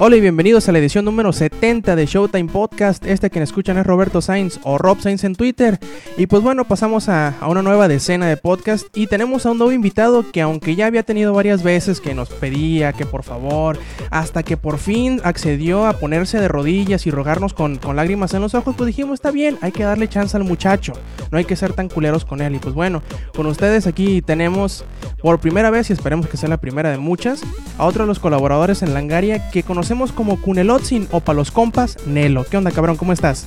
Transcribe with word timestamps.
Hola 0.00 0.14
y 0.14 0.20
bienvenidos 0.20 0.68
a 0.68 0.72
la 0.72 0.78
edición 0.78 1.04
número 1.04 1.32
70 1.32 1.96
de 1.96 2.06
Showtime 2.06 2.48
Podcast. 2.48 3.04
Este 3.04 3.30
quien 3.30 3.42
escuchan 3.42 3.78
es 3.78 3.84
Roberto 3.84 4.22
Sainz 4.22 4.60
o 4.62 4.78
Rob 4.78 5.00
Sainz 5.00 5.24
en 5.24 5.34
Twitter. 5.34 5.80
Y 6.16 6.28
pues 6.28 6.40
bueno, 6.40 6.68
pasamos 6.68 7.08
a, 7.08 7.34
una 7.48 7.62
nueva 7.62 7.88
decena 7.88 8.28
de 8.28 8.36
podcast 8.36 8.86
y 8.96 9.08
tenemos 9.08 9.44
a 9.44 9.50
un 9.50 9.58
nuevo 9.58 9.72
invitado 9.72 10.24
que 10.30 10.40
aunque 10.40 10.76
ya 10.76 10.86
había 10.86 11.02
tenido 11.02 11.32
varias 11.32 11.64
veces 11.64 12.00
que 12.00 12.14
nos 12.14 12.28
pedía 12.28 12.92
que 12.92 13.06
por 13.06 13.24
favor, 13.24 13.76
hasta 14.12 14.44
que 14.44 14.56
por 14.56 14.78
fin 14.78 15.20
accedió 15.24 15.84
a 15.84 15.94
ponerse 15.94 16.38
de 16.38 16.46
rodillas 16.46 17.08
y 17.08 17.10
rogarnos 17.10 17.52
con, 17.52 17.78
con 17.78 17.96
lágrimas 17.96 18.32
en 18.34 18.42
los 18.42 18.54
ojos, 18.54 18.76
pues 18.76 18.86
dijimos, 18.86 19.14
está 19.14 19.32
bien, 19.32 19.58
hay 19.62 19.72
que 19.72 19.82
darle 19.82 20.06
chance 20.06 20.36
al 20.36 20.44
muchacho, 20.44 20.92
no 21.32 21.38
hay 21.38 21.44
que 21.44 21.56
ser 21.56 21.72
tan 21.72 21.88
culeros 21.88 22.24
con 22.24 22.40
él. 22.40 22.54
Y 22.54 22.58
pues 22.60 22.72
bueno, 22.72 23.02
con 23.34 23.46
ustedes 23.46 23.88
aquí 23.88 24.22
tenemos 24.22 24.84
por 25.20 25.40
primera 25.40 25.70
vez, 25.70 25.90
y 25.90 25.92
esperemos 25.92 26.28
que 26.28 26.36
sea 26.36 26.48
la 26.48 26.58
primera 26.58 26.92
de 26.92 26.98
muchas, 26.98 27.42
a 27.78 27.84
otro 27.84 28.04
de 28.04 28.06
los 28.06 28.20
colaboradores 28.20 28.82
en 28.82 28.94
Langaria 28.94 29.50
que 29.50 29.64
conocemos 29.64 29.87
como 30.14 30.40
Cunelotzin 30.40 31.08
o 31.12 31.20
para 31.20 31.36
los 31.36 31.50
compas, 31.50 31.96
Nelo. 32.06 32.44
¿Qué 32.44 32.58
onda, 32.58 32.70
cabrón? 32.70 32.96
¿Cómo 32.96 33.12
estás? 33.12 33.46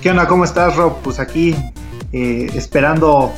¿Qué 0.00 0.10
onda? 0.10 0.28
¿Cómo 0.28 0.44
estás, 0.44 0.76
Rob? 0.76 0.98
Pues 1.02 1.18
aquí 1.18 1.56
eh, 2.12 2.48
esperando 2.54 3.32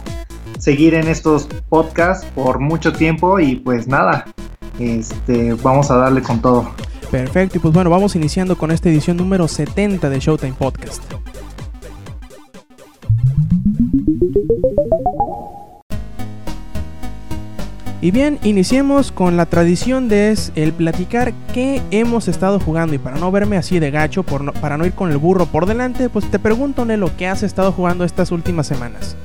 seguir 0.58 0.94
en 0.94 1.08
estos 1.08 1.48
podcasts 1.70 2.26
por 2.34 2.60
mucho 2.60 2.92
tiempo 2.92 3.40
y 3.40 3.56
pues 3.56 3.86
nada, 3.86 4.26
este, 4.78 5.54
vamos 5.54 5.90
a 5.90 5.96
darle 5.96 6.20
con 6.22 6.42
todo. 6.42 6.70
Perfecto, 7.10 7.56
y 7.56 7.60
pues 7.60 7.72
bueno, 7.72 7.88
vamos 7.88 8.14
iniciando 8.14 8.58
con 8.58 8.70
esta 8.70 8.90
edición 8.90 9.16
número 9.16 9.48
70 9.48 10.10
de 10.10 10.20
Showtime 10.20 10.54
Podcast. 10.54 11.02
Y 18.04 18.10
bien, 18.10 18.38
iniciemos 18.42 19.12
con 19.12 19.38
la 19.38 19.46
tradición 19.46 20.10
de 20.10 20.36
el 20.56 20.74
platicar 20.74 21.32
qué 21.54 21.80
hemos 21.90 22.28
estado 22.28 22.60
jugando. 22.60 22.94
Y 22.94 22.98
para 22.98 23.16
no 23.16 23.32
verme 23.32 23.56
así 23.56 23.78
de 23.78 23.90
gacho, 23.90 24.24
para 24.24 24.76
no 24.76 24.84
ir 24.84 24.92
con 24.92 25.10
el 25.10 25.16
burro 25.16 25.46
por 25.46 25.64
delante, 25.64 26.10
pues 26.10 26.30
te 26.30 26.38
pregunto, 26.38 26.84
Nelo, 26.84 27.10
¿qué 27.16 27.28
has 27.28 27.42
estado 27.42 27.72
jugando 27.72 28.04
estas 28.04 28.30
últimas 28.30 28.66
semanas? 28.66 29.16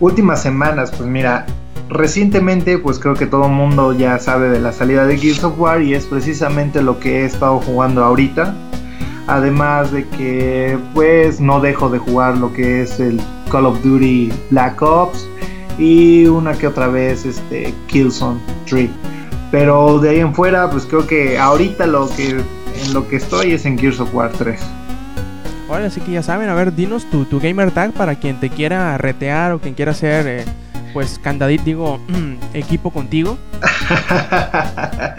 Últimas 0.00 0.40
semanas, 0.40 0.90
pues 0.96 1.10
mira, 1.10 1.44
recientemente, 1.90 2.78
pues 2.78 2.98
creo 2.98 3.12
que 3.12 3.26
todo 3.26 3.44
el 3.44 3.52
mundo 3.52 3.92
ya 3.92 4.18
sabe 4.18 4.48
de 4.48 4.60
la 4.60 4.72
salida 4.72 5.04
de 5.04 5.18
Gears 5.18 5.44
of 5.44 5.60
War 5.60 5.82
y 5.82 5.92
es 5.92 6.06
precisamente 6.06 6.82
lo 6.82 6.98
que 7.00 7.20
he 7.20 7.24
estado 7.26 7.58
jugando 7.58 8.02
ahorita. 8.02 8.54
Además 9.26 9.92
de 9.92 10.08
que, 10.08 10.78
pues, 10.94 11.38
no 11.38 11.60
dejo 11.60 11.90
de 11.90 11.98
jugar 11.98 12.38
lo 12.38 12.50
que 12.54 12.80
es 12.80 12.98
el 12.98 13.20
Call 13.50 13.66
of 13.66 13.82
Duty 13.82 14.32
Black 14.48 14.80
Ops 14.80 15.28
y 15.80 16.26
una 16.26 16.52
que 16.52 16.66
otra 16.66 16.88
vez 16.88 17.24
este 17.24 17.74
Killzone 17.86 18.38
3. 18.68 18.90
Pero 19.50 19.98
de 19.98 20.10
ahí 20.10 20.20
en 20.20 20.34
fuera, 20.34 20.70
pues 20.70 20.84
creo 20.84 21.06
que 21.06 21.38
ahorita 21.38 21.86
lo 21.86 22.08
que 22.08 22.30
en 22.30 22.94
lo 22.94 23.08
que 23.08 23.16
estoy 23.16 23.52
es 23.52 23.64
en 23.64 23.78
Gears 23.78 23.98
of 23.98 24.14
War 24.14 24.30
3. 24.30 24.60
Ahora 25.68 25.88
sí 25.90 26.00
que 26.00 26.12
ya 26.12 26.22
saben, 26.22 26.48
a 26.48 26.54
ver, 26.54 26.74
dinos 26.74 27.08
tu, 27.10 27.24
tu 27.24 27.40
gamer 27.40 27.70
tag 27.70 27.92
para 27.92 28.16
quien 28.16 28.38
te 28.38 28.50
quiera 28.50 28.98
retear 28.98 29.52
o 29.52 29.60
quien 29.60 29.74
quiera 29.74 29.92
hacer 29.92 30.26
eh, 30.26 30.44
pues 30.92 31.18
candadit, 31.18 31.62
digo, 31.62 31.98
equipo 32.54 32.90
contigo. 32.90 33.38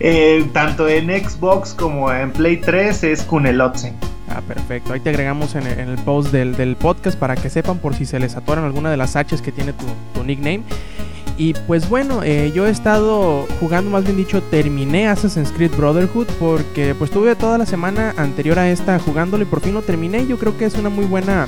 eh, 0.00 0.46
tanto 0.52 0.86
en 0.88 1.08
Xbox 1.08 1.74
como 1.74 2.12
en 2.12 2.30
Play 2.32 2.58
3 2.58 3.04
es 3.04 3.22
Kunelotzen. 3.22 3.94
Ah, 4.30 4.42
perfecto. 4.42 4.92
Ahí 4.92 5.00
te 5.00 5.10
agregamos 5.10 5.54
en 5.54 5.66
el, 5.66 5.96
post 5.98 6.32
del, 6.32 6.76
podcast 6.76 7.18
para 7.18 7.34
que 7.34 7.50
sepan 7.50 7.78
por 7.78 7.94
si 7.94 8.04
se 8.04 8.18
les 8.18 8.36
atoran 8.36 8.64
alguna 8.64 8.90
de 8.90 8.96
las 8.96 9.16
H's 9.16 9.42
que 9.42 9.52
tiene 9.52 9.72
tu, 9.72 9.84
tu 10.14 10.24
nickname. 10.24 10.62
Y 11.38 11.54
pues 11.54 11.88
bueno, 11.88 12.24
eh, 12.24 12.50
yo 12.52 12.66
he 12.66 12.70
estado 12.70 13.46
jugando, 13.60 13.90
más 13.90 14.02
bien 14.02 14.16
dicho, 14.16 14.42
terminé 14.42 15.06
Assassin's 15.06 15.52
Creed 15.52 15.70
Brotherhood 15.76 16.26
porque 16.40 16.96
pues 16.96 17.12
tuve 17.12 17.36
toda 17.36 17.58
la 17.58 17.64
semana 17.64 18.12
anterior 18.16 18.58
a 18.58 18.68
esta 18.68 18.98
jugándolo 18.98 19.44
y 19.44 19.46
por 19.46 19.60
fin 19.60 19.72
lo 19.74 19.82
terminé. 19.82 20.26
Yo 20.26 20.36
creo 20.36 20.58
que 20.58 20.64
es 20.64 20.74
una 20.74 20.88
muy 20.88 21.04
buena 21.04 21.46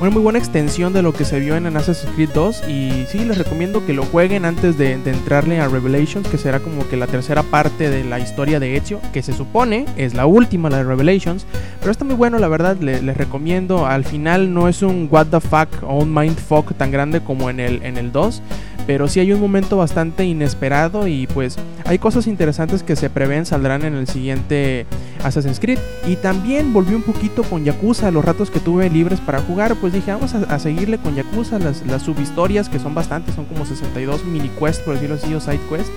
una 0.00 0.10
muy 0.10 0.22
buena 0.22 0.38
extensión 0.38 0.92
de 0.92 1.02
lo 1.02 1.12
que 1.12 1.24
se 1.24 1.40
vio 1.40 1.56
en 1.56 1.66
Assassin's 1.76 2.14
Creed 2.14 2.30
2 2.32 2.68
y 2.68 3.04
sí, 3.08 3.24
les 3.24 3.36
recomiendo 3.36 3.84
que 3.84 3.92
lo 3.92 4.04
jueguen 4.04 4.44
antes 4.44 4.78
de, 4.78 4.92
entrarle 4.92 5.60
a 5.60 5.66
Revelations, 5.66 6.28
que 6.28 6.38
será 6.38 6.60
como 6.60 6.88
que 6.88 6.96
la 6.96 7.08
tercera 7.08 7.42
parte 7.42 7.90
de 7.90 8.04
la 8.04 8.20
historia 8.20 8.60
de 8.60 8.76
Ezio, 8.76 9.00
que 9.12 9.22
se 9.22 9.32
supone 9.32 9.86
es 9.96 10.14
la 10.14 10.26
última, 10.26 10.70
la 10.70 10.78
de 10.78 10.84
Revelations, 10.84 11.46
pero 11.80 11.90
está 11.90 12.04
muy 12.04 12.14
bueno, 12.14 12.38
la 12.38 12.46
verdad, 12.46 12.76
les, 12.76 13.02
les 13.02 13.16
recomiendo, 13.16 13.86
al 13.86 14.04
final 14.04 14.54
no 14.54 14.68
es 14.68 14.82
un 14.82 15.08
what 15.10 15.26
the 15.26 15.40
fuck 15.40 15.68
o 15.82 15.98
un 15.98 16.14
mindfuck 16.14 16.76
tan 16.76 16.92
grande 16.92 17.20
como 17.20 17.50
en 17.50 17.58
el, 17.58 17.82
en 17.82 17.96
el 17.96 18.12
2, 18.12 18.40
pero 18.88 19.06
sí 19.06 19.20
hay 19.20 19.30
un 19.34 19.40
momento 19.40 19.76
bastante 19.76 20.24
inesperado 20.24 21.06
y 21.06 21.26
pues 21.26 21.58
hay 21.84 21.98
cosas 21.98 22.26
interesantes 22.26 22.82
que 22.82 22.96
se 22.96 23.10
prevén 23.10 23.44
saldrán 23.44 23.84
en 23.84 23.94
el 23.94 24.08
siguiente 24.08 24.86
Assassin's 25.22 25.60
Creed. 25.60 25.78
Y 26.06 26.16
también 26.16 26.72
volví 26.72 26.94
un 26.94 27.02
poquito 27.02 27.42
con 27.42 27.66
Yakuza, 27.66 28.10
los 28.10 28.24
ratos 28.24 28.50
que 28.50 28.60
tuve 28.60 28.88
libres 28.88 29.20
para 29.20 29.42
jugar, 29.42 29.76
pues 29.76 29.92
dije 29.92 30.10
vamos 30.10 30.32
a, 30.32 30.58
seguirle 30.58 30.96
con 30.96 31.14
Yakuza, 31.14 31.58
las, 31.58 31.82
subhistorias 32.02 32.70
que 32.70 32.78
son 32.78 32.94
bastantes, 32.94 33.34
son 33.34 33.44
como 33.44 33.66
62 33.66 34.24
mini 34.24 34.48
quests 34.48 34.82
por 34.82 34.94
decirlo 34.94 35.16
así 35.16 35.34
o 35.34 35.40
side 35.40 35.60
quest. 35.68 35.90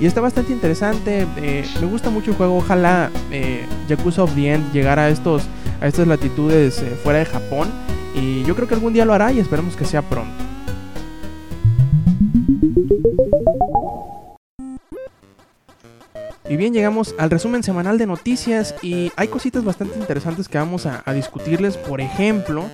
Y 0.00 0.06
está 0.06 0.20
bastante 0.20 0.52
interesante, 0.52 1.28
eh, 1.36 1.64
me 1.80 1.86
gusta 1.86 2.10
mucho 2.10 2.32
el 2.32 2.36
juego, 2.36 2.56
ojalá 2.56 3.12
eh, 3.30 3.64
Yakuza 3.86 4.24
of 4.24 4.34
the 4.34 4.52
End 4.52 4.72
llegara 4.72 5.02
a, 5.02 5.08
estos, 5.08 5.44
a 5.80 5.86
estas 5.86 6.08
latitudes 6.08 6.80
eh, 6.80 6.96
fuera 7.00 7.20
de 7.20 7.26
Japón. 7.26 7.68
Y 8.16 8.42
yo 8.42 8.56
creo 8.56 8.66
que 8.66 8.74
algún 8.74 8.92
día 8.92 9.04
lo 9.04 9.12
hará 9.12 9.30
y 9.30 9.38
esperemos 9.38 9.76
que 9.76 9.84
sea 9.84 10.02
pronto. 10.02 10.43
Y 16.48 16.56
bien, 16.56 16.74
llegamos 16.74 17.14
al 17.18 17.30
resumen 17.30 17.62
semanal 17.62 17.96
de 17.96 18.06
noticias 18.06 18.74
y 18.82 19.10
hay 19.16 19.28
cositas 19.28 19.64
bastante 19.64 19.98
interesantes 19.98 20.46
que 20.46 20.58
vamos 20.58 20.84
a, 20.86 21.02
discutirles. 21.14 21.78
Por 21.78 22.02
ejemplo, 22.02 22.64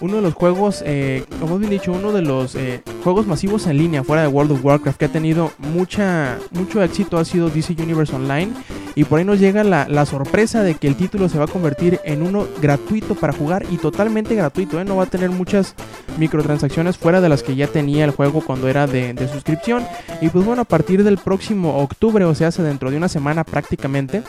uno 0.00 0.16
de 0.16 0.22
los 0.22 0.34
juegos, 0.34 0.82
eh, 0.84 1.24
como 1.38 1.58
bien 1.58 1.70
dicho, 1.70 1.92
uno 1.92 2.10
de 2.12 2.22
los 2.22 2.56
eh, 2.56 2.82
juegos 3.04 3.28
masivos 3.28 3.68
en 3.68 3.78
línea 3.78 4.02
fuera 4.02 4.22
de 4.22 4.28
World 4.28 4.52
of 4.52 4.64
Warcraft 4.64 4.98
que 4.98 5.04
ha 5.04 5.12
tenido 5.12 5.52
mucha, 5.58 6.38
mucho 6.50 6.82
éxito 6.82 7.18
ha 7.18 7.24
sido 7.24 7.50
DC 7.50 7.76
Universe 7.80 8.14
Online. 8.14 8.52
Y 8.94 9.04
por 9.04 9.18
ahí 9.18 9.24
nos 9.24 9.38
llega 9.38 9.64
la, 9.64 9.86
la, 9.88 10.06
sorpresa 10.06 10.62
de 10.62 10.74
que 10.74 10.88
el 10.88 10.96
título 10.96 11.28
se 11.28 11.38
va 11.38 11.44
a 11.44 11.48
convertir 11.48 12.00
en 12.04 12.22
uno 12.22 12.46
gratuito 12.60 13.14
para 13.14 13.32
jugar 13.32 13.64
y 13.70 13.76
totalmente 13.76 14.34
gratuito. 14.34 14.80
¿eh? 14.80 14.84
No 14.84 14.96
va 14.96 15.04
a 15.04 15.06
tener 15.06 15.30
muchas 15.30 15.74
microtransacciones 16.18 16.98
fuera 16.98 17.20
de 17.20 17.28
las 17.28 17.42
que 17.42 17.56
ya 17.56 17.66
tenía 17.66 18.04
el 18.04 18.10
juego 18.10 18.40
cuando 18.40 18.68
era 18.68 18.86
de, 18.86 19.14
de 19.14 19.28
suscripción. 19.28 19.84
Y 20.20 20.28
pues 20.28 20.44
bueno, 20.44 20.62
a 20.62 20.66
partir 20.66 21.04
del 21.04 21.18
próximo 21.18 21.78
octubre, 21.78 22.24
o 22.24 22.34
sea, 22.34 22.48
hace 22.48 22.62
dentro 22.62 22.90
de 22.90 22.96
una 22.96 23.08
semana 23.08 23.44
prácticamente. 23.44 24.22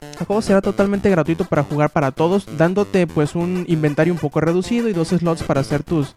El 0.00 0.26
juego 0.26 0.42
será 0.42 0.60
totalmente 0.60 1.10
gratuito 1.10 1.44
para 1.44 1.62
jugar 1.62 1.90
para 1.90 2.10
todos, 2.10 2.46
dándote 2.56 3.06
pues 3.06 3.34
un 3.34 3.64
inventario 3.68 4.12
un 4.12 4.18
poco 4.18 4.40
reducido 4.40 4.88
y 4.88 4.92
dos 4.92 5.08
slots 5.08 5.42
para 5.42 5.60
hacer 5.60 5.82
tus, 5.82 6.14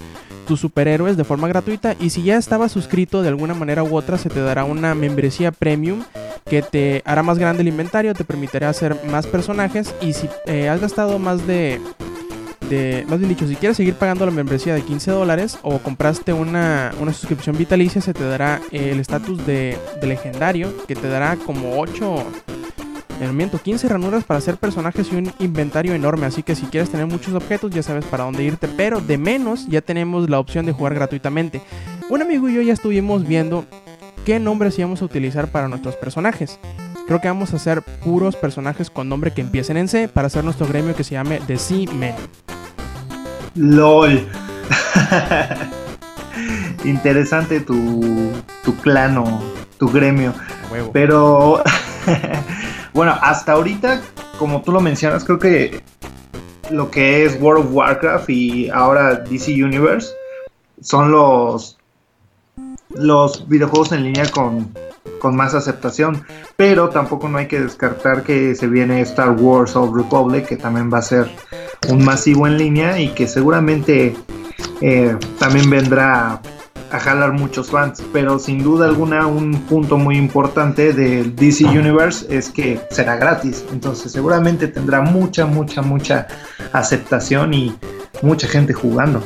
tus 0.48 0.60
superhéroes 0.60 1.18
de 1.18 1.24
forma 1.24 1.48
gratuita. 1.48 1.96
Y 2.00 2.10
si 2.10 2.24
ya 2.24 2.38
estabas 2.38 2.72
suscrito 2.72 3.22
de 3.22 3.30
alguna 3.30 3.54
manera 3.54 3.84
u 3.84 3.96
otra, 3.96 4.18
se 4.18 4.30
te 4.30 4.42
dará 4.42 4.64
una 4.64 4.96
membresía 4.96 5.52
premium 5.52 6.04
que 6.46 6.62
te 6.62 7.02
hará 7.06 7.24
más 7.24 7.40
grande 7.40 7.62
el 7.62 7.70
inventario, 7.70 8.14
te 8.14 8.24
permitirá 8.24 8.70
hacer 8.70 8.98
más 9.06 9.28
personajes. 9.28 9.94
Y 10.02 10.14
si 10.14 10.30
eh, 10.46 10.70
has 10.70 10.80
gastado 10.80 11.20
más 11.20 11.46
de 11.48 11.82
de, 12.70 13.06
más 13.10 13.20
bien 13.20 13.30
dicho, 13.30 13.46
si 13.46 13.56
quieres 13.56 13.76
seguir 13.76 13.96
pagando 13.96 14.26
la 14.26 14.32
membresía 14.32 14.74
de 14.74 14.82
15 14.82 15.12
dólares 15.12 15.60
o 15.64 15.80
compraste 15.80 16.32
una, 16.32 16.94
una 17.00 17.12
suscripción 17.12 17.58
vitalicia, 17.58 18.02
se 18.02 18.14
te 18.14 18.24
dará 18.24 18.62
el 18.72 19.02
estatus 19.02 19.46
de, 19.46 19.78
de, 20.00 20.08
legendario, 20.08 20.74
que 20.88 20.96
te 20.96 21.10
dará 21.10 21.36
como 21.36 21.78
8, 21.80 22.26
el 23.22 23.34
miento, 23.34 23.60
15 23.60 23.88
ranuras 23.88 24.24
para 24.24 24.38
hacer 24.38 24.58
personajes 24.58 25.12
y 25.12 25.16
un 25.16 25.32
inventario 25.40 25.94
enorme. 25.94 26.26
Así 26.26 26.44
que 26.44 26.56
si 26.56 26.66
quieres 26.66 26.90
tener 26.90 27.08
muchos 27.08 27.34
objetos, 27.34 27.72
ya 27.72 27.84
sabes 27.84 28.06
para 28.06 28.24
dónde 28.24 28.44
irte. 28.44 28.68
Pero 28.68 29.02
de 29.02 29.18
menos, 29.18 29.68
ya 29.68 29.82
tenemos 29.82 30.30
la 30.30 30.40
opción 30.40 30.66
de 30.66 30.72
jugar 30.72 30.94
gratuitamente. 30.94 31.62
Un 32.10 32.22
amigo 32.22 32.50
y 32.50 32.56
yo 32.56 32.62
ya 32.62 32.74
estuvimos 32.74 33.28
viendo 33.28 33.66
qué 34.26 34.40
nombres 34.40 34.78
íbamos 34.78 35.02
a 35.02 35.06
utilizar 35.06 35.48
para 35.48 35.68
nuestros 35.68 35.96
personajes. 35.96 36.60
Creo 37.08 37.20
que 37.20 37.28
vamos 37.28 37.54
a 37.54 37.58
hacer 37.58 37.82
puros 37.82 38.36
personajes 38.36 38.90
con 38.90 39.10
nombre 39.10 39.32
que 39.32 39.42
empiecen 39.42 39.78
en 39.78 39.88
C 39.88 40.08
para 40.08 40.28
hacer 40.28 40.44
nuestro 40.44 40.68
gremio 40.68 40.96
que 40.96 41.04
se 41.04 41.12
llame 41.12 41.42
The 41.46 41.58
Sea 41.58 41.92
Men. 41.94 42.16
LOL. 43.56 44.26
Interesante 46.86 47.60
tu, 47.60 48.32
tu 48.64 48.76
clano, 48.78 49.44
tu 49.78 49.90
gremio. 49.90 50.34
Huevo. 50.72 50.92
Pero 50.92 51.64
bueno, 52.94 53.18
hasta 53.22 53.54
ahorita, 53.54 54.02
como 54.38 54.62
tú 54.62 54.72
lo 54.72 54.82
mencionas, 54.82 55.24
creo 55.24 55.40
que 55.40 55.82
lo 56.70 56.90
que 56.90 57.26
es 57.26 57.40
World 57.42 57.66
of 57.66 57.74
Warcraft 57.74 58.30
y 58.30 58.70
ahora 58.70 59.16
DC 59.16 59.64
Universe 59.64 60.10
son 60.82 61.12
los 61.12 61.78
los 62.96 63.48
videojuegos 63.48 63.92
en 63.92 64.04
línea 64.04 64.30
con, 64.30 64.72
con 65.20 65.36
más 65.36 65.54
aceptación. 65.54 66.24
Pero 66.56 66.90
tampoco 66.90 67.28
no 67.28 67.38
hay 67.38 67.48
que 67.48 67.60
descartar 67.60 68.24
que 68.24 68.56
se 68.56 68.68
viene 68.68 69.02
Star 69.02 69.32
Wars 69.32 69.76
Old 69.76 69.96
Republic, 69.96 70.46
que 70.46 70.58
también 70.58 70.92
va 70.94 71.00
a 71.00 71.04
ser 71.04 71.30
un 71.90 72.04
masivo 72.06 72.48
en 72.48 72.58
línea 72.58 73.00
y 73.00 73.10
que 73.10 73.28
seguramente 73.28 74.16
eh, 74.82 75.18
también 75.40 75.70
vendrá 75.70 76.42
a 76.94 77.00
jalar 77.00 77.34
muchos 77.34 77.72
fans, 77.72 78.04
pero 78.14 78.38
sin 78.38 78.64
duda 78.64 78.86
alguna 78.86 79.26
un 79.26 79.62
punto 79.64 79.98
muy 79.98 80.16
importante 80.16 80.94
del 80.94 81.36
DC 81.36 81.66
Universe 81.66 82.26
es 82.30 82.50
que 82.50 82.80
será 82.92 83.16
gratis, 83.16 83.66
entonces 83.72 84.12
seguramente 84.12 84.68
tendrá 84.68 85.02
mucha, 85.02 85.48
mucha, 85.48 85.82
mucha 85.82 86.28
aceptación 86.72 87.54
y 87.54 87.76
mucha 88.22 88.48
gente 88.48 88.74
jugando. 88.74 89.24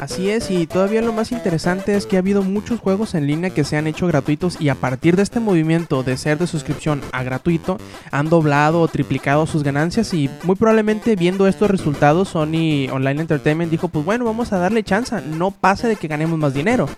Así 0.00 0.28
es, 0.30 0.50
y 0.50 0.66
todavía 0.66 1.02
lo 1.02 1.12
más 1.12 1.32
interesante 1.32 1.96
es 1.96 2.06
que 2.06 2.16
ha 2.16 2.18
habido 2.18 2.42
muchos 2.42 2.80
juegos 2.80 3.14
en 3.14 3.26
línea 3.26 3.50
que 3.50 3.64
se 3.64 3.76
han 3.76 3.86
hecho 3.86 4.06
gratuitos 4.06 4.60
y 4.60 4.68
a 4.68 4.74
partir 4.74 5.16
de 5.16 5.22
este 5.22 5.40
movimiento 5.40 6.02
de 6.02 6.16
ser 6.16 6.38
de 6.38 6.46
suscripción 6.46 7.00
a 7.12 7.22
gratuito 7.22 7.78
han 8.10 8.28
doblado 8.28 8.80
o 8.80 8.88
triplicado 8.88 9.46
sus 9.46 9.62
ganancias 9.62 10.12
y 10.12 10.28
muy 10.42 10.56
probablemente 10.56 11.16
viendo 11.16 11.46
estos 11.46 11.70
resultados 11.70 12.30
Sony 12.30 12.88
Online 12.92 13.22
Entertainment 13.22 13.70
dijo 13.70 13.88
pues 13.88 14.04
bueno 14.04 14.24
vamos 14.24 14.52
a 14.52 14.58
darle 14.58 14.82
chance, 14.82 15.16
no 15.22 15.52
pase 15.52 15.88
de 15.88 15.96
que 15.96 16.08
ganemos 16.08 16.38
más 16.38 16.54
dinero. 16.54 16.88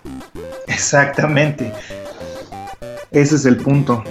Exactamente, 0.67 1.71
ese 3.11 3.35
es 3.35 3.45
el 3.45 3.57
punto. 3.57 4.03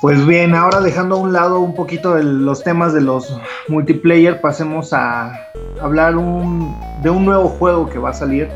Pues 0.00 0.26
bien, 0.26 0.54
ahora 0.54 0.80
dejando 0.80 1.16
a 1.16 1.18
un 1.18 1.34
lado 1.34 1.60
un 1.60 1.74
poquito 1.74 2.16
los 2.16 2.64
temas 2.64 2.94
de 2.94 3.02
los 3.02 3.38
multiplayer, 3.68 4.40
pasemos 4.40 4.94
a 4.94 5.50
hablar 5.78 6.14
de 6.14 7.10
un 7.10 7.24
nuevo 7.26 7.48
juego 7.48 7.86
que 7.86 7.98
va 7.98 8.08
a 8.08 8.14
salir. 8.14 8.48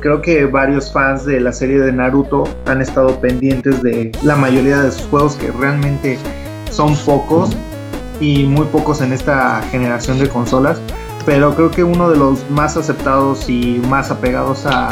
Creo 0.00 0.20
que 0.20 0.44
varios 0.44 0.92
fans 0.92 1.24
de 1.24 1.40
la 1.40 1.54
serie 1.54 1.78
de 1.78 1.90
Naruto 1.90 2.44
han 2.66 2.82
estado 2.82 3.18
pendientes 3.18 3.82
de 3.82 4.12
la 4.22 4.36
mayoría 4.36 4.82
de 4.82 4.90
sus 4.92 5.06
juegos, 5.06 5.36
que 5.36 5.50
realmente 5.52 6.18
son 6.70 6.94
pocos 6.96 7.56
y 8.20 8.44
muy 8.44 8.66
pocos 8.66 9.00
en 9.00 9.14
esta 9.14 9.62
generación 9.70 10.18
de 10.18 10.28
consolas. 10.28 10.78
Pero 11.24 11.54
creo 11.54 11.70
que 11.70 11.82
uno 11.82 12.10
de 12.10 12.18
los 12.18 12.48
más 12.50 12.76
aceptados 12.76 13.48
y 13.48 13.80
más 13.88 14.10
apegados 14.10 14.66
a 14.66 14.90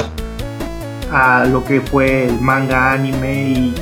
a 1.12 1.44
lo 1.44 1.64
que 1.64 1.80
fue 1.80 2.26
el 2.26 2.40
manga, 2.40 2.92
anime 2.92 3.42
y, 3.42 3.74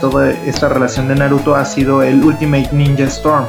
toda 0.00 0.30
esta 0.30 0.70
relación 0.70 1.08
de 1.08 1.14
Naruto 1.14 1.54
ha 1.54 1.64
sido 1.64 2.02
el 2.02 2.24
Ultimate 2.24 2.70
Ninja 2.72 3.04
Storm. 3.04 3.44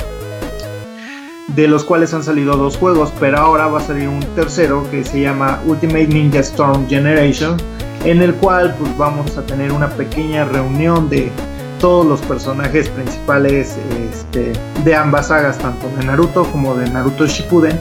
De 1.48 1.68
los 1.68 1.86
cuales 1.86 2.14
han 2.14 2.24
salido 2.24 2.58
dos 2.58 2.76
juegos, 2.78 3.14
pero 3.22 3.38
ahora 3.38 3.68
va 3.68 3.80
a 3.80 3.82
salir 3.82 4.10
un 4.10 4.20
tercero 4.36 4.86
que 4.92 5.06
se 5.06 5.22
llama 5.22 5.62
Ultimate 5.66 6.08
Ninja 6.08 6.40
Storm 6.40 6.90
Generation, 6.90 7.56
en 8.04 8.22
el 8.22 8.34
cual 8.36 8.76
pues, 8.78 8.98
vamos 8.98 9.38
a 9.38 9.44
tener 9.44 9.72
una 9.72 9.90
pequeña 9.90 10.44
reunión 10.44 11.10
de 11.10 11.32
todos 11.80 12.06
los 12.06 12.22
personajes 12.22 12.90
principales 12.90 13.78
este, 14.12 14.52
de 14.84 14.96
ambas 14.96 15.28
sagas, 15.28 15.58
tanto 15.58 15.90
de 15.98 16.06
Naruto 16.06 16.44
como 16.52 16.76
de 16.76 16.90
Naruto 16.90 17.26
Shippuden, 17.26 17.80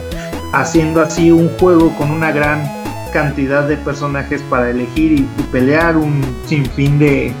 haciendo 0.53 1.01
así 1.01 1.31
un 1.31 1.49
juego 1.57 1.93
con 1.97 2.09
una 2.09 2.31
gran 2.31 2.80
cantidad 3.11 3.67
de 3.67 3.77
personajes 3.77 4.41
para 4.49 4.69
elegir 4.69 5.11
y, 5.11 5.27
pelear, 5.51 5.97
un 5.97 6.21
sinfín 6.45 6.99
de, 6.99 7.33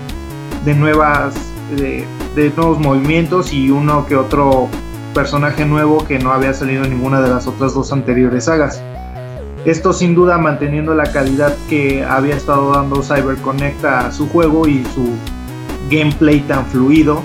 de 0.65 0.75
nuevas 0.75 1.35
de, 1.75 2.05
nuevos 2.55 2.79
movimientos 2.79 3.53
y 3.53 3.69
uno 3.69 4.05
que 4.05 4.15
otro 4.15 4.67
personaje 5.13 5.65
nuevo 5.65 6.05
que 6.05 6.19
no 6.19 6.31
había 6.31 6.53
salido 6.53 6.83
en 6.83 6.91
ninguna 6.91 7.21
de 7.21 7.29
las 7.29 7.47
otras 7.47 7.73
dos 7.73 7.91
anteriores 7.91 8.45
sagas. 8.45 8.81
Esto 9.65 9.93
sin 9.93 10.15
duda 10.15 10.37
manteniendo 10.37 10.95
la 10.95 11.11
calidad 11.11 11.55
que 11.69 12.03
había 12.03 12.35
estado 12.35 12.73
dando 12.73 13.03
CyberConnect 13.03 13.85
a 13.85 14.11
su 14.11 14.27
juego 14.29 14.67
y 14.67 14.83
su 14.95 15.09
gameplay 15.89 16.39
tan 16.41 16.65
fluido 16.65 17.21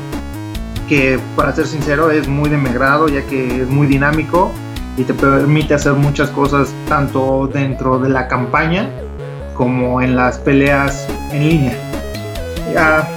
que 0.88 1.18
para 1.34 1.54
ser 1.54 1.66
sincero 1.66 2.10
es 2.10 2.28
muy 2.28 2.50
de 2.50 2.58
mi 2.58 2.68
ya 3.12 3.22
que 3.26 3.62
es 3.62 3.68
muy 3.68 3.86
dinámico 3.86 4.52
y 4.96 5.04
te 5.04 5.14
permite 5.14 5.74
hacer 5.74 5.92
muchas 5.92 6.30
cosas 6.30 6.72
tanto 6.88 7.48
dentro 7.52 7.98
de 7.98 8.08
la 8.08 8.28
campaña 8.28 8.88
como 9.54 10.00
en 10.02 10.16
las 10.16 10.38
peleas 10.38 11.06
en 11.32 11.48
línea. 11.48 11.74
Ya, 12.72 13.08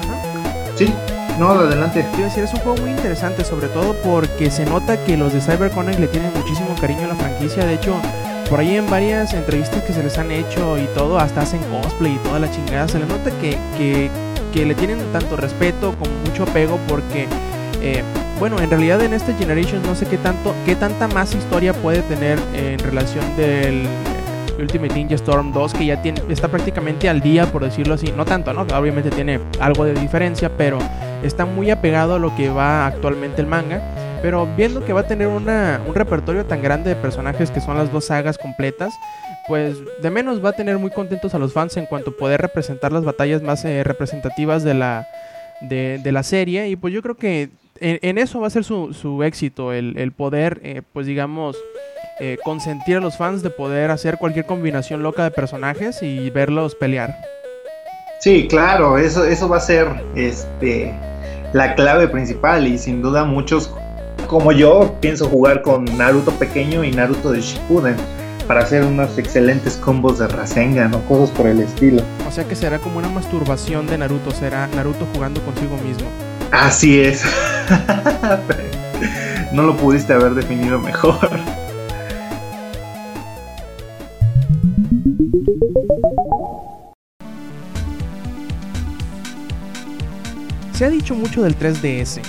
sí, 0.75 0.93
no, 1.39 1.51
adelante. 1.51 2.05
Quiero 2.11 2.25
decir, 2.25 2.43
es 2.43 2.53
un 2.53 2.59
juego 2.59 2.77
muy 2.81 2.91
interesante, 2.91 3.43
sobre 3.43 3.67
todo 3.67 3.95
porque 4.03 4.51
se 4.51 4.65
nota 4.65 5.03
que 5.05 5.17
los 5.17 5.33
de 5.33 5.41
CyberConnect 5.41 5.99
le 5.99 6.07
tienen 6.07 6.31
muchísimo 6.33 6.75
cariño 6.79 7.05
a 7.05 7.07
la 7.07 7.15
franquicia. 7.15 7.65
De 7.65 7.75
hecho, 7.75 7.95
por 8.49 8.59
ahí 8.59 8.75
en 8.75 8.89
varias 8.89 9.33
entrevistas 9.33 9.83
que 9.83 9.93
se 9.93 10.03
les 10.03 10.17
han 10.17 10.31
hecho 10.31 10.77
y 10.77 10.85
todo, 10.95 11.19
hasta 11.19 11.41
hacen 11.41 11.61
cosplay 11.63 12.13
y 12.13 12.17
toda 12.17 12.39
la 12.39 12.51
chingada, 12.51 12.87
se 12.87 12.99
le 12.99 13.05
nota 13.05 13.31
que, 13.39 13.57
que, 13.77 14.09
que 14.53 14.65
le 14.65 14.75
tienen 14.75 14.99
tanto 15.13 15.37
respeto 15.37 15.93
como 15.99 16.11
mucho 16.25 16.43
apego 16.43 16.77
porque 16.87 17.27
eh, 17.81 18.03
bueno, 18.39 18.59
en 18.59 18.69
realidad 18.69 19.01
en 19.01 19.13
este 19.13 19.33
Generation 19.33 19.81
no 19.83 19.95
sé 19.95 20.05
qué 20.05 20.17
tanto, 20.17 20.55
qué 20.65 20.75
tanta 20.75 21.07
más 21.07 21.35
historia 21.35 21.73
puede 21.73 22.01
tener 22.03 22.39
en 22.55 22.79
relación 22.79 23.23
del 23.35 23.85
Ultimate 24.57 24.93
Ninja 24.93 25.15
Storm 25.15 25.51
2, 25.51 25.73
que 25.73 25.85
ya 25.85 26.01
tiene, 26.01 26.21
está 26.29 26.47
prácticamente 26.47 27.09
al 27.09 27.21
día, 27.21 27.45
por 27.51 27.63
decirlo 27.63 27.95
así. 27.95 28.11
No 28.15 28.25
tanto, 28.25 28.53
¿no? 28.53 28.61
Obviamente 28.61 29.09
tiene 29.09 29.39
algo 29.59 29.85
de 29.85 29.93
diferencia, 29.93 30.49
pero 30.57 30.79
está 31.23 31.45
muy 31.45 31.71
apegado 31.71 32.15
a 32.15 32.19
lo 32.19 32.35
que 32.35 32.49
va 32.49 32.87
actualmente 32.87 33.41
el 33.41 33.47
manga. 33.47 33.81
Pero 34.21 34.47
viendo 34.57 34.83
que 34.83 34.91
va 34.91 35.01
a 35.01 35.07
tener 35.07 35.27
un 35.27 35.95
repertorio 35.95 36.45
tan 36.45 36.61
grande 36.61 36.89
de 36.89 36.95
personajes 36.97 37.51
que 37.51 37.61
son 37.61 37.77
las 37.77 37.91
dos 37.91 38.05
sagas 38.05 38.37
completas, 38.37 38.93
pues 39.47 39.77
de 40.01 40.11
menos 40.11 40.43
va 40.43 40.49
a 40.49 40.53
tener 40.53 40.77
muy 40.77 40.91
contentos 40.91 41.33
a 41.33 41.39
los 41.39 41.53
fans 41.53 41.77
en 41.77 41.85
cuanto 41.85 42.11
a 42.11 42.17
poder 42.17 42.41
representar 42.41 42.91
las 42.91 43.05
batallas 43.05 43.41
más 43.41 43.63
eh, 43.63 43.83
representativas 43.83 44.63
de 44.63 44.73
la, 44.73 45.07
de, 45.61 46.11
la 46.11 46.23
serie. 46.23 46.67
Y 46.67 46.75
pues 46.75 46.93
yo 46.93 47.01
creo 47.01 47.15
que 47.15 47.49
en, 47.81 48.17
eso 48.17 48.39
va 48.39 48.47
a 48.47 48.49
ser 48.49 48.63
su, 48.63 49.23
éxito, 49.23 49.73
el, 49.73 50.11
poder, 50.11 50.59
eh, 50.63 50.81
pues 50.93 51.05
digamos, 51.07 51.57
eh, 52.19 52.37
consentir 52.43 52.97
a 52.97 52.99
los 52.99 53.17
fans 53.17 53.41
de 53.41 53.49
poder 53.49 53.91
hacer 53.91 54.17
cualquier 54.17 54.45
combinación 54.45 55.03
loca 55.03 55.23
de 55.23 55.31
personajes 55.31 56.01
y 56.03 56.29
verlos 56.29 56.75
pelear. 56.75 57.15
Sí, 58.19 58.47
claro, 58.49 58.97
eso, 58.97 59.23
eso 59.23 59.47
va 59.47 59.57
a 59.57 59.61
ser 59.61 59.87
este, 60.15 60.93
la 61.53 61.75
clave 61.75 62.07
principal 62.07 62.67
y 62.67 62.77
sin 62.77 63.01
duda 63.01 63.23
muchos 63.23 63.73
como 64.27 64.51
yo 64.51 64.95
pienso 64.99 65.27
jugar 65.27 65.61
con 65.61 65.85
Naruto 65.97 66.31
pequeño 66.33 66.83
y 66.83 66.91
Naruto 66.91 67.31
de 67.31 67.41
Shippuden 67.41 67.95
para 68.47 68.61
hacer 68.61 68.83
unos 68.83 69.17
excelentes 69.17 69.75
combos 69.75 70.19
de 70.19 70.27
Rasengan 70.27 70.93
o 70.93 71.01
cosas 71.05 71.29
por 71.31 71.47
el 71.47 71.59
estilo. 71.59 72.03
O 72.27 72.31
sea 72.31 72.43
que 72.43 72.55
será 72.55 72.79
como 72.79 72.99
una 72.99 73.09
masturbación 73.09 73.87
de 73.87 73.97
Naruto, 73.97 74.31
será 74.31 74.67
Naruto 74.67 75.07
jugando 75.13 75.41
consigo 75.41 75.77
mismo. 75.77 76.07
Así 76.51 76.99
es. 76.99 77.23
no 79.53 79.63
lo 79.63 79.77
pudiste 79.77 80.13
haber 80.13 80.33
definido 80.33 80.79
mejor. 80.79 81.29
Se 90.73 90.85
ha 90.85 90.89
dicho 90.89 91.13
mucho 91.13 91.43
del 91.43 91.59
3DS, 91.59 92.21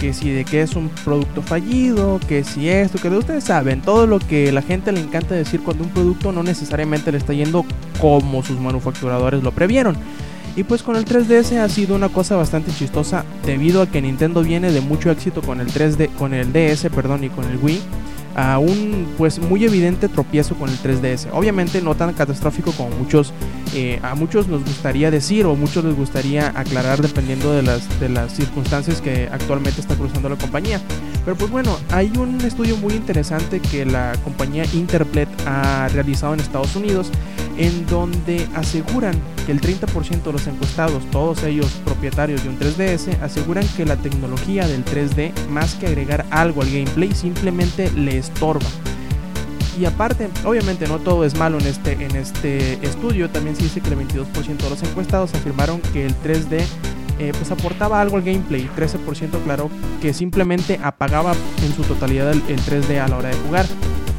que 0.00 0.12
si 0.12 0.30
de 0.30 0.44
que 0.44 0.62
es 0.62 0.74
un 0.74 0.88
producto 1.04 1.40
fallido, 1.40 2.18
que 2.26 2.42
si 2.42 2.68
esto, 2.68 2.98
que 2.98 3.08
ustedes 3.08 3.44
saben, 3.44 3.80
todo 3.80 4.08
lo 4.08 4.18
que 4.18 4.50
la 4.50 4.60
gente 4.60 4.90
le 4.90 4.98
encanta 4.98 5.36
decir 5.36 5.62
cuando 5.62 5.84
un 5.84 5.90
producto 5.90 6.32
no 6.32 6.42
necesariamente 6.42 7.12
le 7.12 7.18
está 7.18 7.32
yendo 7.32 7.64
como 8.00 8.42
sus 8.42 8.58
manufacturadores 8.58 9.44
lo 9.44 9.52
previeron. 9.52 9.96
Y 10.54 10.64
pues 10.64 10.82
con 10.82 10.96
el 10.96 11.04
3DS 11.04 11.56
ha 11.58 11.68
sido 11.68 11.94
una 11.94 12.10
cosa 12.10 12.36
bastante 12.36 12.72
chistosa 12.72 13.24
debido 13.46 13.80
a 13.80 13.86
que 13.86 14.02
Nintendo 14.02 14.42
viene 14.42 14.70
de 14.70 14.80
mucho 14.82 15.10
éxito 15.10 15.40
con 15.40 15.60
el 15.60 15.68
3D, 15.68 16.10
con 16.14 16.34
el 16.34 16.52
DS, 16.52 16.90
perdón, 16.94 17.24
y 17.24 17.30
con 17.30 17.44
el 17.46 17.56
Wii 17.56 17.80
a 18.34 18.58
un 18.58 19.08
pues 19.18 19.38
muy 19.38 19.64
evidente 19.64 20.08
tropiezo 20.08 20.54
con 20.54 20.68
el 20.70 20.78
3DS. 20.78 21.28
Obviamente 21.32 21.80
no 21.82 21.94
tan 21.94 22.14
catastrófico 22.14 22.72
como 22.72 22.90
muchos 22.90 23.32
eh, 23.74 24.00
a 24.02 24.14
muchos 24.14 24.48
nos 24.48 24.64
gustaría 24.64 25.10
decir 25.10 25.46
o 25.46 25.54
muchos 25.54 25.84
les 25.84 25.94
gustaría 25.94 26.52
aclarar 26.58 27.00
dependiendo 27.00 27.52
de 27.52 27.62
las, 27.62 28.00
de 28.00 28.08
las 28.08 28.32
circunstancias 28.32 29.00
que 29.00 29.28
actualmente 29.32 29.80
está 29.80 29.96
cruzando 29.96 30.28
la 30.28 30.36
compañía. 30.36 30.80
Pero 31.24 31.36
pues 31.36 31.50
bueno, 31.50 31.78
hay 31.90 32.12
un 32.18 32.40
estudio 32.40 32.76
muy 32.76 32.94
interesante 32.94 33.60
que 33.60 33.86
la 33.86 34.12
compañía 34.24 34.64
Interplet 34.72 35.28
ha 35.46 35.88
realizado 35.88 36.34
en 36.34 36.40
Estados 36.40 36.74
Unidos 36.76 37.10
en 37.58 37.86
donde 37.86 38.48
aseguran 38.54 39.14
que 39.46 39.52
el 39.52 39.60
30% 39.60 40.22
de 40.22 40.32
los 40.32 40.46
encuestados, 40.46 41.04
todos 41.10 41.42
ellos 41.42 41.70
propietarios 41.84 42.42
de 42.42 42.48
un 42.48 42.58
3DS, 42.58 43.20
aseguran 43.20 43.66
que 43.76 43.84
la 43.84 43.96
tecnología 43.96 44.66
del 44.66 44.84
3D, 44.84 45.32
más 45.48 45.74
que 45.74 45.86
agregar 45.86 46.24
algo 46.30 46.62
al 46.62 46.70
gameplay, 46.70 47.12
simplemente 47.12 47.90
le 47.92 48.18
estorba. 48.18 48.66
Y 49.78 49.86
aparte, 49.86 50.28
obviamente 50.44 50.86
no 50.86 50.98
todo 50.98 51.24
es 51.24 51.36
malo 51.36 51.58
en 51.58 51.66
este, 51.66 51.92
en 51.92 52.14
este 52.14 52.74
estudio, 52.86 53.30
también 53.30 53.56
se 53.56 53.64
dice 53.64 53.80
que 53.80 53.88
el 53.88 53.96
22% 53.96 54.56
de 54.56 54.70
los 54.70 54.82
encuestados 54.82 55.34
afirmaron 55.34 55.80
que 55.92 56.04
el 56.04 56.14
3D 56.16 56.64
eh, 57.18 57.32
pues 57.36 57.50
aportaba 57.50 58.00
algo 58.00 58.16
al 58.16 58.22
gameplay, 58.22 58.68
13% 58.76 59.42
claro 59.44 59.70
que 60.00 60.12
simplemente 60.12 60.80
apagaba 60.82 61.34
en 61.64 61.72
su 61.72 61.82
totalidad 61.82 62.32
el, 62.32 62.42
3D 62.42 62.98
a 62.98 63.08
la 63.08 63.16
hora 63.16 63.28
de 63.28 63.36
jugar. 63.36 63.66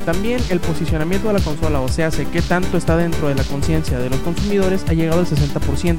También 0.06 0.42
el 0.50 0.60
posicionamiento 0.60 1.28
de 1.28 1.34
la 1.36 1.40
consola, 1.40 1.80
o 1.80 1.88
sea, 1.88 2.12
sé 2.12 2.26
qué 2.26 2.42
tanto 2.42 2.78
está 2.78 2.98
dentro 2.98 3.30
de 3.30 3.36
la 3.36 3.44
conciencia 3.44 3.98
de 4.00 4.10
los 4.10 4.20
consumidores, 4.20 4.84
ha 4.90 4.94
llegado 4.94 5.22
al 5.22 5.26
60%, 5.26 5.98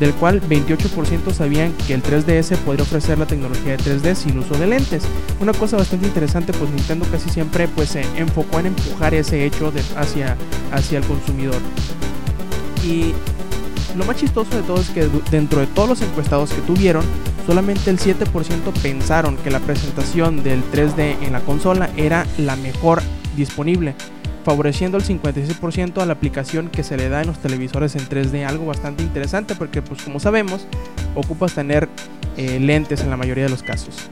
del 0.00 0.12
cual 0.14 0.42
28% 0.42 1.32
sabían 1.32 1.72
que 1.86 1.94
el 1.94 2.02
3DS 2.02 2.56
podría 2.58 2.82
ofrecer 2.82 3.18
la 3.18 3.26
tecnología 3.26 3.76
de 3.76 3.78
3D 3.78 4.14
sin 4.16 4.38
uso 4.38 4.54
de 4.58 4.66
lentes. 4.66 5.04
Una 5.40 5.52
cosa 5.52 5.76
bastante 5.76 6.08
interesante, 6.08 6.52
pues 6.52 6.70
Nintendo 6.70 7.06
casi 7.10 7.30
siempre 7.30 7.68
pues, 7.68 7.90
se 7.90 8.02
enfocó 8.18 8.58
en 8.58 8.66
empujar 8.66 9.14
ese 9.14 9.46
hecho 9.46 9.72
hacia, 9.96 10.36
hacia 10.72 10.98
el 10.98 11.04
consumidor. 11.04 11.60
Y 12.84 13.12
lo 13.96 14.04
más 14.04 14.16
chistoso 14.16 14.56
de 14.56 14.62
todo 14.62 14.80
es 14.80 14.90
que 14.90 15.08
dentro 15.30 15.60
de 15.60 15.68
todos 15.68 15.88
los 15.88 16.02
encuestados 16.02 16.50
que 16.52 16.62
tuvieron, 16.62 17.04
solamente 17.46 17.90
el 17.90 17.98
7% 17.98 18.72
pensaron 18.82 19.36
que 19.36 19.52
la 19.52 19.60
presentación 19.60 20.42
del 20.42 20.64
3D 20.72 21.22
en 21.22 21.32
la 21.32 21.40
consola 21.40 21.88
era 21.96 22.26
la 22.38 22.56
mejor 22.56 23.02
disponible, 23.36 23.94
favoreciendo 24.44 24.98
el 24.98 25.04
56% 25.04 26.00
a 26.00 26.06
la 26.06 26.12
aplicación 26.12 26.68
que 26.68 26.82
se 26.82 26.96
le 26.96 27.08
da 27.08 27.20
en 27.20 27.28
los 27.28 27.38
televisores 27.38 27.96
en 27.96 28.08
3D, 28.08 28.46
algo 28.46 28.66
bastante 28.66 29.02
interesante 29.02 29.54
porque 29.54 29.82
pues 29.82 30.02
como 30.02 30.20
sabemos, 30.20 30.66
ocupas 31.14 31.54
tener 31.54 31.88
eh, 32.36 32.60
lentes 32.60 33.00
en 33.00 33.10
la 33.10 33.16
mayoría 33.16 33.44
de 33.44 33.50
los 33.50 33.62
casos. 33.62 34.10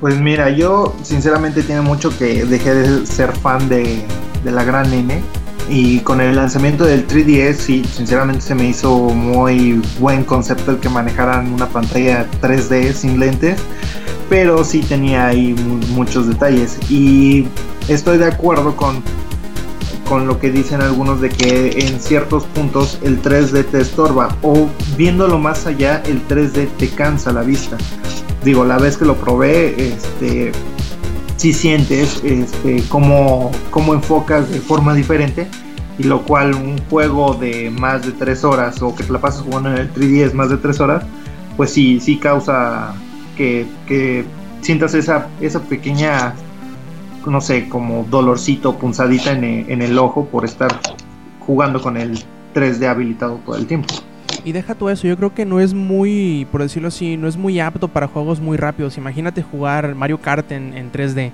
Pues 0.00 0.18
mira, 0.18 0.48
yo 0.48 0.96
sinceramente 1.02 1.62
tiene 1.62 1.82
mucho 1.82 2.16
que 2.16 2.44
dejé 2.44 2.74
de 2.74 3.06
ser 3.06 3.32
fan 3.32 3.68
de, 3.68 4.02
la 4.44 4.64
gran 4.64 4.90
N 4.92 5.20
y 5.68 6.00
con 6.00 6.22
el 6.22 6.34
lanzamiento 6.34 6.84
del 6.84 7.06
3DS, 7.06 7.54
sí, 7.54 7.84
sinceramente 7.84 8.40
se 8.40 8.54
me 8.54 8.66
hizo 8.66 8.96
muy 8.98 9.82
buen 9.98 10.24
concepto 10.24 10.70
el 10.70 10.78
que 10.78 10.88
manejaran 10.88 11.52
una 11.52 11.68
pantalla 11.68 12.26
3D 12.40 12.92
sin 12.94 13.20
lentes, 13.20 13.60
pero 14.30 14.64
sí 14.64 14.80
tenía 14.80 15.26
ahí 15.26 15.54
muchos 15.90 16.28
detalles. 16.28 16.78
Y 16.88 17.48
estoy 17.88 18.16
de 18.16 18.26
acuerdo 18.26 18.76
con, 18.76 19.02
con 20.08 20.28
lo 20.28 20.38
que 20.38 20.50
dicen 20.50 20.80
algunos 20.80 21.20
de 21.20 21.28
que 21.28 21.70
en 21.70 22.00
ciertos 22.00 22.44
puntos 22.44 23.00
el 23.02 23.20
3D 23.20 23.66
te 23.66 23.80
estorba, 23.80 24.34
o 24.40 24.68
viéndolo 24.96 25.38
más 25.38 25.66
allá, 25.66 26.00
el 26.06 26.26
3D 26.28 26.68
te 26.78 26.88
cansa 26.88 27.32
la 27.32 27.42
vista. 27.42 27.76
Digo, 28.44 28.64
la 28.64 28.78
vez 28.78 28.96
que 28.96 29.04
lo 29.04 29.16
probé, 29.16 29.88
este, 29.88 30.52
si 31.36 31.52
sientes 31.52 32.22
este, 32.22 32.84
cómo, 32.88 33.50
cómo 33.70 33.94
enfocas 33.94 34.48
de 34.48 34.60
forma 34.60 34.94
diferente 34.94 35.48
y 35.98 36.04
lo 36.04 36.22
cual 36.22 36.54
un 36.54 36.78
juego 36.88 37.34
de 37.34 37.68
más 37.70 38.06
de 38.06 38.12
3 38.12 38.44
horas 38.44 38.80
o 38.80 38.94
que 38.94 39.02
te 39.02 39.12
la 39.12 39.20
pasas 39.20 39.42
jugando 39.42 39.70
en 39.70 39.78
el 39.78 39.92
3DS 39.92 40.34
más 40.34 40.50
de 40.50 40.56
3 40.56 40.80
horas, 40.80 41.04
pues 41.56 41.72
sí, 41.72 41.98
sí 41.98 42.16
causa 42.16 42.94
que, 43.40 43.66
que 43.86 44.26
sientas 44.60 44.92
esa, 44.92 45.28
esa 45.40 45.60
pequeña, 45.62 46.34
no 47.26 47.40
sé, 47.40 47.70
como 47.70 48.06
dolorcito, 48.10 48.76
punzadita 48.76 49.32
en 49.32 49.44
el, 49.44 49.70
en 49.70 49.80
el 49.80 49.98
ojo 49.98 50.26
por 50.26 50.44
estar 50.44 50.78
jugando 51.38 51.80
con 51.80 51.96
el 51.96 52.22
3D 52.54 52.86
habilitado 52.86 53.40
todo 53.46 53.56
el 53.56 53.66
tiempo. 53.66 53.94
Y 54.44 54.52
deja 54.52 54.74
todo 54.74 54.90
eso, 54.90 55.06
yo 55.06 55.16
creo 55.16 55.32
que 55.32 55.46
no 55.46 55.58
es 55.58 55.72
muy, 55.72 56.46
por 56.52 56.60
decirlo 56.60 56.88
así, 56.88 57.16
no 57.16 57.28
es 57.28 57.38
muy 57.38 57.60
apto 57.60 57.88
para 57.88 58.08
juegos 58.08 58.40
muy 58.40 58.58
rápidos. 58.58 58.98
Imagínate 58.98 59.42
jugar 59.42 59.94
Mario 59.94 60.20
Kart 60.20 60.52
en, 60.52 60.76
en 60.76 60.92
3D. 60.92 61.30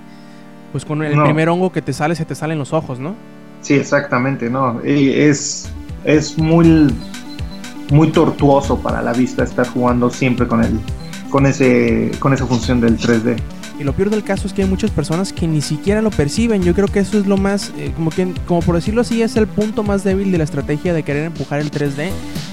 Pues 0.71 0.85
con 0.85 1.03
el 1.03 1.21
primer 1.21 1.49
hongo 1.49 1.73
que 1.73 1.83
te 1.83 1.93
sale, 1.93 2.15
se 2.15 2.25
te 2.25 2.37
salen 2.37 2.57
los 2.57 2.73
ojos, 2.73 3.01
¿no? 3.01 3.17
Sí, 3.63 3.75
exactamente, 3.75 4.49
¿no? 4.49 4.81
Es, 4.85 5.73
es 6.05 6.39
muy, 6.39 6.95
muy 7.91 8.09
tortuoso 8.11 8.79
para 8.79 9.03
la 9.03 9.13
vista 9.13 9.43
estar 9.43 9.67
jugando 9.67 10.09
siempre 10.11 10.47
con, 10.47 10.63
el, 10.63 10.79
con, 11.37 11.45
ese, 11.45 12.13
con 12.19 12.33
esa 12.33 12.47
función 12.47 12.81
del 12.81 12.97
3D. 12.97 13.37
Y 13.79 13.85
lo 13.85 13.93
peor 13.93 14.09
del 14.09 14.25
caso 14.25 14.47
es 14.47 14.55
que 14.55 14.63
hay 14.63 14.69
muchas 14.71 14.91
personas 14.91 15.35
que 15.35 15.47
ni 15.47 15.61
siquiera 15.61 16.01
lo 16.01 16.11
perciben. 16.11 16.63
Yo 16.63 16.73
creo 16.73 16.89
que 16.89 17.01
eso 17.01 17.19
es 17.19 17.27
lo 17.27 17.37
más, 17.37 17.75
eh, 17.77 17.93
como 17.95 18.09
que, 18.09 18.33
como 18.47 18.63
por 18.63 18.75
decirlo 18.75 19.03
así, 19.03 19.21
es 19.21 19.37
el 19.37 19.47
punto 19.47 19.83
más 19.83 20.03
débil 20.03 20.33
de 20.33 20.39
la 20.39 20.45
estrategia 20.45 20.95
de 20.95 21.03
querer 21.03 21.25
empujar 21.25 21.61
el 21.61 21.71
3D. 21.71 22.09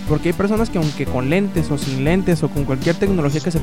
Porque 0.10 0.30
hay 0.30 0.34
personas 0.34 0.70
que 0.70 0.80
aunque 0.80 1.06
con 1.06 1.30
lentes 1.30 1.72
o 1.72 1.78
sin 1.78 2.04
lentes 2.04 2.44
o 2.44 2.50
con 2.50 2.66
cualquier 2.66 2.98
tecnología 2.98 3.40
que 3.40 3.52
se, 3.52 3.62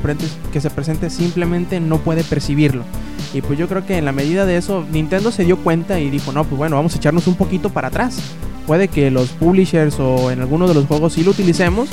que 0.51 0.59
se 0.59 0.69
presente 0.71 1.11
simplemente 1.11 1.79
no 1.79 1.99
puede 1.99 2.23
percibirlo. 2.23 2.83
Y 3.31 3.41
pues 3.43 3.59
yo 3.59 3.67
creo 3.67 3.85
que 3.85 3.99
en 3.99 4.05
la 4.05 4.13
medida 4.13 4.47
de 4.47 4.57
eso 4.57 4.83
Nintendo 4.91 5.31
se 5.31 5.45
dio 5.45 5.57
cuenta 5.57 5.99
y 5.99 6.09
dijo, 6.09 6.31
no, 6.31 6.45
pues 6.45 6.57
bueno, 6.57 6.77
vamos 6.77 6.95
a 6.95 6.97
echarnos 6.97 7.27
un 7.27 7.35
poquito 7.35 7.69
para 7.69 7.89
atrás. 7.89 8.17
Puede 8.65 8.87
que 8.87 9.11
los 9.11 9.29
publishers 9.29 9.99
o 9.99 10.31
en 10.31 10.41
alguno 10.41 10.67
de 10.67 10.73
los 10.73 10.87
juegos 10.87 11.13
sí 11.13 11.23
lo 11.23 11.29
utilicemos, 11.29 11.89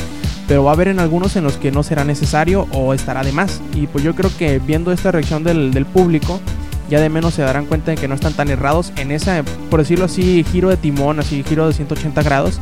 pero 0.48 0.64
va 0.64 0.70
a 0.70 0.74
haber 0.74 0.88
en 0.88 0.98
algunos 0.98 1.36
en 1.36 1.44
los 1.44 1.58
que 1.58 1.70
no 1.70 1.82
será 1.82 2.04
necesario 2.04 2.66
o 2.72 2.94
estará 2.94 3.22
de 3.22 3.32
más. 3.32 3.60
Y 3.74 3.86
pues 3.86 4.02
yo 4.02 4.14
creo 4.14 4.30
que 4.36 4.58
viendo 4.58 4.90
esta 4.90 5.12
reacción 5.12 5.44
del, 5.44 5.86
público, 5.86 6.40
ya 6.88 7.00
de 7.00 7.10
menos 7.10 7.34
se 7.34 7.42
darán 7.42 7.66
cuenta 7.66 7.90
de 7.90 7.98
que 7.98 8.08
no 8.08 8.14
están 8.14 8.32
tan 8.32 8.48
errados 8.48 8.90
en 8.96 9.12
esa, 9.12 9.44
por 9.68 9.80
decirlo 9.80 10.06
así, 10.06 10.44
giro 10.50 10.70
de 10.70 10.78
timón, 10.78 11.20
así 11.20 11.44
giro 11.44 11.66
de 11.66 11.74
180 11.74 12.22
grados. 12.22 12.58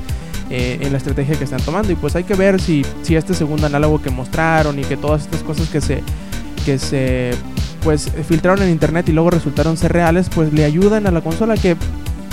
Eh, 0.49 0.79
en 0.83 0.93
la 0.93 0.99
estrategia 0.99 1.37
que 1.37 1.43
están 1.43 1.61
tomando 1.61 1.91
y 1.91 1.97
pues 1.97 2.15
hay 2.15 2.23
que 2.23 2.37
ver 2.37 2.61
si, 2.61 2.87
si 3.03 3.17
este 3.17 3.35
segundo 3.35 3.67
análogo 3.67 4.01
que 4.01 4.11
mostraron 4.11 4.79
y 4.79 4.83
que 4.83 4.97
todas 4.97 5.23
estas 5.23 5.43
cosas 5.43 5.69
que 5.69 5.81
se 5.81 6.05
que 6.65 6.79
se 6.79 7.33
pues 7.83 8.13
filtraron 8.29 8.63
en 8.63 8.71
internet 8.71 9.09
y 9.09 9.13
luego 9.13 9.31
resultaron 9.31 9.77
ser 9.77 9.93
reales 9.93 10.31
pues 10.33 10.53
le 10.53 10.65
ayudan 10.65 11.09
a 11.09 11.11
la 11.11 11.21
consola 11.21 11.57
que 11.57 11.77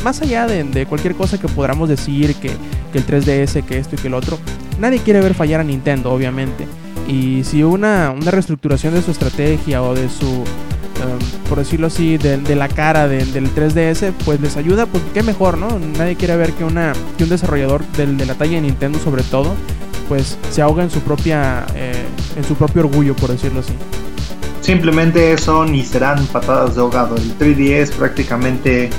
más 0.04 0.22
allá 0.22 0.46
de, 0.46 0.86
cualquier 0.86 1.16
cosa 1.16 1.40
que 1.40 1.48
podamos 1.48 1.90
decir 1.90 2.36
que, 2.36 2.52
que 2.92 3.00
el 3.00 3.08
3DS 3.08 3.64
que 3.64 3.80
esto 3.80 3.96
y 3.96 3.98
que 3.98 4.10
el 4.10 4.14
otro 4.14 4.38
nadie 4.80 5.00
quiere 5.00 5.22
ver 5.22 5.34
fallar 5.34 5.62
a 5.62 5.64
Nintendo, 5.64 6.12
obviamente. 6.12 6.68
Y 7.08 7.44
si 7.44 7.64
una, 7.64 8.12
una 8.12 8.32
reestructuración 8.32 8.94
de 8.94 9.02
su 9.02 9.12
estrategia 9.12 9.82
o 9.84 9.94
de 9.94 10.08
su, 10.10 10.26
em, 10.26 11.48
por 11.50 11.60
decirlo 11.60 11.88
así, 11.88 12.18
de, 12.18 12.56
la 12.56 12.70
cara 12.70 13.08
del 13.08 13.54
3DS, 13.54 14.14
pues 14.26 14.40
les 14.40 14.56
ayuda, 14.58 14.86
pues 14.86 15.04
qué 15.14 15.22
mejor, 15.24 15.58
¿no? 15.58 15.80
Nadie 15.98 16.16
quiere 16.16 16.38
ver 16.38 16.54
que, 16.54 16.64
una, 16.64 16.94
que 17.18 17.26
un 17.26 17.30
desarrollador 17.30 17.86
de 17.98 18.26
la 18.26 18.36
talla 18.36 18.56
de 18.56 18.62
Nintendo, 18.62 19.00
sobre 19.00 19.24
todo, 19.24 19.54
pues 20.08 20.38
se 20.52 20.62
ahoga 20.62 20.84
en 20.84 20.90
su 20.90 21.00
propia, 21.00 21.66
eh, 21.76 22.06
en 22.38 22.44
su 22.44 22.56
propio 22.56 22.84
orgullo, 22.84 23.16
por 23.16 23.32
decirlo 23.32 23.60
así. 23.60 23.74
Simplemente 24.62 25.38
son 25.38 25.76
y 25.76 25.84
serán 25.84 26.26
patadas 26.28 26.76
de 26.76 26.82
ahogado. 26.82 27.18
El 27.18 27.38
3DS 27.38 27.92
prácticamente 27.92 28.90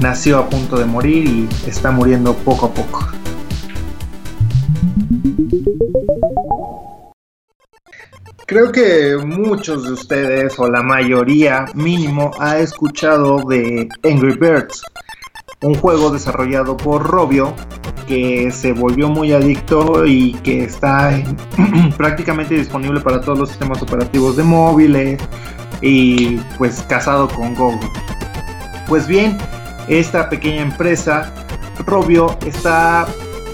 nació 0.00 0.38
a 0.38 0.48
punto 0.48 0.76
de 0.76 0.84
morir 0.86 1.28
y 1.28 1.48
está 1.68 1.90
muriendo 1.92 2.34
poco 2.34 2.66
a 2.66 2.74
poco. 2.74 3.06
Creo 8.48 8.72
que 8.72 9.14
muchos 9.26 9.84
de 9.84 9.92
ustedes, 9.92 10.58
o 10.58 10.70
la 10.70 10.82
mayoría 10.82 11.66
mínimo, 11.74 12.30
ha 12.40 12.56
escuchado 12.56 13.46
de 13.46 13.86
Angry 14.04 14.38
Birds, 14.38 14.82
un 15.60 15.74
juego 15.74 16.10
desarrollado 16.10 16.74
por 16.74 17.06
Robio 17.06 17.52
que 18.06 18.50
se 18.50 18.72
volvió 18.72 19.10
muy 19.10 19.32
adicto 19.32 20.06
y 20.06 20.32
que 20.36 20.64
está 20.64 21.22
prácticamente 21.98 22.54
disponible 22.54 23.00
para 23.00 23.20
todos 23.20 23.38
los 23.38 23.50
sistemas 23.50 23.82
operativos 23.82 24.38
de 24.38 24.44
móviles 24.44 25.20
y 25.82 26.38
pues 26.56 26.82
casado 26.88 27.28
con 27.28 27.54
Google. 27.54 27.86
Pues 28.86 29.06
bien, 29.06 29.36
esta 29.88 30.30
pequeña 30.30 30.62
empresa 30.62 31.34
Robio 31.84 32.34
está 32.46 33.06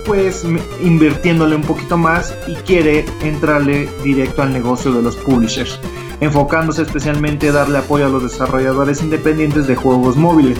pues 0.04 0.44
invirtiéndole 0.80 1.56
un 1.56 1.62
poquito 1.62 1.96
más 1.96 2.34
y 2.46 2.54
quiere 2.54 3.04
entrarle 3.22 3.88
directo 4.02 4.42
al 4.42 4.52
negocio 4.52 4.92
de 4.92 5.02
los 5.02 5.16
publishers, 5.16 5.78
enfocándose 6.20 6.82
especialmente 6.82 7.48
en 7.48 7.54
darle 7.54 7.78
apoyo 7.78 8.06
a 8.06 8.08
los 8.08 8.22
desarrolladores 8.22 9.02
independientes 9.02 9.66
de 9.66 9.76
juegos 9.76 10.16
móviles. 10.16 10.58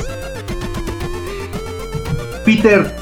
Peter 2.45 2.95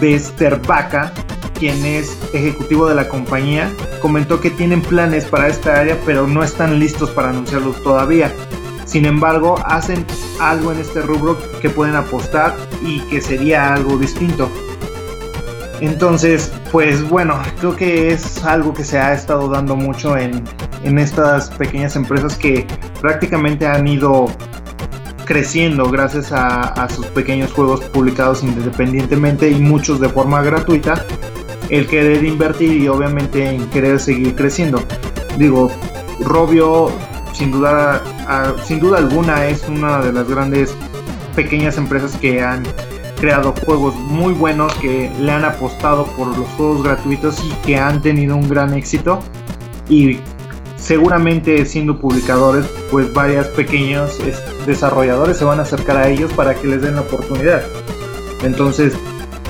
Besterbacka, 0.00 1.12
quien 1.58 1.84
es 1.84 2.18
ejecutivo 2.32 2.88
de 2.88 2.94
la 2.94 3.08
compañía, 3.08 3.70
comentó 4.00 4.40
que 4.40 4.50
tienen 4.50 4.82
planes 4.82 5.24
para 5.26 5.48
esta 5.48 5.78
área 5.78 5.98
pero 6.04 6.26
no 6.26 6.42
están 6.42 6.78
listos 6.78 7.10
para 7.10 7.30
anunciarlos 7.30 7.82
todavía. 7.82 8.32
Sin 8.84 9.06
embargo, 9.06 9.58
hacen 9.64 10.04
algo 10.40 10.72
en 10.72 10.80
este 10.80 11.00
rubro 11.00 11.38
que 11.60 11.70
pueden 11.70 11.94
apostar 11.94 12.56
y 12.82 13.00
que 13.02 13.20
sería 13.20 13.72
algo 13.72 13.96
distinto. 13.96 14.50
Entonces, 15.82 16.52
pues 16.70 17.02
bueno, 17.08 17.42
creo 17.58 17.74
que 17.74 18.12
es 18.12 18.44
algo 18.44 18.72
que 18.72 18.84
se 18.84 19.00
ha 19.00 19.12
estado 19.14 19.48
dando 19.48 19.74
mucho 19.74 20.16
en, 20.16 20.44
estas 20.84 21.50
pequeñas 21.50 21.96
empresas 21.96 22.36
que 22.36 22.64
prácticamente 23.00 23.66
han 23.66 23.88
ido 23.88 24.26
creciendo 25.24 25.90
gracias 25.90 26.30
a, 26.30 26.88
sus 26.88 27.06
pequeños 27.06 27.52
juegos 27.52 27.80
publicados 27.86 28.44
independientemente 28.44 29.50
y 29.50 29.56
muchos 29.56 29.98
de 29.98 30.08
forma 30.08 30.40
gratuita. 30.42 31.04
El 31.68 31.88
querer 31.88 32.22
invertir 32.24 32.80
y 32.80 32.86
obviamente 32.86 33.44
en 33.44 33.68
querer 33.70 33.98
seguir 33.98 34.36
creciendo. 34.36 34.80
Digo, 35.36 35.68
Robio 36.20 36.92
sin 37.32 37.50
duda, 37.50 38.00
sin 38.64 38.78
duda 38.78 38.98
alguna 38.98 39.46
es 39.46 39.68
una 39.68 39.98
de 39.98 40.12
las 40.12 40.28
grandes 40.28 40.76
pequeñas 41.34 41.76
empresas 41.76 42.16
que 42.18 42.40
han 42.40 42.62
creado 43.22 43.54
juegos 43.64 43.94
muy 43.94 44.34
buenos 44.34 44.74
que 44.74 45.08
le 45.20 45.30
han 45.30 45.44
apostado 45.44 46.06
por 46.16 46.36
los 46.36 46.48
juegos 46.56 46.82
gratuitos 46.82 47.40
y 47.44 47.50
que 47.64 47.76
han 47.76 48.02
tenido 48.02 48.34
un 48.34 48.48
gran 48.48 48.74
éxito. 48.74 49.20
Y 49.88 50.18
seguramente 50.76 51.64
siendo 51.64 52.00
publicadores, 52.00 52.66
pues 52.90 53.14
varios 53.14 53.46
pequeños 53.48 54.18
desarrolladores 54.66 55.36
se 55.36 55.44
van 55.44 55.60
a 55.60 55.62
acercar 55.62 55.98
a 55.98 56.08
ellos 56.08 56.32
para 56.32 56.56
que 56.56 56.66
les 56.66 56.82
den 56.82 56.96
la 56.96 57.02
oportunidad. 57.02 57.62
Entonces, 58.42 58.92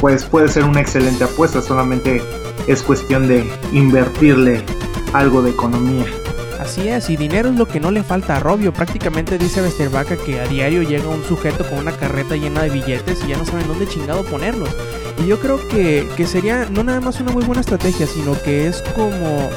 pues 0.02 0.26
puede 0.26 0.48
ser 0.48 0.64
una 0.64 0.82
excelente 0.82 1.24
apuesta, 1.24 1.62
solamente 1.62 2.20
es 2.66 2.82
cuestión 2.82 3.26
de 3.26 3.50
invertirle 3.72 4.62
algo 5.14 5.40
de 5.40 5.50
economía. 5.50 6.04
Así 6.72 6.88
es, 6.88 7.10
y 7.10 7.18
dinero 7.18 7.50
es 7.50 7.56
lo 7.56 7.68
que 7.68 7.80
no 7.80 7.90
le 7.90 8.02
falta 8.02 8.36
a 8.36 8.40
Robio. 8.40 8.72
Prácticamente 8.72 9.36
dice 9.36 9.60
Vestervaca 9.60 10.16
que 10.16 10.40
a 10.40 10.46
diario 10.46 10.82
llega 10.82 11.06
un 11.06 11.22
sujeto 11.22 11.68
con 11.68 11.80
una 11.80 11.92
carreta 11.92 12.34
llena 12.34 12.62
de 12.62 12.70
billetes 12.70 13.22
y 13.22 13.28
ya 13.28 13.36
no 13.36 13.44
saben 13.44 13.68
dónde 13.68 13.86
chingado 13.86 14.24
ponerlos. 14.24 14.70
Y 15.22 15.26
yo 15.26 15.38
creo 15.38 15.68
que, 15.68 16.08
que 16.16 16.26
sería 16.26 16.66
no 16.70 16.82
nada 16.82 17.02
más 17.02 17.20
una 17.20 17.30
muy 17.30 17.44
buena 17.44 17.60
estrategia, 17.60 18.06
sino 18.06 18.40
que 18.40 18.68
es 18.68 18.80
como 18.94 19.50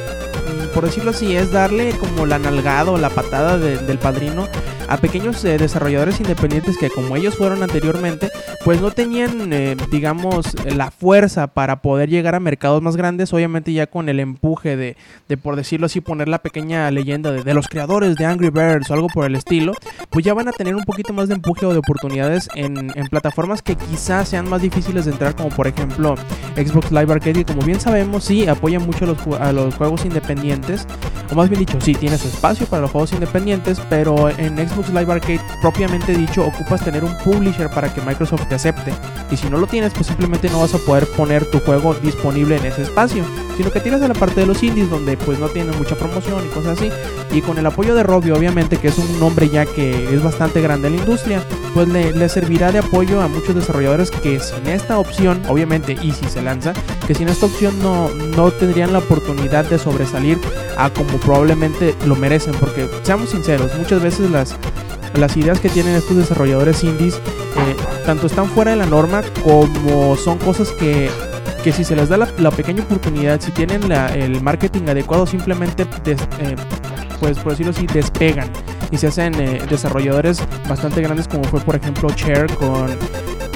por 0.74 0.84
decirlo 0.84 1.12
así, 1.12 1.38
es 1.38 1.51
darle 1.51 1.91
como 1.91 2.25
la 2.25 2.38
nalgada 2.38 2.91
o 2.91 2.98
la 2.98 3.10
patada 3.10 3.57
del 3.57 3.98
padrino 3.98 4.50
a 4.88 4.98
pequeños 4.98 5.44
eh, 5.46 5.58
desarrolladores 5.58 6.20
independientes 6.20 6.77
que 6.77 6.89
como 6.89 7.15
ellos 7.15 7.36
fueron 7.36 7.63
anteriormente, 7.63 8.30
pues 8.63 8.82
no 8.82 8.92
tenían, 8.92 9.51
eh, 9.54 9.75
digamos, 9.92 10.56
la 10.65 10.92
fuerza 10.92 11.48
para 11.48 11.82
poder 11.82 12.10
llegar 12.10 12.36
a 12.36 12.39
mercados 12.39 12.82
más 12.82 12.96
grandes, 12.96 13.34
obviamente 13.34 13.74
ya 13.74 13.88
con 13.88 14.10
el 14.10 14.20
empuje 14.20 14.75
de, 14.75 14.98
de 15.27 15.38
por 15.38 15.56
decirlo 15.56 15.86
así, 15.86 16.01
poner 16.01 16.27
la 16.27 16.39
pequeña 16.39 16.89
leyenda 16.92 17.32
de, 17.32 17.54
los 17.54 17.68
creadores 17.68 18.15
de 18.15 18.25
Angry 18.25 18.50
Birds 18.50 18.89
o 18.89 18.94
algo 18.94 19.08
por 19.08 19.25
el 19.25 19.36
estilo, 19.36 19.74
pues 20.10 20.25
ya 20.25 20.34
van 20.34 20.48
a 20.48 20.51
tener 20.51 20.75
un 20.75 20.84
poquito 20.84 21.13
más 21.13 21.30
de 21.30 21.36
empuje 21.36 21.65
o 21.65 21.72
de 21.72 21.80
oportunidades 21.80 22.50
en, 22.56 22.92
en 22.96 23.08
plataformas 23.08 23.62
que 23.62 23.75
quizás 23.75 24.30
sean 24.30 24.50
más 24.50 24.62
difíciles 24.62 25.06
de 25.06 25.12
entrar, 25.12 25.36
como 25.36 25.50
por 25.50 25.68
ejemplo 25.68 26.15
Xbox 26.56 26.92
Live 26.92 27.12
Arcade, 27.13 27.39
y 27.39 27.46
como 27.46 27.62
bien 27.62 27.80
sabemos, 27.80 28.24
sí, 28.25 28.48
apoya 28.48 28.80
mucho 28.80 29.06
a 29.06 29.08
los, 29.08 29.39
a 29.39 29.51
los 29.51 29.75
juegos 29.75 30.06
independientes, 30.06 30.88
o 31.32 31.36
más 31.36 31.50
bien 31.50 31.60
dicho, 31.60 31.80
sí, 31.82 31.94
tiene 31.94 32.18
su 32.18 32.27
espacio 32.27 32.68
para 32.68 32.84
los 32.84 32.92
juegos 32.92 33.13
independientes, 33.13 33.82
pero 33.89 34.30
en 34.30 34.58
Xbox 34.58 34.75
Xbox 34.75 34.89
Live 34.89 35.12
Arcade 35.12 35.41
propiamente 35.62 36.13
dicho 36.13 36.46
ocupas 36.46 36.84
tener 36.84 37.03
un 37.03 37.17
publisher 37.20 37.70
para 37.70 37.94
que 37.94 38.01
Microsoft 38.01 38.48
te 38.50 38.55
acepte. 38.55 38.94
Y 39.32 39.38
si 39.38 39.50
no 39.50 39.58
lo 39.58 39.67
tienes, 39.67 39.94
pues 39.94 40.08
simplemente 40.08 40.50
no 40.50 40.60
vas 40.60 40.74
a 40.74 40.77
poder 40.79 41.08
poner 41.08 41.46
tu 41.46 41.60
juego 41.60 41.94
disponible 41.94 42.58
en 42.58 42.65
ese 42.65 42.84
espacio. 42.84 43.24
Sino 43.55 43.72
que 43.72 43.79
tienes 43.79 44.01
a 44.01 44.10
la 44.10 44.13
parte 44.13 44.41
de 44.41 44.46
los 44.46 44.62
indies 44.63 44.89
donde 44.89 45.15
pues 45.15 45.39
no 45.39 45.48
tienen 45.48 45.77
mucha 45.77 45.96
promoción 45.96 46.46
y 46.46 46.50
cosas 46.50 46.77
así. 46.77 46.91
Y 47.32 47.41
con 47.41 47.58
el 47.58 47.65
apoyo 47.65 47.96
de 47.96 48.03
Robbie, 48.03 48.34
obviamente, 48.34 48.77
que 48.77 48.89
es 48.89 48.98
un 48.98 49.20
nombre 49.20 49.50
ya 49.50 49.65
que 49.65 50.13
es 50.13 50.22
bastante 50.22 50.62
grande 50.62 50.89
en 50.89 50.96
la 50.98 51.00
industria, 51.00 51.41
pues 51.74 51.88
le, 51.88 52.12
le 52.12 52.27
servirá 52.27 52.72
de 52.72 52.79
apoyo 52.79 53.22
a 53.22 53.27
muchos 53.27 53.55
desarrolladores 53.55 54.12
que 54.12 54.39
sin 54.39 54.67
esta 54.67 55.00
opción, 55.00 55.41
obviamente, 55.48 55.94
y 55.94 56.12
si 56.12 56.25
se 56.25 56.41
lanza, 56.41 56.74
que 57.08 57.15
sin 57.15 57.29
esta 57.29 57.46
opción 57.46 57.79
no, 57.82 58.10
no 58.10 58.51
tendrían 58.51 58.91
la 58.91 59.00
oportunidad 59.00 59.65
de 59.65 59.79
sobresalir 59.79 60.38
a 60.77 60.89
como 60.89 61.17
probablemente 61.20 61.96
lo 62.05 62.15
merecen. 62.15 62.53
Porque 62.55 62.89
seamos 63.03 63.29
sinceros, 63.29 63.74
muchas 63.77 64.01
veces 64.01 64.29
las 64.29 64.55
las 65.15 65.38
ideas 65.38 65.60
que 65.60 65.69
tienen 65.69 65.95
estos 65.95 66.17
desarrolladores 66.17 66.84
indies 66.84 67.15
eh, 67.15 67.75
tanto 68.05 68.27
están 68.27 68.48
fuera 68.48 68.72
de 68.72 68.77
la 68.77 68.86
norma 68.86 69.22
como 69.43 70.15
son 70.17 70.38
cosas 70.38 70.69
que, 70.72 71.10
que 71.63 71.72
si 71.72 71.84
se 71.84 71.95
les 71.95 72.10
da 72.10 72.17
la, 72.17 72.51
pequeña 72.51 72.84
oportunidad, 72.84 73.39
si 73.39 73.51
tienen 73.51 73.91
el 73.91 74.41
marketing 74.41 74.89
adecuado, 74.89 75.25
simplemente, 75.25 75.88
eh, 76.05 76.55
pues 77.19 77.39
por 77.39 77.53
decirlo 77.53 77.72
así, 77.72 77.88
despegan 77.88 78.50
y 78.91 78.98
se 78.98 79.07
hacen 79.07 79.34
eh, 79.36 79.62
desarrolladores 79.69 80.41
bastante 80.67 81.01
grandes 81.01 81.27
como 81.27 81.43
fue 81.45 81.60
por 81.60 81.75
ejemplo 81.75 82.10
Cher 82.12 82.53
con, 82.55 82.88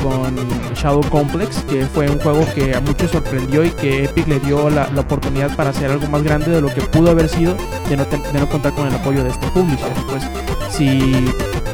con 0.04 0.36
Shadow 0.76 1.02
Complex, 1.10 1.64
que 1.64 1.86
fue 1.86 2.10
un 2.10 2.20
juego 2.20 2.46
que 2.54 2.76
a 2.76 2.82
muchos 2.82 3.12
sorprendió 3.12 3.64
y 3.64 3.72
que 3.72 4.06
Epic 4.06 4.28
le 4.28 4.40
dio 4.40 4.70
la, 4.70 4.90
oportunidad 4.98 5.56
para 5.56 5.70
hacer 5.70 5.90
algo 5.90 6.08
más 6.08 6.24
grande 6.24 6.52
de 6.52 6.62
lo 6.62 6.74
que 6.74 6.82
pudo 6.82 7.12
haber 7.12 7.30
sido 7.30 7.56
de 7.88 7.98
no, 7.98 8.50
contar 8.50 8.74
con 8.74 8.88
el 8.88 8.94
apoyo 8.94 9.24
de 9.24 9.30
este 9.30 9.48
publisher. 9.48 9.92
Pues 10.08 10.24
si 10.72 11.26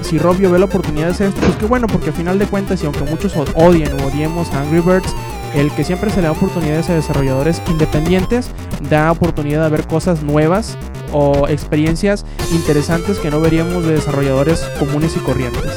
si 0.02 0.20
Robio 0.20 0.52
ve 0.52 0.60
la 0.60 0.66
oportunidad 0.66 1.08
de 1.08 1.14
hacer 1.14 1.28
esto, 1.30 1.42
pues 1.42 1.56
qué 1.56 1.66
bueno, 1.66 1.88
porque 1.88 2.10
al 2.10 2.16
final 2.16 2.38
de 2.38 2.46
cuentas, 2.46 2.84
y 2.84 2.86
aunque 2.86 3.04
muchos 3.06 3.36
odien 3.56 3.92
o 4.00 4.06
odiemos 4.06 4.52
a 4.54 4.62
Angry 4.62 4.80
Birds, 4.80 5.12
el 5.56 5.72
que 5.72 5.84
siempre 5.84 6.12
se 6.12 6.18
le 6.18 6.24
da 6.24 6.32
oportunidades 6.32 6.90
a 6.90 6.94
desarrolladores 6.94 7.62
independientes 7.68 8.50
da 8.90 9.12
oportunidad 9.12 9.64
de 9.64 9.70
ver 9.70 9.88
cosas 9.88 10.22
nuevas 10.22 10.78
o 11.12 11.48
experiencias 11.48 12.26
interesantes 12.52 13.20
que 13.20 13.32
no 13.32 13.40
veríamos 13.40 13.86
de 13.86 13.94
desarrolladores 13.94 14.60
comunes 14.80 15.16
y 15.16 15.20
corrientes. 15.20 15.72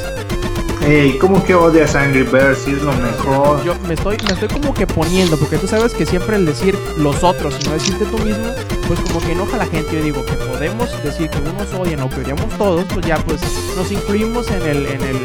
Ey, 0.88 1.18
¿cómo 1.18 1.44
que 1.44 1.54
odias 1.54 1.94
Angry 1.94 2.22
Birds? 2.22 2.60
Si 2.64 2.70
es 2.70 2.82
lo 2.82 2.94
mejor. 2.94 3.62
Yo 3.62 3.74
me 3.86 3.92
estoy, 3.92 4.16
me 4.26 4.32
estoy 4.32 4.48
como 4.48 4.72
que 4.72 4.86
poniendo, 4.86 5.36
porque 5.36 5.58
tú 5.58 5.68
sabes 5.68 5.92
que 5.92 6.06
siempre 6.06 6.36
el 6.36 6.46
decir 6.46 6.78
los 6.96 7.22
otros 7.22 7.58
y 7.60 7.66
no 7.66 7.74
decirte 7.74 8.06
tú 8.06 8.16
mismo, 8.24 8.46
pues 8.86 8.98
como 9.00 9.20
que 9.20 9.32
enoja 9.32 9.56
a 9.56 9.58
la 9.58 9.66
gente. 9.66 9.96
Yo 9.96 10.02
digo 10.02 10.24
que 10.24 10.32
podemos 10.32 10.90
decir 11.02 11.28
que 11.28 11.38
unos 11.40 11.74
odian 11.74 12.00
o 12.00 12.08
que 12.08 12.22
odiamos 12.22 12.48
todos, 12.56 12.86
pues 12.86 13.04
ya 13.04 13.18
pues 13.18 13.42
nos 13.76 13.92
incluimos 13.92 14.50
en 14.50 14.62
el, 14.62 14.86
en 14.86 15.02
el, 15.02 15.18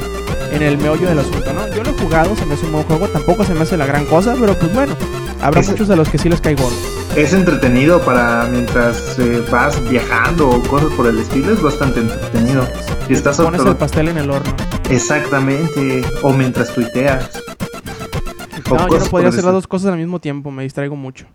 en 0.52 0.64
el 0.64 0.78
meollo 0.80 1.08
del 1.08 1.20
asunto, 1.20 1.54
¿no? 1.54 1.66
Yo 1.74 1.82
lo 1.82 1.92
he 1.92 1.94
jugado, 1.94 2.36
se 2.36 2.46
me 2.46 2.56
hace 2.56 2.66
un 2.66 2.74
buen 2.74 2.84
juego, 2.84 3.08
tampoco 3.08 3.46
se 3.46 3.54
me 3.54 3.62
hace 3.62 3.78
la 3.78 3.86
gran 3.86 4.06
cosa, 4.06 4.36
pero 4.38 4.60
pues 4.60 4.74
bueno, 4.74 4.98
habrá 5.40 5.62
muchos 5.62 5.88
de 5.88 5.96
los 5.96 6.10
que 6.10 6.18
sí 6.18 6.28
les 6.28 6.42
cae 6.42 6.56
gordo. 6.56 6.76
Es 7.16 7.32
entretenido 7.32 8.02
para 8.02 8.48
mientras 8.52 9.18
eh, 9.18 9.42
vas 9.50 9.82
viajando 9.90 10.50
o 10.50 10.62
cosas 10.64 10.92
por 10.94 11.08
el 11.08 11.20
estilo, 11.20 11.54
es 11.54 11.62
bastante 11.62 12.02
entretenido. 12.02 12.68
Y 13.10 13.14
estás 13.14 13.38
pones 13.38 13.66
el 13.66 13.76
pastel 13.76 14.08
en 14.08 14.18
el 14.18 14.30
horno. 14.30 14.56
Exactamente, 14.90 16.04
o 16.22 16.34
mientras 16.34 16.74
tuiteas. 16.74 17.32
no, 18.70 18.90
yo 18.90 19.00
no 19.00 19.06
podría 19.06 19.30
hacer 19.30 19.44
las 19.44 19.54
dos 19.54 19.68
cosas 19.68 19.92
al 19.92 19.98
mismo 19.98 20.20
tiempo, 20.20 20.52
me 20.52 20.64
distraigo 20.64 20.96
mucho. 20.96 21.26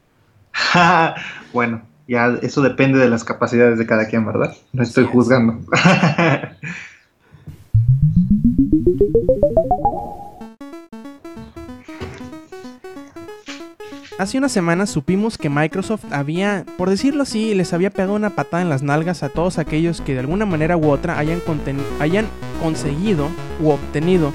bueno, 1.52 1.82
ya 2.06 2.38
eso 2.42 2.62
depende 2.62 2.98
de 2.98 3.08
las 3.08 3.24
capacidades 3.24 3.78
de 3.78 3.86
cada 3.86 4.08
quien, 4.08 4.24
¿verdad? 4.24 4.56
No 4.72 4.82
estoy 4.82 5.04
juzgando. 5.04 5.58
Hace 14.18 14.36
unas 14.36 14.50
semanas 14.50 14.90
supimos 14.90 15.38
que 15.38 15.48
Microsoft 15.48 16.06
había, 16.10 16.64
por 16.76 16.90
decirlo 16.90 17.22
así, 17.22 17.54
les 17.54 17.72
había 17.72 17.90
pegado 17.90 18.14
una 18.14 18.30
patada 18.30 18.60
en 18.60 18.68
las 18.68 18.82
nalgas 18.82 19.22
a 19.22 19.28
todos 19.28 19.58
aquellos 19.58 20.00
que 20.00 20.14
de 20.14 20.18
alguna 20.18 20.44
manera 20.44 20.76
u 20.76 20.90
otra 20.90 21.20
hayan, 21.20 21.40
conseguido 22.60 23.28
u 23.62 23.70
obtenido 23.70 24.32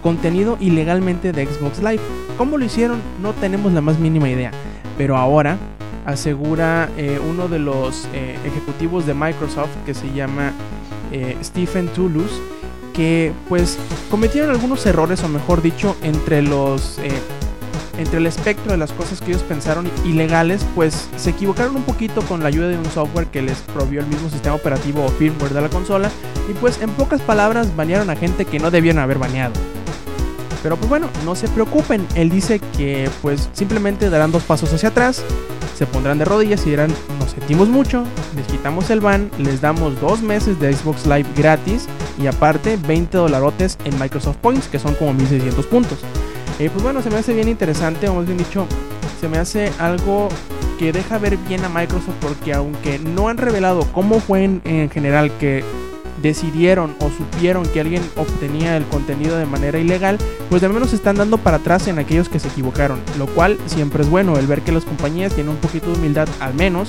contenido 0.00 0.56
ilegalmente 0.60 1.32
de 1.32 1.44
Xbox 1.44 1.80
Live. 1.80 2.00
¿Cómo 2.38 2.56
lo 2.56 2.64
hicieron? 2.64 3.00
No 3.20 3.32
tenemos 3.32 3.72
la 3.72 3.80
más 3.80 3.98
mínima 3.98 4.30
idea. 4.30 4.52
Pero 4.96 5.16
ahora 5.16 5.58
asegura 6.04 6.88
eh, 6.96 7.18
uno 7.28 7.48
de 7.48 7.58
los 7.58 8.06
eh, 8.14 8.38
ejecutivos 8.44 9.06
de 9.06 9.14
Microsoft 9.14 9.74
que 9.84 9.94
se 9.94 10.12
llama 10.12 10.52
eh, 11.10 11.36
Stephen 11.42 11.88
Toulouse 11.88 12.40
que 12.94 13.32
pues 13.48 13.76
cometieron 14.08 14.50
algunos 14.50 14.86
errores 14.86 15.24
o 15.24 15.28
mejor 15.28 15.62
dicho 15.62 15.96
entre 16.02 16.42
los 16.42 17.00
entre 17.98 18.18
el 18.18 18.26
espectro 18.26 18.72
de 18.72 18.78
las 18.78 18.92
cosas 18.92 19.20
que 19.20 19.30
ellos 19.30 19.42
pensaron 19.42 19.90
ilegales, 20.04 20.64
pues 20.74 21.08
se 21.16 21.30
equivocaron 21.30 21.76
un 21.76 21.82
poquito 21.82 22.22
con 22.22 22.42
la 22.42 22.48
ayuda 22.48 22.68
de 22.68 22.78
un 22.78 22.84
software 22.86 23.26
que 23.26 23.42
les 23.42 23.58
provió 23.58 24.00
el 24.00 24.06
mismo 24.06 24.28
sistema 24.28 24.54
operativo 24.54 25.04
o 25.04 25.08
firmware 25.08 25.52
de 25.52 25.60
la 25.60 25.68
consola 25.68 26.10
y 26.50 26.54
pues 26.54 26.80
en 26.80 26.90
pocas 26.90 27.20
palabras 27.20 27.74
banearon 27.74 28.10
a 28.10 28.16
gente 28.16 28.44
que 28.44 28.58
no 28.58 28.70
debieron 28.70 29.02
haber 29.02 29.18
baneado. 29.18 29.54
Pero 30.62 30.76
pues 30.76 30.88
bueno, 30.88 31.08
no 31.24 31.34
se 31.34 31.48
preocupen, 31.48 32.06
él 32.14 32.30
dice 32.30 32.60
que 32.76 33.08
pues 33.22 33.48
simplemente 33.52 34.10
darán 34.10 34.32
dos 34.32 34.42
pasos 34.42 34.72
hacia 34.72 34.88
atrás, 34.88 35.22
se 35.76 35.86
pondrán 35.86 36.18
de 36.18 36.24
rodillas 36.24 36.66
y 36.66 36.70
dirán, 36.70 36.92
nos 37.20 37.32
sentimos 37.32 37.68
mucho, 37.68 38.04
les 38.34 38.46
quitamos 38.46 38.90
el 38.90 39.00
ban, 39.00 39.30
les 39.38 39.60
damos 39.60 40.00
dos 40.00 40.22
meses 40.22 40.58
de 40.58 40.72
Xbox 40.72 41.06
Live 41.06 41.26
gratis 41.36 41.86
y 42.18 42.26
aparte 42.26 42.78
20 42.78 43.16
dolarotes 43.16 43.78
en 43.84 43.98
Microsoft 43.98 44.38
Points, 44.38 44.68
que 44.68 44.78
son 44.78 44.94
como 44.94 45.12
1600 45.12 45.66
puntos. 45.66 45.98
Eh, 46.58 46.70
pues 46.70 46.82
bueno, 46.82 47.02
se 47.02 47.10
me 47.10 47.16
hace 47.16 47.34
bien 47.34 47.48
interesante, 47.48 48.08
o 48.08 48.14
más 48.14 48.26
bien 48.26 48.38
dicho, 48.38 48.66
se 49.20 49.28
me 49.28 49.38
hace 49.38 49.70
algo 49.78 50.28
que 50.78 50.92
deja 50.92 51.18
ver 51.18 51.36
bien 51.36 51.64
a 51.64 51.68
Microsoft 51.68 52.16
porque 52.20 52.54
aunque 52.54 52.98
no 52.98 53.28
han 53.28 53.36
revelado 53.36 53.86
cómo 53.92 54.20
fue 54.20 54.44
en, 54.44 54.90
general 54.90 55.30
que 55.38 55.64
decidieron 56.22 56.94
o 57.00 57.10
supieron 57.10 57.66
que 57.66 57.80
alguien 57.80 58.02
obtenía 58.16 58.76
el 58.76 58.84
contenido 58.84 59.36
de 59.36 59.46
manera 59.46 59.78
ilegal, 59.78 60.18
pues 60.48 60.62
al 60.62 60.72
menos 60.72 60.92
están 60.92 61.16
dando 61.16 61.38
para 61.38 61.58
atrás 61.58 61.88
en 61.88 61.98
aquellos 61.98 62.28
que 62.28 62.38
se 62.38 62.48
equivocaron, 62.48 63.00
lo 63.18 63.26
cual 63.26 63.58
siempre 63.66 64.02
es 64.02 64.08
bueno, 64.08 64.38
el 64.38 64.46
ver 64.46 64.62
que 64.62 64.72
las 64.72 64.84
compañías 64.84 65.34
tienen 65.34 65.52
un 65.52 65.60
poquito 65.60 65.90
de 65.90 65.98
humildad 65.98 66.28
al 66.40 66.54
menos 66.54 66.88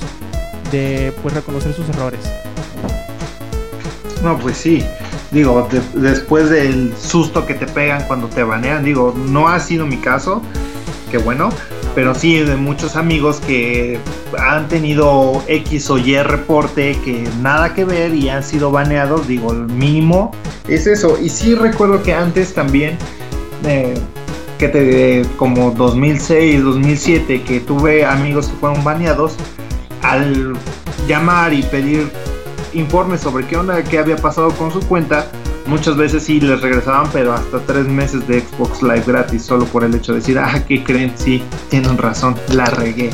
de 0.71 1.13
pues 1.21 1.33
reconocer 1.33 1.73
sus 1.73 1.87
errores. 1.89 2.21
No, 4.23 4.37
pues 4.39 4.57
sí, 4.57 4.83
digo, 5.31 5.67
después 5.93 6.49
del 6.49 6.93
susto 6.97 7.45
que 7.45 7.53
te 7.53 7.65
pegan 7.65 8.03
cuando 8.07 8.27
te 8.27 8.43
banean, 8.43 8.83
digo, 8.83 9.13
no 9.27 9.47
ha 9.47 9.59
sido 9.59 9.85
mi 9.85 9.97
caso, 9.97 10.41
que 11.11 11.17
bueno, 11.17 11.49
pero 11.95 12.13
sí 12.13 12.39
de 12.39 12.55
muchos 12.55 12.95
amigos 12.95 13.41
que 13.47 13.99
han 14.37 14.67
tenido 14.67 15.43
X 15.47 15.89
o 15.89 15.97
Y 15.97 16.21
reporte 16.21 16.97
que 17.03 17.27
nada 17.41 17.73
que 17.73 17.85
ver 17.85 18.13
y 18.13 18.29
han 18.29 18.43
sido 18.43 18.71
baneados, 18.71 19.27
digo, 19.27 19.51
el 19.51 19.65
mínimo 19.65 20.31
es 20.67 20.85
eso. 20.85 21.17
Y 21.19 21.29
sí 21.29 21.55
recuerdo 21.55 22.03
que 22.03 22.13
antes 22.13 22.53
también, 22.53 22.97
eh, 23.65 23.95
que 24.59 24.67
te 24.67 25.25
como 25.37 25.71
2006, 25.71 26.63
2007, 26.63 27.41
que 27.41 27.59
tuve 27.61 28.05
amigos 28.05 28.47
que 28.47 28.57
fueron 28.57 28.83
baneados, 28.83 29.35
al 30.03 30.53
llamar 31.07 31.53
y 31.53 31.63
pedir 31.63 32.11
informes 32.73 33.21
sobre 33.21 33.45
qué 33.45 33.57
onda, 33.57 33.83
qué 33.83 33.99
había 33.99 34.15
pasado 34.17 34.49
con 34.51 34.71
su 34.71 34.79
cuenta, 34.81 35.27
muchas 35.65 35.97
veces 35.97 36.23
sí 36.23 36.39
les 36.39 36.61
regresaban, 36.61 37.09
pero 37.11 37.33
hasta 37.33 37.59
tres 37.59 37.87
meses 37.87 38.27
de 38.27 38.41
Xbox 38.41 38.81
Live 38.81 39.03
gratis, 39.05 39.43
solo 39.43 39.65
por 39.65 39.83
el 39.83 39.93
hecho 39.95 40.13
de 40.13 40.19
decir, 40.19 40.39
ah, 40.39 40.63
¿qué 40.67 40.83
creen? 40.83 41.13
Sí, 41.15 41.43
tienen 41.69 41.97
razón, 41.97 42.35
la 42.49 42.65
regué. 42.65 43.09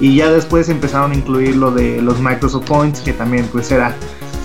Y 0.00 0.16
ya 0.16 0.30
después 0.30 0.68
empezaron 0.68 1.12
a 1.12 1.14
incluir 1.14 1.56
lo 1.56 1.70
de 1.70 2.00
los 2.00 2.20
Microsoft 2.20 2.66
Points, 2.66 3.00
que 3.00 3.12
también 3.12 3.48
pues 3.50 3.70
era 3.72 3.94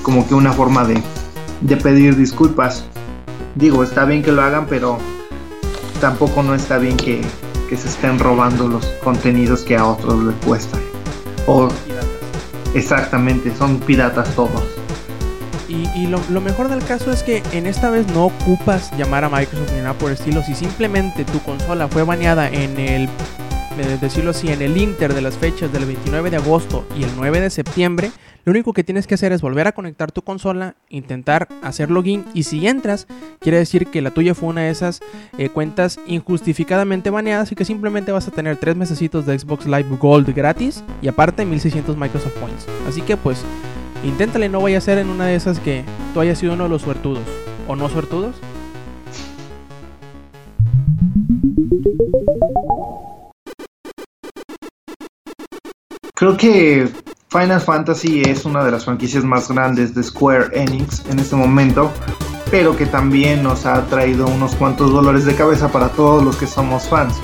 como 0.02 0.28
que 0.28 0.34
una 0.34 0.52
forma 0.52 0.84
de, 0.84 1.02
de 1.62 1.78
pedir 1.78 2.16
disculpas. 2.16 2.86
Digo, 3.56 3.84
está 3.84 4.06
bien 4.06 4.24
que 4.24 4.32
lo 4.32 4.42
hagan, 4.42 4.66
pero 4.68 4.98
tampoco 6.02 6.42
no 6.42 6.56
está 6.56 6.80
bien 6.80 6.98
que, 6.98 7.22
que 7.70 7.78
se 7.78 7.88
estén 7.88 8.18
robando 8.20 8.68
los 8.68 8.86
contenidos 9.04 9.62
que 9.62 9.78
a 9.78 9.86
otros 9.86 10.24
les 10.24 10.36
cuestan. 10.46 10.82
O 11.46 11.70
exactamente, 12.74 13.56
son 13.56 13.80
piratas 13.80 14.36
todos. 14.36 14.64
Y, 15.70 16.06
lo, 16.06 16.20
mejor 16.42 16.70
del 16.70 16.84
caso 16.84 17.12
es 17.12 17.24
que 17.24 17.42
en 17.52 17.66
esta 17.66 17.90
vez 17.90 18.06
no 18.14 18.26
ocupas 18.26 18.96
llamar 18.96 19.24
a 19.24 19.30
Microsoft 19.30 19.72
ni 19.74 19.80
nada 19.80 19.94
por 19.94 20.12
estilo. 20.12 20.44
Si 20.44 20.54
simplemente 20.54 21.26
tu 21.26 21.40
consola 21.40 21.88
fue 21.88 22.04
baneada 22.04 22.48
en 22.48 22.78
el 22.78 23.10
decirlo 23.78 24.32
así, 24.32 24.50
en 24.50 24.62
el 24.62 24.78
inter 24.78 25.14
de 25.14 25.22
las 25.22 25.38
fechas 25.38 25.72
del 25.74 25.86
29 25.86 26.30
de 26.30 26.38
agosto 26.38 26.86
y 26.98 27.04
el 27.04 27.10
9 27.16 27.42
de 27.42 27.50
septiembre, 27.50 28.12
lo 28.46 28.52
único 28.52 28.74
que 28.74 28.84
tienes 28.84 29.08
que 29.08 29.16
hacer 29.16 29.32
es 29.32 29.42
volver 29.42 29.68
a 29.68 29.72
conectar 29.72 30.12
tu 30.12 30.22
consola, 30.22 30.76
intentar 30.90 31.48
hacer 31.62 31.90
login 31.90 32.26
y 32.34 32.44
si 32.44 32.68
entras, 32.68 33.08
quiere 33.40 33.58
decir 33.58 33.88
que 33.88 34.02
la 34.02 34.12
tuya 34.12 34.36
fue 34.36 34.50
una 34.50 34.62
de 34.62 34.70
esas 34.70 35.02
eh, 35.38 35.50
cuentas 35.50 36.00
injustificadamente 36.06 37.10
baneadas 37.10 37.52
y 37.52 37.56
que 37.56 37.66
simplemente 37.66 38.12
vas 38.12 38.28
a 38.28 38.32
tener 38.32 38.58
3 38.58 38.76
mesecitos 38.76 39.26
de 39.26 39.40
Xbox 39.40 39.66
Live 39.66 39.98
Gold 40.00 40.34
gratis 40.36 40.84
y 41.02 41.08
aparte 41.08 41.46
1600 41.46 41.98
Microsoft 41.98 42.34
Points. 42.34 42.68
Así 42.88 43.02
que 43.02 43.18
pues, 43.18 43.44
inténtale, 44.04 44.50
no 44.50 44.62
vaya 44.62 44.78
a 44.78 44.82
ser 44.82 44.98
en 44.98 45.10
una 45.10 45.26
de 45.26 45.36
esas 45.36 45.60
que 45.60 45.84
tú 46.14 46.20
hayas 46.20 46.38
sido 46.38 46.54
uno 46.54 46.66
de 46.66 46.70
los 46.70 46.82
suertudos 46.82 47.24
o 47.68 47.76
no 47.76 47.90
suertudos. 47.90 48.36
Creo 56.16 56.38
que 56.38 56.88
Final 57.30 57.60
Fantasy 57.60 58.22
es 58.22 58.46
una 58.46 58.64
de 58.64 58.70
las 58.70 58.86
franquicias 58.86 59.24
más 59.24 59.50
grandes 59.50 59.96
de 59.96 60.04
Square 60.04 60.50
Enix 60.54 61.04
en 61.10 61.18
este 61.18 61.36
momento, 61.36 61.92
pero 62.52 62.78
que 62.78 62.86
también 62.86 63.42
nos 63.42 63.66
ha 63.66 63.84
traído 63.88 64.28
unos 64.28 64.54
cuantos 64.54 64.92
dolores 64.92 65.26
de 65.26 65.34
cabeza 65.34 65.72
para 65.72 65.90
todos 65.90 66.24
los 66.24 66.38
que 66.38 66.46
somos 66.46 66.84
fans. 66.88 67.16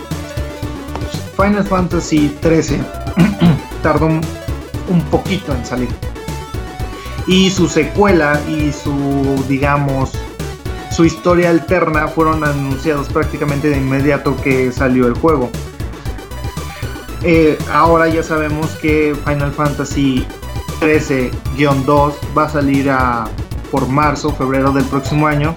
Final 1.37 1.63
Fantasy 1.65 2.35
13 2.41 2.79
tardó 3.83 4.07
un 4.07 5.01
poquito 5.11 5.53
en 5.53 5.63
salir. 5.63 5.89
Y 7.27 7.51
su 7.51 7.67
secuela 7.67 8.41
y 8.49 8.71
su, 8.71 9.45
digamos, 9.47 10.13
su 10.89 11.05
historia 11.05 11.51
alterna 11.51 12.07
fueron 12.07 12.43
anunciados 12.43 13.07
prácticamente 13.09 13.69
de 13.69 13.77
inmediato 13.77 14.35
que 14.37 14.71
salió 14.71 15.05
el 15.05 15.13
juego. 15.13 15.51
Eh, 17.23 17.57
ahora 17.71 18.07
ya 18.07 18.23
sabemos 18.23 18.69
que 18.81 19.15
Final 19.25 19.51
Fantasy 19.51 20.25
13-2 20.79 22.13
va 22.37 22.43
a 22.43 22.49
salir 22.49 22.89
por 23.71 23.87
marzo, 23.87 24.33
febrero 24.33 24.71
del 24.71 24.85
próximo 24.85 25.27
año. 25.27 25.53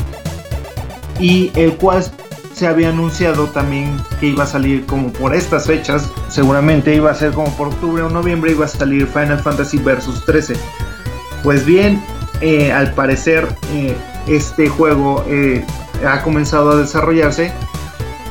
Y 1.20 1.53
el 1.55 1.77
cual 1.77 2.05
se 2.53 2.66
había 2.66 2.88
anunciado 2.88 3.46
también 3.46 3.96
que 4.18 4.27
iba 4.27 4.44
a 4.44 4.46
salir 4.46 4.85
como 4.87 5.12
por 5.12 5.35
estas 5.35 5.66
fechas. 5.66 6.11
Seguramente 6.29 6.94
iba 6.94 7.11
a 7.11 7.14
ser 7.14 7.33
como 7.33 7.55
por 7.57 7.68
octubre 7.68 8.03
o 8.03 8.11
noviembre 8.11 8.53
iba 8.53 8.64
a 8.64 8.68
salir 8.68 9.07
Final 9.07 9.38
Fantasy 9.38 9.79
Versus 9.79 10.25
13. 10.25 10.55
Pues 11.44 11.64
bien, 11.64 12.03
eh, 12.40 12.72
al 12.72 12.92
parecer 12.94 13.46
eh, 13.72 13.96
este 14.27 14.68
juego 14.68 15.25
ha 16.07 16.22
comenzado 16.22 16.72
a 16.72 16.77
desarrollarse. 16.77 17.53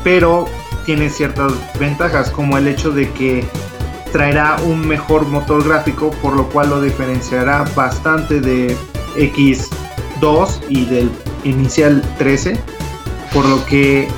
Pero 0.04 0.48
tiene 0.92 1.10
ciertas 1.10 1.54
ventajas, 1.80 2.30
como 2.30 2.58
el 2.58 2.68
hecho 2.68 2.92
de 2.92 3.10
que 3.12 3.46
traerá 4.12 4.58
un 4.66 4.86
mejor 4.86 5.26
motor 5.26 5.66
gráfico, 5.66 6.12
por 6.22 6.36
lo 6.36 6.50
cual 6.50 6.70
lo 6.70 6.82
diferenciará 6.82 7.64
bastante 7.74 8.42
de 8.42 8.76
X2 9.16 10.50
y 10.68 10.84
del 10.88 11.10
inicial 11.46 12.02
13, 12.18 12.60
por 13.34 13.46
lo 13.46 13.66
que 13.66 14.10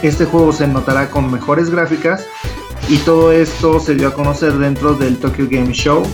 este 0.00 0.24
juego 0.24 0.50
se 0.54 0.66
notará 0.66 1.10
con 1.10 1.30
mejores 1.30 1.68
gráficas 1.68 2.24
y 2.88 2.96
todo 2.96 3.30
esto 3.30 3.78
se 3.78 3.94
dio 3.94 4.08
a 4.08 4.14
conocer 4.14 4.54
dentro 4.54 4.94
del 4.94 5.18
Tokyo 5.18 5.46
Game 5.46 5.74
Show. 5.74 6.04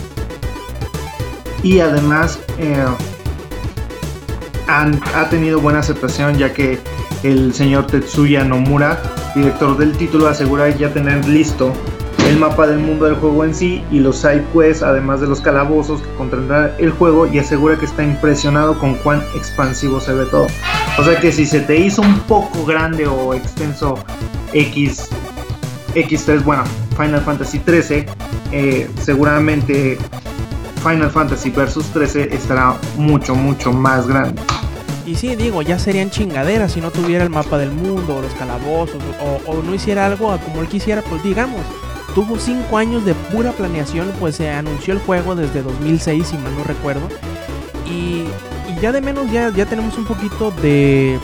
Y 1.63 1.79
además 1.79 2.37
eh, 2.57 2.85
ha 4.67 5.29
tenido 5.29 5.61
buena 5.61 5.79
aceptación 5.79 6.37
ya 6.37 6.53
que 6.53 6.79
el 7.23 7.53
señor 7.53 7.87
Tetsuya 7.87 8.43
Nomura 8.43 9.01
director 9.35 9.77
del 9.77 9.95
título, 9.97 10.27
asegura 10.27 10.69
ya 10.69 10.91
tener 10.91 11.27
listo 11.27 11.73
el 12.27 12.37
mapa 12.37 12.67
del 12.67 12.79
mundo 12.79 13.05
del 13.05 13.15
juego 13.15 13.43
en 13.43 13.55
sí 13.55 13.83
y 13.91 13.99
los 13.99 14.17
side 14.17 14.45
quests, 14.53 14.83
además 14.83 15.19
de 15.19 15.27
los 15.27 15.41
calabozos 15.41 16.01
que 16.01 16.09
contendrá 16.13 16.75
el 16.77 16.91
juego, 16.91 17.25
y 17.25 17.39
asegura 17.39 17.75
que 17.77 17.85
está 17.85 18.03
impresionado 18.03 18.77
con 18.77 18.93
cuán 18.95 19.23
expansivo 19.35 19.99
se 19.99 20.13
ve 20.13 20.25
todo. 20.25 20.47
O 20.99 21.03
sea 21.03 21.19
que 21.19 21.31
si 21.31 21.45
se 21.45 21.61
te 21.61 21.77
hizo 21.77 22.01
un 22.01 22.19
poco 22.21 22.65
grande 22.65 23.07
o 23.07 23.33
extenso 23.33 23.97
X, 24.53 25.09
X3, 25.95 26.43
bueno, 26.43 26.63
Final 26.95 27.21
Fantasy 27.21 27.59
13, 27.59 28.05
eh, 28.51 28.89
seguramente 29.01 29.97
Final 30.83 31.09
Fantasy 31.09 31.49
Versus 31.49 31.85
13 31.87 32.35
estará 32.35 32.75
mucho, 32.95 33.33
mucho 33.33 33.71
más 33.71 34.07
grande. 34.07 34.39
Y 35.09 35.15
sí, 35.15 35.35
digo, 35.35 35.63
ya 35.63 35.79
serían 35.79 36.11
chingaderas 36.11 36.73
si 36.73 36.81
no 36.81 36.91
tuviera 36.91 37.23
el 37.23 37.31
mapa 37.31 37.57
del 37.57 37.71
mundo, 37.71 38.17
o 38.17 38.21
los 38.21 38.31
calabozos, 38.35 39.01
o, 39.47 39.63
no 39.63 39.73
hiciera 39.73 40.05
algo 40.05 40.37
como 40.45 40.61
él 40.61 40.67
quisiera, 40.67 41.01
pues 41.01 41.23
digamos. 41.23 41.61
Tuvo 42.13 42.37
5 42.37 42.77
años 42.77 43.05
de 43.05 43.15
pura 43.15 43.51
planeación, 43.53 44.11
pues 44.19 44.35
se 44.35 44.51
anunció 44.51 44.93
el 44.93 44.99
juego 44.99 45.33
desde 45.33 45.63
2006, 45.63 46.27
si 46.27 46.37
mal 46.37 46.55
no 46.55 46.63
recuerdo. 46.63 47.09
Y, 47.87 48.25
ya 48.83 48.91
de 48.91 49.01
menos 49.01 49.31
ya, 49.31 49.49
ya 49.49 49.65
tenemos 49.65 49.97
un 49.97 50.05
poquito 50.05 50.51
de, 50.51 51.19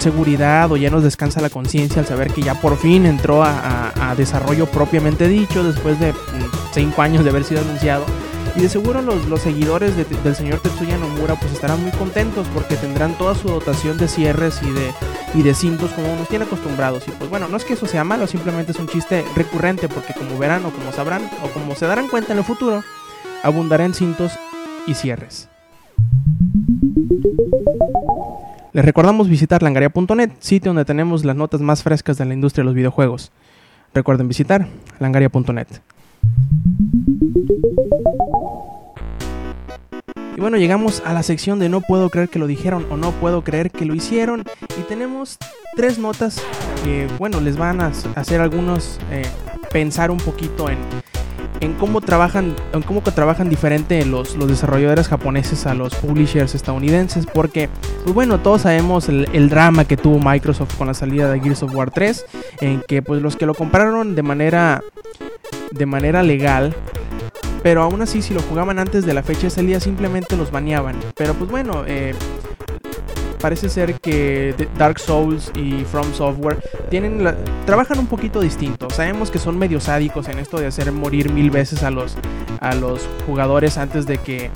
seguridad 0.00 0.70
o 0.70 0.76
ya 0.76 0.90
nos 0.90 1.02
descansa 1.02 1.40
la 1.40 1.48
conciencia 1.48 2.00
al 2.00 2.06
saber 2.06 2.30
que 2.30 2.42
ya 2.42 2.60
por 2.60 2.76
fin 2.76 3.06
entró 3.06 3.42
a, 3.42 4.14
desarrollo 4.18 4.66
propiamente 4.66 5.28
dicho 5.28 5.64
después 5.64 5.98
de 5.98 6.12
5 6.74 6.94
mm, 6.94 7.00
años 7.00 7.24
de 7.24 7.30
haber 7.30 7.44
sido 7.44 7.62
anunciado. 7.62 8.04
Y 8.58 8.60
de 8.60 8.68
seguro 8.68 9.00
los, 9.02 9.40
seguidores 9.40 9.94
del 9.96 10.34
señor 10.34 10.58
Tetsuya 10.58 10.98
Nomura 10.98 11.36
pues 11.36 11.52
estarán 11.52 11.80
muy 11.80 11.92
contentos 11.92 12.44
porque 12.52 12.74
tendrán 12.74 13.16
toda 13.16 13.36
su 13.36 13.46
dotación 13.46 13.96
de 13.98 14.08
cierres 14.08 14.60
y 14.64 14.70
de, 14.72 14.90
y 15.34 15.42
de 15.44 15.54
cintos 15.54 15.92
como 15.92 16.16
nos 16.16 16.26
tiene 16.26 16.44
acostumbrados. 16.44 17.06
Y 17.06 17.12
pues 17.12 17.30
bueno, 17.30 17.46
no 17.46 17.56
es 17.56 17.64
que 17.64 17.74
eso 17.74 17.86
sea 17.86 18.02
malo, 18.02 18.26
simplemente 18.26 18.72
es 18.72 18.78
un 18.80 18.88
chiste 18.88 19.24
recurrente 19.36 19.88
porque 19.88 20.12
como 20.12 20.36
verán 20.40 20.66
o 20.66 20.72
como 20.72 20.90
sabrán 20.90 21.30
o 21.44 21.48
como 21.50 21.76
se 21.76 21.86
darán 21.86 22.08
cuenta 22.08 22.32
en 22.32 22.38
el 22.40 22.44
futuro, 22.44 22.82
abundará 23.44 23.84
en 23.84 23.94
cintos 23.94 24.32
y 24.88 24.94
cierres. 24.94 25.48
Les 28.72 28.84
recordamos 28.84 29.28
visitar 29.28 29.62
langaria.net, 29.62 30.32
sitio 30.40 30.70
donde 30.70 30.84
tenemos 30.84 31.24
las 31.24 31.36
notas 31.36 31.60
más 31.60 31.84
frescas 31.84 32.18
de 32.18 32.24
la 32.24 32.34
industria 32.34 32.62
de 32.62 32.66
los 32.66 32.74
videojuegos. 32.74 33.30
Recuerden 33.94 34.26
visitar 34.26 34.66
langaria.net. 34.98 35.68
Y 40.38 40.40
bueno, 40.40 40.56
llegamos 40.56 41.02
a 41.04 41.12
la 41.12 41.24
sección 41.24 41.58
de 41.58 41.68
no 41.68 41.80
puedo 41.80 42.10
creer 42.10 42.28
que 42.28 42.38
lo 42.38 42.46
dijeron 42.46 42.86
o 42.90 42.96
no 42.96 43.10
puedo 43.10 43.42
creer 43.42 43.72
que 43.72 43.84
lo 43.84 43.96
hicieron. 43.96 44.44
Y 44.78 44.82
tenemos 44.82 45.36
tres 45.74 45.98
notas 45.98 46.40
que, 46.84 47.08
bueno, 47.18 47.40
les 47.40 47.56
van 47.56 47.80
a 47.80 47.90
hacer 48.14 48.40
algunos 48.40 49.00
eh, 49.10 49.24
pensar 49.72 50.12
un 50.12 50.18
poquito 50.18 50.70
en, 50.70 50.78
en 51.58 51.72
cómo 51.72 52.00
trabajan, 52.00 52.54
en 52.72 52.82
cómo 52.82 53.00
trabajan 53.00 53.50
diferente 53.50 54.04
los, 54.06 54.36
los 54.36 54.46
desarrolladores 54.46 55.08
japoneses 55.08 55.66
a 55.66 55.74
los 55.74 55.92
publishers 55.96 56.54
estadounidenses. 56.54 57.26
Porque, 57.26 57.68
pues 58.04 58.14
bueno, 58.14 58.38
todos 58.38 58.62
sabemos 58.62 59.08
el, 59.08 59.28
el, 59.32 59.48
drama 59.48 59.86
que 59.86 59.96
tuvo 59.96 60.20
Microsoft 60.20 60.76
con 60.76 60.86
la 60.86 60.94
salida 60.94 61.28
de 61.32 61.40
Gears 61.40 61.64
of 61.64 61.74
War 61.74 61.90
3. 61.90 62.26
En 62.60 62.84
que 62.86 63.02
pues 63.02 63.20
los 63.22 63.34
que 63.34 63.44
lo 63.44 63.54
compraron 63.54 64.14
de 64.14 64.22
manera, 64.22 64.84
de 65.72 65.86
manera 65.86 66.22
legal 66.22 66.76
pero 67.62 67.82
aún 67.82 68.02
así, 68.02 68.22
si 68.22 68.34
lo 68.34 68.40
jugaban 68.42 68.78
antes 68.78 69.04
de 69.04 69.14
la 69.14 69.22
fecha 69.22 69.42
de 69.42 69.50
salida, 69.50 69.80
simplemente 69.80 70.36
los 70.36 70.50
baneaban. 70.50 70.96
Pero 71.14 71.34
pues 71.34 71.50
bueno, 71.50 71.84
eh, 71.86 72.14
parece 73.40 73.68
ser 73.68 73.94
que 74.00 74.54
Dark 74.76 74.98
Souls 74.98 75.50
y 75.54 75.84
From 75.84 76.12
Software 76.12 76.58
tienen 76.90 77.26
trabajan 77.66 77.98
un 77.98 78.06
poquito 78.06 78.40
distinto. 78.40 78.90
Sabemos 78.90 79.30
que 79.30 79.38
son 79.38 79.58
medio 79.58 79.80
sádicos 79.80 80.28
en 80.28 80.38
esto 80.38 80.58
de 80.58 80.66
hacer 80.66 80.92
morir 80.92 81.32
mil 81.32 81.50
veces 81.50 81.82
a 81.82 81.90
los, 81.90 82.16
a 82.60 82.74
los 82.74 83.08
jugadores 83.26 83.78
antes 83.78 84.06
de 84.06 84.18
que 84.18 84.50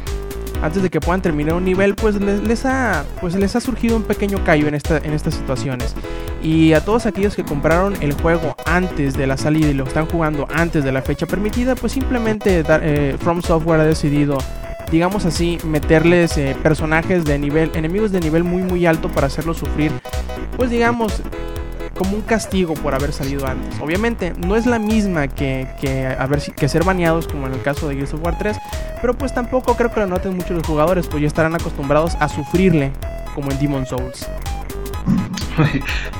antes 0.63 0.83
de 0.83 0.91
que 0.91 1.01
puedan 1.01 1.21
terminar 1.21 1.55
un 1.55 1.65
nivel, 1.65 1.95
pues 1.97 2.15
les, 2.21 2.65
ha, 2.65 3.05
pues 3.21 3.35
les 3.35 3.55
ha 3.57 3.61
surgido 3.61 3.97
un 3.97 4.05
pequeño 4.05 4.43
callo 4.45 4.69
en, 4.69 4.75
esta, 4.75 4.99
en 4.99 5.13
estas 5.13 5.35
situaciones. 5.35 5.95
Y 6.43 6.73
a 6.73 6.85
todos 6.85 7.05
aquellos 7.07 7.35
que 7.35 7.45
compraron 7.45 7.95
el 8.01 8.13
juego 8.15 8.55
antes 8.65 9.17
de 9.17 9.27
la 9.27 9.37
salida 9.37 9.69
y 9.69 9.75
lo 9.75 9.85
están 9.85 10.07
jugando 10.07 10.47
antes 10.55 10.85
de 10.85 10.93
la 10.93 11.03
fecha 11.03 11.27
permitida, 11.27 11.75
pues 11.75 11.93
simplemente 11.93 12.65
eh, 12.67 13.17
From 13.21 13.43
Software 13.43 13.81
ha 13.81 13.85
decidido, 13.85 14.39
digamos 14.91 15.27
así, 15.27 15.59
meterles 15.65 16.39
eh, 16.39 16.57
personajes 16.63 17.25
de 17.25 17.39
nivel, 17.39 17.73
enemigos 17.75 18.13
de 18.13 18.21
nivel 18.21 18.45
muy 18.45 18.63
muy 18.63 18.87
alto 18.87 19.09
para 19.09 19.27
hacerlos 19.27 19.59
sufrir, 19.59 19.91
pues 20.57 20.71
digamos, 20.71 21.23
como 21.97 22.17
un 22.17 22.23
castigo 22.23 22.75
por 22.75 22.95
haber 22.95 23.13
salido 23.13 23.47
antes. 23.47 23.81
Obviamente 23.81 24.33
no 24.39 24.57
es 24.57 24.67
la 24.67 24.79
misma 24.79 25.29
que, 25.29 25.69
que, 25.81 26.17
que 26.57 26.69
ser 26.69 26.85
baneados 26.85 27.29
como 27.29 27.47
en 27.47 27.55
el 27.55 27.63
caso 27.63 27.89
de 27.89 27.97
Gears 27.97 28.15
of 28.15 28.25
War 28.25 28.39
3, 28.39 28.57
pero 29.01 29.15
pues 29.15 29.35
tampoco 29.35 29.77
creo 29.77 29.93
que 29.93 30.01
lo 30.01 30.07
noten 30.07 30.37
mucho 30.37 30.55
los 30.55 30.67
jugadores, 30.67 31.07
pues 31.09 31.21
ya 31.21 31.27
estarán 31.27 31.55
acostumbrados 31.55 32.17
a 32.21 32.29
sufrirle 32.29 32.93
como 33.35 33.51
en 33.51 33.59
Demon 33.59 33.87
Souls. 33.87 34.29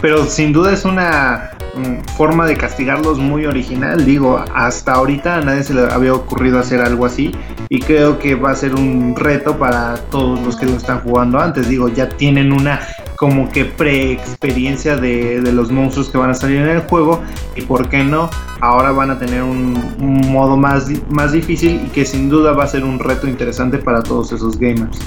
Pero 0.01 0.27
sin 0.27 0.53
duda 0.53 0.73
es 0.73 0.85
una 0.85 1.53
mm, 1.75 2.05
forma 2.17 2.47
de 2.47 2.57
castigarlos 2.57 3.19
muy 3.19 3.47
original. 3.47 4.05
Digo, 4.05 4.45
hasta 4.55 4.95
ahorita 4.95 5.37
a 5.37 5.41
nadie 5.41 5.63
se 5.63 5.75
le 5.75 5.83
había 5.91 6.15
ocurrido 6.15 6.59
hacer 6.59 6.81
algo 6.81 7.07
así. 7.07 7.33
Y 7.69 7.81
creo 7.81 8.19
que 8.19 8.35
va 8.35 8.51
a 8.51 8.55
ser 8.55 8.75
un 8.75 9.15
reto 9.17 9.59
para 9.59 9.97
todos 10.11 10.41
los 10.41 10.57
que 10.57 10.67
lo 10.67 10.77
están 10.77 11.01
jugando 11.01 11.41
antes. 11.41 11.69
Digo, 11.69 11.89
ya 11.89 12.09
tienen 12.09 12.53
una 12.53 12.81
como 13.23 13.49
que 13.51 13.65
pre-experiencia 13.65 14.97
de, 14.97 15.41
los 15.53 15.71
monstruos 15.71 16.11
que 16.11 16.19
van 16.19 16.31
a 16.31 16.35
salir 16.35 16.57
en 16.57 16.71
el 16.71 16.81
juego. 16.81 17.23
Y 17.55 17.63
por 17.63 17.89
qué 17.89 18.03
no, 18.03 18.29
ahora 18.61 18.91
van 18.91 19.13
a 19.13 19.19
tener 19.21 19.45
un, 19.45 19.77
un 20.01 20.33
modo 20.33 20.57
más, 20.57 20.89
más 21.09 21.31
difícil 21.31 21.83
y 21.87 21.91
que 21.91 22.05
sin 22.05 22.29
duda 22.29 22.51
va 22.51 22.65
a 22.65 22.67
ser 22.67 22.83
un 22.83 22.99
reto 22.99 23.29
interesante 23.29 23.79
para 23.79 24.03
todos 24.03 24.33
esos 24.33 24.59
gamers. 24.59 24.99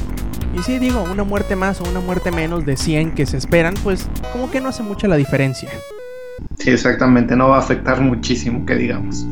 Y 0.58 0.64
si 0.64 0.80
digo, 0.80 1.04
una 1.12 1.26
muerte 1.26 1.58
más 1.58 1.82
o 1.82 1.90
una 1.90 2.00
muerte 2.00 2.32
menos 2.32 2.66
de 2.66 2.78
100 2.78 3.16
que 3.16 3.26
se 3.26 3.36
esperan, 3.36 3.74
pues 3.84 4.08
como 4.32 4.50
que 4.50 4.62
no 4.62 4.70
hace 4.70 4.82
mucha 4.82 5.10
la 5.10 5.18
diferencia. 5.18 5.70
Sí, 6.58 6.70
exactamente, 6.70 7.36
no 7.36 7.50
va 7.50 7.58
a 7.58 7.60
afectar 7.60 8.00
muchísimo, 8.00 8.66
que 8.66 8.76
digamos. 8.76 9.26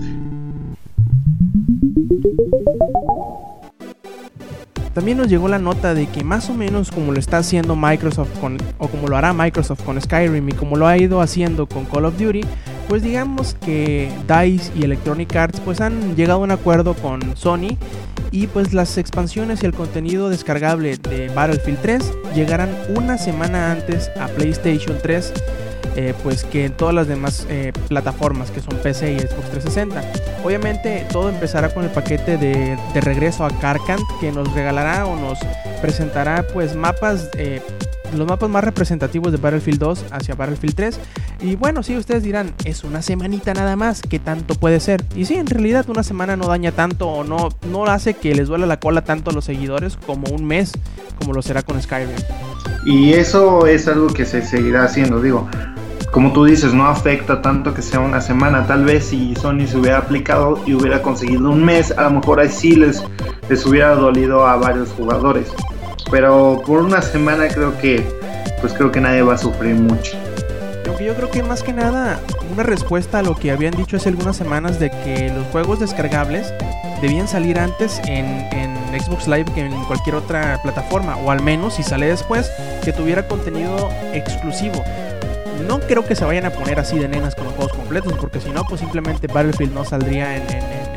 También 4.93 5.17
nos 5.17 5.27
llegó 5.27 5.47
la 5.47 5.57
nota 5.57 5.93
de 5.93 6.07
que 6.07 6.23
más 6.23 6.49
o 6.49 6.53
menos 6.53 6.91
como 6.91 7.11
lo 7.11 7.19
está 7.19 7.39
haciendo 7.39 7.75
Microsoft 7.75 8.37
con, 8.39 8.57
o 8.77 8.87
como 8.87 9.07
lo 9.07 9.17
hará 9.17 9.33
Microsoft 9.33 9.83
con 9.83 9.99
Skyrim 9.99 10.49
y 10.49 10.53
como 10.53 10.75
lo 10.75 10.87
ha 10.87 10.97
ido 10.97 11.19
haciendo 11.21 11.67
con 11.67 11.85
Call 11.85 12.05
of 12.05 12.17
Duty, 12.19 12.41
pues 12.87 13.01
digamos 13.01 13.55
que 13.65 14.11
DICE 14.27 14.71
y 14.75 14.83
Electronic 14.83 15.35
Arts 15.35 15.59
pues 15.61 15.81
han 15.81 16.15
llegado 16.15 16.41
a 16.41 16.43
un 16.43 16.51
acuerdo 16.51 16.93
con 16.93 17.35
Sony 17.35 17.77
y 18.29 18.47
pues 18.47 18.73
las 18.73 18.97
expansiones 18.97 19.63
y 19.63 19.65
el 19.65 19.73
contenido 19.73 20.29
descargable 20.29 20.97
de 20.97 21.29
Battlefield 21.29 21.79
3 21.81 22.13
llegarán 22.35 22.69
una 22.95 23.17
semana 23.17 23.71
antes 23.71 24.11
a 24.19 24.27
PlayStation 24.27 24.97
3 25.01 25.33
eh, 25.95 26.13
pues 26.23 26.43
que 26.43 26.65
en 26.65 26.73
todas 26.73 26.93
las 26.93 27.07
demás 27.07 27.45
eh, 27.49 27.73
plataformas 27.87 28.51
que 28.51 28.61
son 28.61 28.77
PC 28.77 29.13
y 29.13 29.19
Xbox 29.19 29.49
360. 29.51 30.01
Obviamente 30.43 31.05
todo 31.11 31.29
empezará 31.29 31.73
con 31.73 31.83
el 31.83 31.89
paquete 31.91 32.37
de, 32.37 32.77
de 32.93 33.01
regreso 33.01 33.45
a 33.45 33.49
Carcant 33.59 34.01
que 34.19 34.31
nos 34.31 34.51
regalará 34.53 35.05
o 35.05 35.15
nos 35.15 35.39
presentará 35.81 36.47
pues 36.53 36.75
mapas 36.75 37.29
eh, 37.37 37.61
los 38.17 38.27
mapas 38.27 38.49
más 38.49 38.63
representativos 38.63 39.31
de 39.31 39.37
Battlefield 39.37 39.79
2 39.79 40.05
hacia 40.11 40.35
Battlefield 40.35 40.75
3. 40.75 40.99
Y 41.41 41.55
bueno, 41.55 41.83
sí, 41.83 41.97
ustedes 41.97 42.23
dirán, 42.23 42.53
es 42.63 42.83
una 42.83 43.01
semanita 43.01 43.53
nada 43.53 43.75
más, 43.75 44.01
¿qué 44.01 44.19
tanto 44.19 44.55
puede 44.55 44.79
ser? 44.79 45.03
Y 45.15 45.25
sí, 45.25 45.35
en 45.35 45.47
realidad 45.47 45.89
una 45.89 46.03
semana 46.03 46.35
no 46.35 46.47
daña 46.47 46.71
tanto 46.71 47.07
o 47.09 47.23
no, 47.23 47.49
no 47.69 47.85
hace 47.85 48.13
que 48.13 48.35
les 48.35 48.47
duela 48.47 48.65
la 48.65 48.79
cola 48.79 49.03
tanto 49.03 49.31
a 49.31 49.33
los 49.33 49.45
seguidores 49.45 49.97
como 50.05 50.29
un 50.29 50.45
mes, 50.45 50.73
como 51.19 51.33
lo 51.33 51.41
será 51.41 51.63
con 51.63 51.81
Skyrim. 51.81 52.15
Y 52.85 53.13
eso 53.13 53.65
es 53.67 53.87
algo 53.87 54.07
que 54.07 54.25
se 54.25 54.41
seguirá 54.41 54.83
haciendo, 54.83 55.21
digo. 55.21 55.49
Como 56.13 56.31
tú 56.31 56.45
dices, 56.45 56.73
no 56.73 56.87
afecta 56.87 57.41
tanto 57.41 57.73
que 57.73 57.81
sea 57.81 57.99
una 57.99 58.21
semana. 58.21 58.65
Tal 58.65 58.85
vez 58.85 59.07
si 59.07 59.35
Sony 59.35 59.67
se 59.67 59.77
hubiera 59.77 59.97
aplicado 59.97 60.61
y 60.65 60.73
hubiera 60.73 61.01
conseguido 61.01 61.49
un 61.49 61.65
mes, 61.65 61.91
a 61.91 62.03
lo 62.03 62.11
mejor 62.11 62.39
ahí 62.39 62.49
sí 62.49 62.77
les, 62.77 63.03
les 63.49 63.65
hubiera 63.65 63.95
dolido 63.95 64.47
a 64.47 64.55
varios 64.55 64.89
jugadores 64.93 65.51
pero 66.13 66.61
por 66.63 66.83
una 66.83 67.01
semana 67.01 67.47
creo 67.47 67.75
que 67.79 68.05
pues 68.61 68.71
creo 68.73 68.91
que 68.91 69.01
nadie 69.01 69.23
va 69.23 69.33
a 69.33 69.37
sufrir 69.37 69.73
mucho. 69.73 70.15
Aunque 70.87 71.05
yo 71.05 71.15
creo 71.15 71.31
que 71.31 71.41
más 71.41 71.63
que 71.63 71.73
nada 71.73 72.19
una 72.51 72.61
respuesta 72.61 73.19
a 73.19 73.21
lo 73.23 73.35
que 73.35 73.49
habían 73.49 73.73
dicho 73.75 73.97
hace 73.97 74.09
algunas 74.09 74.37
semanas 74.37 74.79
de 74.79 74.91
que 74.91 75.31
los 75.35 75.47
juegos 75.47 75.79
descargables 75.79 76.53
debían 77.01 77.27
salir 77.27 77.57
antes 77.57 77.99
en, 78.05 78.25
en 78.53 79.01
Xbox 79.01 79.27
Live 79.27 79.45
que 79.55 79.61
en 79.61 79.83
cualquier 79.85 80.15
otra 80.15 80.61
plataforma, 80.61 81.17
o 81.17 81.31
al 81.31 81.41
menos 81.41 81.73
si 81.73 81.83
sale 81.83 82.05
después, 82.05 82.51
que 82.83 82.93
tuviera 82.93 83.27
contenido 83.27 83.89
exclusivo. 84.13 84.83
No 85.67 85.79
creo 85.79 86.05
que 86.05 86.15
se 86.15 86.25
vayan 86.25 86.45
a 86.45 86.49
poner 86.49 86.79
así 86.79 86.99
de 86.99 87.07
nenas 87.07 87.35
con 87.35 87.45
los 87.45 87.53
juegos 87.53 87.73
completos, 87.73 88.13
porque 88.19 88.39
si 88.39 88.49
no, 88.49 88.63
pues 88.63 88.81
simplemente 88.81 89.27
Battlefield 89.27 89.73
no 89.73 89.85
saldría 89.85 90.35
en, 90.35 90.43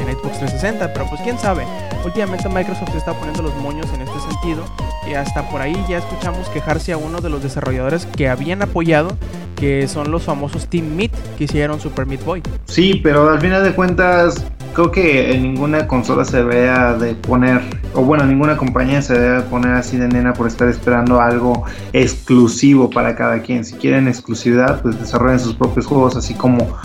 Xbox 0.07 0.39
360. 0.39 0.93
Pero 0.93 1.07
pues 1.09 1.21
quién 1.23 1.39
sabe. 1.39 1.65
Últimamente 2.05 2.49
Microsoft 2.49 2.93
se 2.93 2.99
está 2.99 3.13
poniendo 3.13 3.43
los 3.43 3.55
moños 3.57 3.87
en 3.93 4.03
este 4.03 4.21
sentido. 4.21 4.65
Y 5.11 5.15
hasta 5.15 5.49
por 5.51 5.61
ahí 5.61 5.77
ya 5.89 5.99
escuchamos 5.99 6.49
quejarse 6.51 6.93
a 6.93 6.97
uno 6.97 7.21
de 7.21 7.29
los 7.29 7.43
desarrolladores 7.43 8.07
que 8.07 8.29
habían 8.29 8.63
apoyado, 8.63 9.17
que 9.57 9.89
son 9.89 10.11
los 10.11 10.23
famosos 10.23 10.69
Team 10.69 10.95
Meat 10.95 11.13
que 11.37 11.45
hicieron 11.45 11.81
Super 11.81 12.07
Meat 12.07 12.25
Boy. 12.25 12.43
Sí, 12.67 13.01
pero 13.03 13.31
al 13.31 13.41
final 13.41 13.65
de 13.65 13.73
cuentas 13.73 14.45
creo 14.77 14.93
que 14.93 15.33
en 15.33 15.43
ninguna 15.43 15.89
consola 15.89 16.25
se 16.25 16.43
vea 16.43 16.93
de 16.95 17.15
poner, 17.15 17.63
o 17.95 18.03
bueno, 18.03 18.25
ninguna 18.27 18.57
compañía 18.57 19.01
se 19.01 19.19
debe 19.19 19.41
poner 19.43 19.73
así 19.73 19.97
de 19.97 20.09
nena 20.09 20.33
por 20.33 20.47
estar 20.47 20.69
esperando 20.69 21.21
algo 21.21 21.65
exclusivo 21.93 22.91
para 22.91 23.17
cada 23.17 23.41
quien. 23.41 23.65
Si 23.65 23.75
quieren 23.75 24.09
exclusividad, 24.09 24.83
pues 24.83 24.99
desarrollen 24.99 25.41
sus 25.41 25.55
propios 25.55 25.87
juegos, 25.87 26.17
así 26.17 26.35
como, 26.35 26.77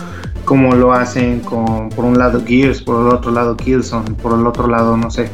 como 0.44 0.74
lo 0.74 0.92
hacen 0.92 1.40
con, 1.40 1.90
por 1.90 2.04
un 2.04 2.18
lado 2.18 2.42
Gears, 2.44 2.82
por 2.82 3.06
el 3.06 3.12
otro 3.12 3.30
lado 3.30 3.56
Killzone, 3.56 4.10
por 4.22 4.38
el 4.38 4.46
otro 4.46 4.66
lado, 4.68 4.96
no 4.96 5.10
sé, 5.10 5.28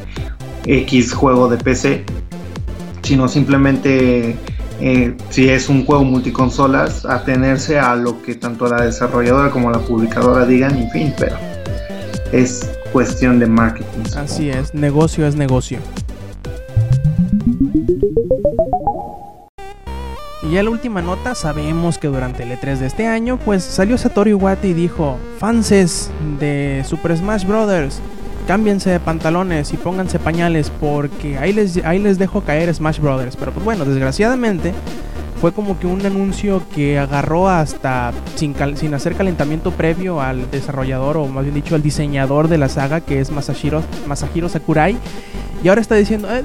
X 0.65 1.13
juego 1.13 1.49
de 1.49 1.59
PC, 1.59 2.05
sino 3.03 3.29
simplemente... 3.29 4.37
Eh, 4.81 5.17
si 5.31 5.49
es 5.49 5.69
un 5.69 5.85
juego 5.85 6.05
multiconsolas, 6.05 7.05
atenerse 7.05 7.81
a 7.81 7.97
lo 7.97 8.23
que 8.23 8.37
tanto 8.37 8.69
la 8.69 8.85
desarrolladora 8.85 9.51
como 9.51 9.73
la 9.73 9.81
publicadora 9.81 10.47
digan, 10.47 10.79
en 10.79 10.89
fin, 10.93 11.13
pero 11.19 11.37
es 12.31 12.78
cuestión 12.93 13.39
de 13.39 13.47
marketing. 13.47 14.03
Así 14.17 14.51
es, 14.51 14.75
negocio 14.75 15.27
es 15.27 15.37
negocio. 15.37 15.79
Y 20.43 20.53
ya 20.53 20.63
la 20.63 20.71
última 20.71 21.03
nota, 21.03 21.35
sabemos 21.35 21.99
que 21.99 22.09
durante 22.09 22.45
el 22.45 22.51
E3 22.53 22.77
de 22.79 22.87
este 22.87 23.07
año, 23.07 23.39
pues 23.45 23.65
salió 23.65 23.99
Satoru 23.99 24.31
Iwata 24.31 24.67
y 24.67 24.73
dijo, 24.73 25.19
fanses 25.39 26.11
de 26.39 26.85
Super 26.87 27.17
Smash 27.17 27.45
Bros., 27.45 28.01
cámbiense 28.47 28.89
de 28.89 28.99
pantalones 29.01 29.75
y 29.75 29.77
pónganse 29.77 30.19
pañales 30.19 30.71
porque 30.81 31.37
ahí 31.37 31.53
les, 31.53 31.85
ahí 31.85 31.99
les 31.99 32.19
dejo 32.19 32.43
caer 32.43 32.73
Smash 32.75 32.99
Bros. 32.99 33.37
Pero 33.37 33.53
pues 33.53 33.65
bueno, 33.65 33.85
desgraciadamente 33.85 34.73
fue 35.41 35.53
como 35.53 35.79
que 35.79 35.87
un 35.87 36.05
anuncio 36.05 36.63
que 36.75 36.99
agarró 36.99 37.49
hasta 37.49 38.13
sin, 38.35 38.55
sin, 38.77 38.95
hacer 38.95 39.15
calentamiento 39.15 39.71
previo 39.71 40.21
al 40.21 40.51
desarrollador 40.51 41.17
o 41.17 41.27
más 41.27 41.45
bien 41.45 41.55
dicho 41.55 41.75
al 41.75 41.83
diseñador 41.83 42.49
de 42.49 42.59
la 42.59 42.69
saga 42.69 43.01
que 43.01 43.21
es 43.21 43.31
Masahiro, 43.31 43.83
Masahiro 44.07 44.49
Sakurai. 44.49 44.97
Y 45.63 45.69
ahora 45.69 45.81
está 45.81 45.95
diciendo 45.95 46.29
eh, 46.33 46.45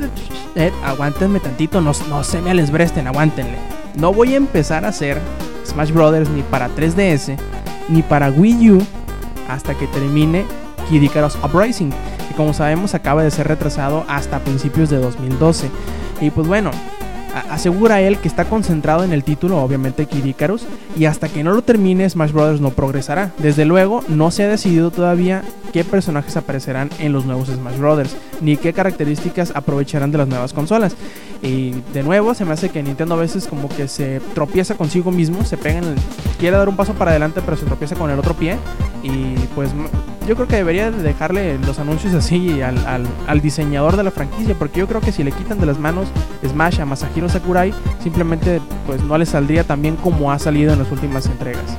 eh, 0.55 0.71
aguántenme 0.83 1.39
tantito 1.39 1.81
no, 1.81 1.91
no 2.09 2.23
se 2.23 2.41
me 2.41 2.51
alesbresten 2.51 3.07
aguántenle 3.07 3.57
no 3.95 4.13
voy 4.13 4.33
a 4.33 4.37
empezar 4.37 4.85
a 4.85 4.89
hacer 4.89 5.19
Smash 5.65 5.91
Brothers 5.91 6.29
ni 6.29 6.41
para 6.41 6.69
3DS 6.69 7.37
ni 7.89 8.01
para 8.01 8.29
Wii 8.29 8.71
U 8.71 8.81
hasta 9.47 9.75
que 9.75 9.87
termine 9.87 10.45
Kid 10.89 11.01
Icarus 11.03 11.37
Uprising 11.43 11.91
que 12.27 12.35
como 12.35 12.53
sabemos 12.53 12.95
acaba 12.95 13.23
de 13.23 13.31
ser 13.31 13.47
retrasado 13.47 14.03
hasta 14.07 14.39
principios 14.39 14.89
de 14.89 14.97
2012 14.97 15.69
y 16.21 16.29
pues 16.29 16.47
bueno 16.47 16.71
asegura 17.33 18.01
él 18.01 18.17
que 18.17 18.27
está 18.27 18.45
concentrado 18.45 19.03
en 19.03 19.13
el 19.13 19.23
título, 19.23 19.61
obviamente 19.61 20.05
Kid 20.05 20.23
y 20.97 21.05
hasta 21.05 21.29
que 21.29 21.43
no 21.43 21.53
lo 21.53 21.61
termine 21.61 22.09
Smash 22.09 22.31
Bros. 22.31 22.61
no 22.61 22.71
progresará. 22.71 23.31
Desde 23.37 23.65
luego, 23.65 24.03
no 24.07 24.31
se 24.31 24.43
ha 24.43 24.47
decidido 24.47 24.91
todavía 24.91 25.43
qué 25.71 25.83
personajes 25.83 26.37
aparecerán 26.37 26.89
en 26.99 27.13
los 27.13 27.25
nuevos 27.25 27.47
Smash 27.47 27.77
Bros. 27.77 28.15
ni 28.41 28.57
qué 28.57 28.73
características 28.73 29.51
aprovecharán 29.55 30.11
de 30.11 30.19
las 30.19 30.27
nuevas 30.27 30.53
consolas. 30.53 30.95
Y 31.41 31.71
de 31.93 32.03
nuevo, 32.03 32.33
se 32.33 32.45
me 32.45 32.53
hace 32.53 32.69
que 32.69 32.81
Nintendo 32.81 33.15
a 33.15 33.17
veces 33.17 33.47
como 33.47 33.67
que 33.67 33.87
se 33.87 34.21
tropieza 34.33 34.75
consigo 34.75 35.11
mismo, 35.11 35.43
se 35.43 35.57
pega 35.57 35.79
en 35.79 35.83
el... 35.85 35.95
quiere 36.39 36.57
dar 36.57 36.69
un 36.69 36.75
paso 36.75 36.93
para 36.93 37.11
adelante, 37.11 37.41
pero 37.43 37.57
se 37.57 37.65
tropieza 37.65 37.95
con 37.95 38.09
el 38.09 38.19
otro 38.19 38.33
pie. 38.33 38.57
Y 39.03 39.35
pues 39.55 39.71
yo 40.27 40.35
creo 40.35 40.47
que 40.47 40.55
debería 40.55 40.91
dejarle 40.91 41.57
los 41.59 41.79
anuncios 41.79 42.13
así 42.13 42.61
al, 42.61 42.77
al, 43.27 43.41
diseñador 43.41 43.97
de 43.97 44.03
la 44.03 44.11
franquicia, 44.11 44.55
porque 44.57 44.79
yo 44.79 44.87
creo 44.87 45.01
que 45.01 45.11
si 45.11 45.23
le 45.23 45.31
quitan 45.31 45.59
de 45.59 45.65
las 45.65 45.79
manos 45.79 46.07
Smash 46.47 46.79
a 46.79 46.85
Masahiro 46.85 47.27
Sakurai, 47.29 47.73
simplemente 48.01 48.61
pues 48.85 49.03
no 49.03 49.17
le 49.17 49.25
saldría 49.25 49.63
tan 49.63 49.81
bien 49.81 49.95
como 49.97 50.31
ha 50.31 50.39
salido 50.39 50.73
en 50.73 50.79
las 50.79 50.91
últimas 50.91 51.25
entregas. 51.25 51.77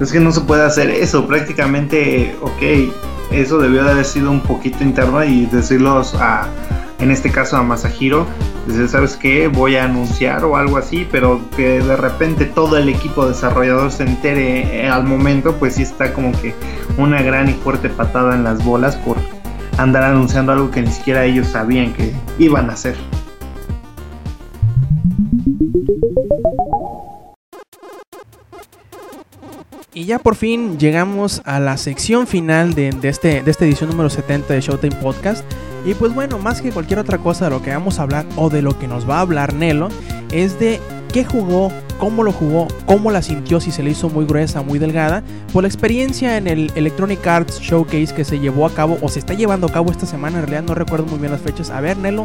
Es 0.00 0.12
que 0.12 0.20
no 0.20 0.32
se 0.32 0.40
puede 0.42 0.64
hacer 0.64 0.90
eso, 0.90 1.26
prácticamente, 1.26 2.36
ok, 2.42 3.32
eso 3.32 3.58
debió 3.58 3.84
de 3.84 3.90
haber 3.90 4.04
sido 4.04 4.30
un 4.30 4.40
poquito 4.40 4.84
interno 4.84 5.24
y 5.24 5.46
decirlos 5.46 6.14
a, 6.14 6.48
en 6.98 7.10
este 7.10 7.30
caso 7.30 7.56
a 7.56 7.62
Masahiro, 7.62 8.26
Dice, 8.66 8.88
¿sabes 8.88 9.16
qué? 9.16 9.46
Voy 9.46 9.76
a 9.76 9.84
anunciar 9.84 10.44
o 10.44 10.56
algo 10.56 10.76
así, 10.76 11.06
pero 11.10 11.40
que 11.56 11.80
de 11.80 11.96
repente 11.96 12.46
todo 12.46 12.76
el 12.76 12.88
equipo 12.88 13.26
desarrollador 13.26 13.92
se 13.92 14.02
entere 14.02 14.82
eh, 14.82 14.88
al 14.88 15.04
momento, 15.04 15.54
pues 15.56 15.76
sí 15.76 15.82
está 15.82 16.12
como 16.12 16.32
que 16.32 16.52
una 16.98 17.22
gran 17.22 17.48
y 17.48 17.52
fuerte 17.52 17.88
patada 17.88 18.34
en 18.34 18.42
las 18.42 18.64
bolas 18.64 18.96
por 18.96 19.16
andar 19.78 20.02
anunciando 20.02 20.50
algo 20.52 20.70
que 20.72 20.82
ni 20.82 20.90
siquiera 20.90 21.24
ellos 21.24 21.46
sabían 21.46 21.92
que 21.92 22.12
iban 22.38 22.68
a 22.68 22.72
hacer. 22.72 22.96
Y 29.94 30.04
ya 30.04 30.18
por 30.18 30.34
fin 30.34 30.78
llegamos 30.78 31.40
a 31.46 31.58
la 31.58 31.76
sección 31.76 32.26
final 32.26 32.74
de, 32.74 32.90
de, 32.90 33.08
este, 33.08 33.42
de 33.42 33.50
esta 33.50 33.64
edición 33.64 33.88
número 33.88 34.10
70 34.10 34.52
de 34.52 34.60
Showtime 34.60 34.96
Podcast. 34.96 35.42
Y 35.86 35.94
pues 35.94 36.12
bueno, 36.12 36.38
más 36.38 36.60
que 36.60 36.72
cualquier 36.72 36.98
otra 36.98 37.18
cosa 37.18 37.44
de 37.44 37.52
lo 37.52 37.62
que 37.62 37.70
vamos 37.70 38.00
a 38.00 38.02
hablar 38.02 38.26
o 38.34 38.50
de 38.50 38.60
lo 38.60 38.76
que 38.76 38.88
nos 38.88 39.08
va 39.08 39.18
a 39.18 39.20
hablar 39.20 39.54
Nelo, 39.54 39.88
es 40.32 40.58
de 40.58 40.80
qué 41.12 41.24
jugó, 41.24 41.70
cómo 41.98 42.24
lo 42.24 42.32
jugó, 42.32 42.66
cómo 42.86 43.12
la 43.12 43.22
sintió, 43.22 43.60
si 43.60 43.70
se 43.70 43.84
le 43.84 43.90
hizo 43.90 44.08
muy 44.08 44.26
gruesa, 44.26 44.62
muy 44.62 44.80
delgada, 44.80 45.22
por 45.52 45.62
la 45.62 45.68
experiencia 45.68 46.36
en 46.38 46.48
el 46.48 46.72
Electronic 46.74 47.24
Arts 47.24 47.60
Showcase 47.60 48.12
que 48.16 48.24
se 48.24 48.40
llevó 48.40 48.66
a 48.66 48.74
cabo 48.74 48.98
o 49.00 49.08
se 49.08 49.20
está 49.20 49.34
llevando 49.34 49.68
a 49.68 49.72
cabo 49.72 49.92
esta 49.92 50.06
semana, 50.06 50.40
en 50.40 50.48
realidad 50.48 50.64
no 50.68 50.74
recuerdo 50.74 51.06
muy 51.06 51.20
bien 51.20 51.30
las 51.30 51.40
fechas. 51.40 51.70
A 51.70 51.80
ver, 51.80 51.96
Nelo, 51.98 52.24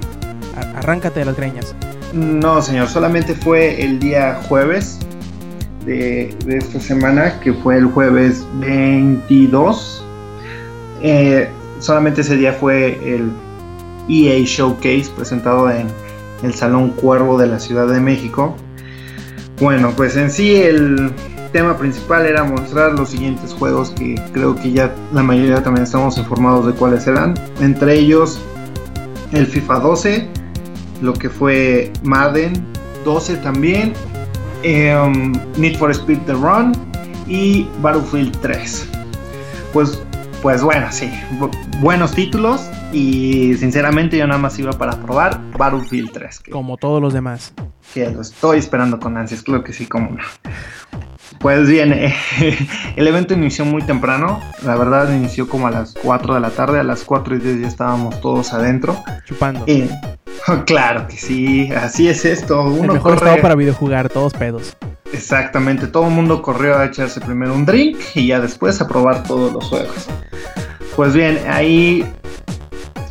arráncate 0.75 1.19
de 1.19 1.25
las 1.25 1.37
greñas. 1.37 1.75
No, 2.13 2.63
señor, 2.63 2.87
solamente 2.87 3.35
fue 3.35 3.79
el 3.79 3.99
día 3.99 4.41
jueves 4.49 4.97
de, 5.85 6.35
esta 6.47 6.79
semana, 6.79 7.39
que 7.41 7.53
fue 7.53 7.77
el 7.77 7.85
jueves 7.85 8.43
22. 8.55 10.03
Eh, 11.03 11.47
solamente 11.79 12.21
ese 12.21 12.37
día 12.37 12.53
fue 12.53 12.99
el 13.05 13.31
EA 14.09 14.43
Showcase 14.45 15.09
presentado 15.15 15.69
en 15.69 15.87
el 16.43 16.53
Salón 16.53 16.89
Cuervo 16.91 17.37
de 17.37 17.47
la 17.47 17.59
Ciudad 17.59 17.87
de 17.87 17.99
México. 17.99 18.55
Bueno, 19.59 19.93
pues 19.95 20.15
en 20.17 20.31
sí 20.31 20.55
el 20.55 21.11
tema 21.51 21.77
principal 21.77 22.25
era 22.25 22.43
mostrar 22.43 22.93
los 22.93 23.09
siguientes 23.09 23.53
juegos 23.53 23.91
que 23.91 24.15
creo 24.33 24.55
que 24.55 24.71
ya 24.71 24.93
la 25.13 25.21
mayoría 25.21 25.61
también 25.61 25.83
estamos 25.83 26.17
informados 26.17 26.65
de 26.65 26.73
cuáles 26.73 27.05
eran. 27.07 27.35
Entre 27.59 27.99
ellos 27.99 28.39
el 29.31 29.45
FIFA 29.45 29.79
12, 29.79 30.27
lo 31.01 31.13
que 31.13 31.29
fue 31.29 31.91
Madden 32.03 32.65
12 33.05 33.37
también, 33.37 33.93
um, 34.63 35.33
Need 35.57 35.77
for 35.77 35.91
Speed 35.91 36.19
The 36.25 36.33
Run 36.33 36.73
y 37.27 37.67
Battlefield 37.81 38.37
3. 38.41 38.87
Pues, 39.73 40.01
pues 40.41 40.63
bueno, 40.63 40.87
sí, 40.91 41.11
buenos 41.79 42.13
títulos 42.13 42.69
y 42.91 43.53
sinceramente 43.55 44.17
yo 44.17 44.25
nada 44.25 44.39
más 44.39 44.57
iba 44.57 44.71
para 44.71 44.93
probar 44.97 45.39
Battlefield 45.57 46.11
3. 46.11 46.39
Que, 46.39 46.51
como 46.51 46.77
todos 46.77 47.01
los 47.01 47.13
demás. 47.13 47.53
Que 47.93 48.09
lo 48.09 48.21
estoy 48.21 48.57
esperando 48.57 48.99
con 48.99 49.17
ansias, 49.17 49.43
creo 49.43 49.63
que 49.63 49.71
sí, 49.71 49.85
como 49.85 50.11
no. 50.11 50.23
Pues 51.39 51.67
bien, 51.67 51.93
eh, 51.93 52.15
el 52.95 53.07
evento 53.07 53.35
inició 53.35 53.65
muy 53.65 53.83
temprano, 53.83 54.41
la 54.63 54.75
verdad 54.75 55.13
inició 55.13 55.47
como 55.47 55.67
a 55.67 55.71
las 55.71 55.93
4 56.01 56.33
de 56.33 56.39
la 56.39 56.49
tarde, 56.49 56.79
a 56.79 56.83
las 56.83 57.03
4 57.03 57.35
y 57.35 57.39
10 57.39 57.61
ya 57.61 57.67
estábamos 57.67 58.19
todos 58.19 58.53
adentro. 58.53 59.03
Chupando. 59.25 59.63
Y, 59.67 59.89
claro 60.65 61.07
que 61.07 61.17
sí, 61.17 61.71
así 61.71 62.07
es 62.07 62.25
esto. 62.25 62.63
Uno 62.63 62.85
el 62.85 62.91
mejor 62.93 63.13
corre... 63.13 63.27
estado 63.27 63.41
para 63.41 63.55
videojugar, 63.55 64.09
todos 64.09 64.33
pedos. 64.33 64.75
Exactamente, 65.13 65.87
todo 65.87 66.07
el 66.07 66.13
mundo 66.13 66.41
corrió 66.41 66.77
a 66.77 66.85
echarse 66.85 67.19
primero 67.19 67.53
un 67.53 67.65
drink 67.65 67.97
y 68.15 68.27
ya 68.27 68.39
después 68.39 68.79
a 68.81 68.87
probar 68.87 69.23
todos 69.23 69.51
los 69.51 69.65
juegos. 69.65 70.07
Pues 70.95 71.13
bien, 71.13 71.39
ahí 71.47 72.05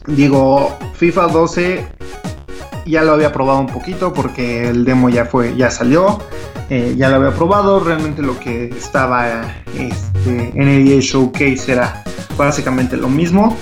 digo, 0.07 0.77
FIFA 0.95 1.27
12 1.29 1.87
ya 2.87 3.03
lo 3.03 3.13
había 3.13 3.33
probado 3.33 3.61
un 3.61 3.67
poquito 3.67 4.13
porque 4.13 4.69
el 4.69 4.85
demo 4.85 5.09
ya 5.09 5.25
fue, 5.25 5.57
ya 5.57 5.71
salió, 5.71 6.19
eh, 6.69 6.95
ya 6.97 7.09
lo 7.09 7.17
había 7.17 7.31
probado. 7.31 7.81
Realmente 7.81 8.23
lo 8.23 8.39
que 8.39 8.67
estaba 8.67 9.45
este, 9.79 10.53
en 10.55 10.69
el 10.69 10.91
EA 10.91 11.01
Showcase 11.01 11.73
era 11.73 12.03
básicamente 12.37 12.97
lo 12.97 13.09
mismo. 13.09 13.57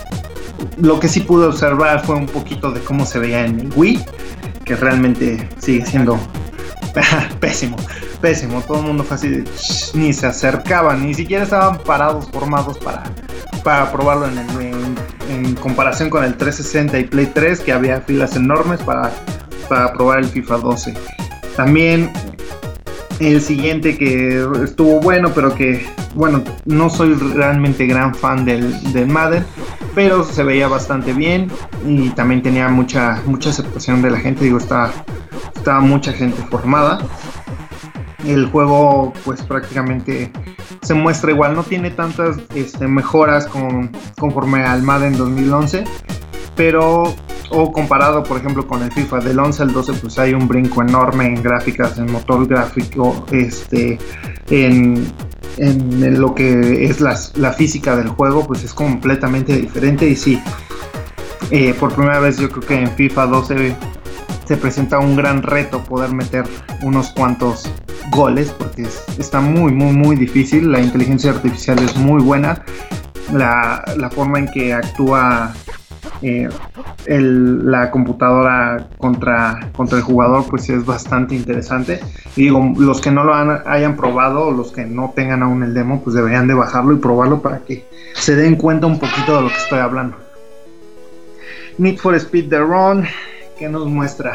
Lo 0.79 0.98
que 0.98 1.09
sí 1.09 1.20
pude 1.20 1.46
observar 1.46 2.05
fue 2.05 2.16
un 2.16 2.27
poquito 2.27 2.70
de 2.70 2.81
cómo 2.81 3.05
se 3.05 3.18
veía 3.18 3.44
en 3.44 3.70
Wii, 3.77 4.05
que 4.64 4.77
realmente 4.77 5.48
sigue 5.59 5.85
siendo 5.87 6.18
pésimo, 7.40 7.77
pésimo. 8.20 8.62
Todo 8.62 8.81
el 8.81 8.87
mundo 8.87 9.04
fue 9.04 9.16
así 9.16 9.44
ni 9.94 10.12
se 10.12 10.26
acercaban, 10.26 11.07
ni 11.07 11.14
siquiera 11.14 11.44
estaban 11.44 11.78
parados, 11.78 12.28
formados 12.31 12.78
para, 12.78 13.04
para 13.64 13.90
probarlo 13.90 14.26
en, 14.26 14.38
en, 14.38 15.46
en, 15.46 15.54
comparación 15.57 16.11
con 16.11 16.24
el 16.24 16.37
360 16.37 16.98
y 16.98 17.04
Play 17.04 17.31
3, 17.35 17.61
que 17.61 17.72
había 17.72 18.00
filas 18.00 18.37
enormes 18.37 18.81
para, 18.81 19.11
para 19.68 19.92
probar 19.92 20.18
el 20.20 20.26
FIFA 20.26 20.59
12. 20.59 20.94
También 21.57 22.12
el 23.20 23.40
siguiente 23.40 23.98
que 23.98 24.46
estuvo 24.62 25.00
bueno, 25.00 25.33
pero 25.35 25.54
que, 25.54 25.87
bueno, 26.14 26.42
no 26.66 26.88
soy 26.88 27.14
realmente 27.14 27.87
gran 27.87 28.14
fan 28.14 28.44
del, 28.44 28.92
del 28.92 29.09
Madden, 29.09 29.44
pero 29.94 30.24
se 30.24 30.44
veía 30.44 30.68
bastante 30.68 31.12
bien 31.12 31.50
y 31.85 32.11
también 32.11 32.42
tenía 32.42 32.68
mucha, 32.68 33.20
mucha 33.26 33.50
aceptación 33.50 34.02
de 34.02 34.11
la 34.11 34.18
gente, 34.18 34.44
digo, 34.44 34.59
estaba, 34.59 34.92
estaba 35.57 35.81
mucha 35.81 36.12
gente 36.12 36.40
formada. 36.48 37.00
El 38.24 38.46
juego 38.46 39.12
pues 39.24 39.42
prácticamente 39.42 40.33
se 40.83 40.94
muestra 40.94 41.31
igual, 41.31 41.54
no 41.54 41.62
tiene 41.62 41.90
tantas 41.90 42.37
este, 42.54 42.88
mejoras 42.88 43.46
con, 43.46 43.90
conforme 44.18 44.64
al 44.64 44.83
Madden 44.83 45.16
2011, 45.16 45.85
pero 46.57 47.14
o 47.50 47.72
comparado 47.72 48.22
por 48.22 48.37
ejemplo 48.37 48.66
con 48.66 48.83
el 48.83 48.92
FIFA 48.92 49.20
del 49.20 49.38
11 49.38 49.62
al 49.62 49.72
12 49.72 49.92
pues 49.94 50.18
hay 50.18 50.35
un 50.35 50.46
brinco 50.48 50.83
enorme 50.83 51.26
en 51.26 51.42
gráficas, 51.42 51.98
en 51.98 52.11
motor 52.12 52.46
gráfico, 52.46 53.24
este, 53.31 53.98
en, 54.50 55.07
en 55.57 56.20
lo 56.20 56.35
que 56.35 56.85
es 56.85 57.00
la, 57.00 57.18
la, 57.37 57.52
física 57.52 57.96
del 57.96 58.09
juego 58.09 58.46
pues 58.46 58.64
es 58.64 58.74
completamente 58.74 59.57
diferente. 59.57 60.09
Y 60.09 60.16
sí, 60.16 60.40
eh, 61.50 61.74
por 61.78 61.94
primera 61.94 62.20
vez 62.20 62.38
yo 62.38 62.50
creo 62.50 62.62
que 62.62 62.74
en 62.74 62.90
FIFA 62.90 63.26
12 63.26 63.76
se 64.48 64.56
presenta 64.56 64.98
un 64.98 65.14
gran 65.14 65.42
reto 65.42 65.84
poder 65.84 66.11
meter 66.14 66.44
unos 66.82 67.11
cuantos 67.11 67.70
goles 68.11 68.50
porque 68.58 68.82
es, 68.82 69.04
está 69.18 69.42
muy 69.42 69.72
muy 69.72 69.92
muy 69.92 70.16
difícil, 70.16 70.72
la 70.72 70.80
inteligencia 70.80 71.32
artificial 71.32 71.78
es 71.80 71.94
muy 71.98 72.22
buena, 72.22 72.64
la, 73.30 73.84
la 73.98 74.08
forma 74.08 74.38
en 74.38 74.48
que 74.48 74.72
actúa 74.72 75.52
eh, 76.22 76.48
la 77.06 77.90
computadora 77.90 78.88
contra, 78.96 79.70
contra 79.76 79.98
el 79.98 80.04
jugador 80.04 80.46
pues 80.48 80.68
es 80.70 80.84
bastante 80.84 81.34
interesante. 81.34 82.00
Y 82.34 82.44
digo 82.44 82.72
los 82.78 83.02
que 83.02 83.11
no 83.11 83.24
lo 83.24 83.34
hayan 83.34 83.96
probado 83.96 84.46
o 84.46 84.50
los 84.50 84.72
que 84.72 84.87
no 84.87 85.12
tengan 85.14 85.42
aún 85.42 85.62
el 85.62 85.74
demo 85.74 86.02
pues 86.02 86.16
deberían 86.16 86.48
de 86.48 86.54
bajarlo 86.54 86.94
y 86.94 86.96
probarlo 86.96 87.42
para 87.42 87.58
que 87.58 87.87
se 88.14 88.34
den 88.34 88.56
cuenta 88.56 88.87
un 88.87 88.98
poquito 88.98 89.37
de 89.37 89.42
lo 89.42 89.48
que 89.48 89.56
estoy 89.56 89.78
hablando. 89.80 90.16
Need 91.76 91.98
for 91.98 92.14
Speed 92.16 92.48
The 92.48 92.61
Run 92.61 93.06
que 93.58 93.68
nos 93.68 93.86
muestra 93.86 94.34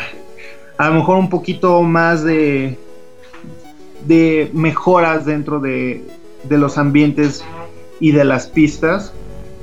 a 0.78 0.90
lo 0.90 0.96
mejor 0.96 1.18
un 1.18 1.30
poquito 1.30 1.82
más 1.82 2.24
de 2.24 2.78
de 4.06 4.50
mejoras 4.54 5.26
dentro 5.26 5.60
de, 5.60 6.04
de 6.44 6.58
los 6.58 6.78
ambientes 6.78 7.44
y 8.00 8.12
de 8.12 8.26
las 8.26 8.48
pistas 8.48 9.14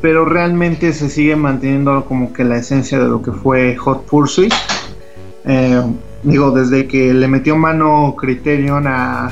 pero 0.01 0.25
realmente 0.25 0.93
se 0.93 1.09
sigue 1.09 1.37
manteniendo 1.37 2.05
como 2.07 2.33
que 2.33 2.45
la 2.45 2.57
esencia 2.57 2.99
de 2.99 3.09
lo 3.09 3.23
que 3.23 3.33
fue 3.33 3.77
Hot 3.77 4.07
Pursuit. 4.07 4.53
Eh, 5.45 5.83
digo, 6.23 6.51
desde 6.51 6.87
que 6.87 7.13
le 7.13 7.29
metió 7.29 7.57
mano 7.57 8.15
Criterion 8.17 8.87
a, 8.87 9.31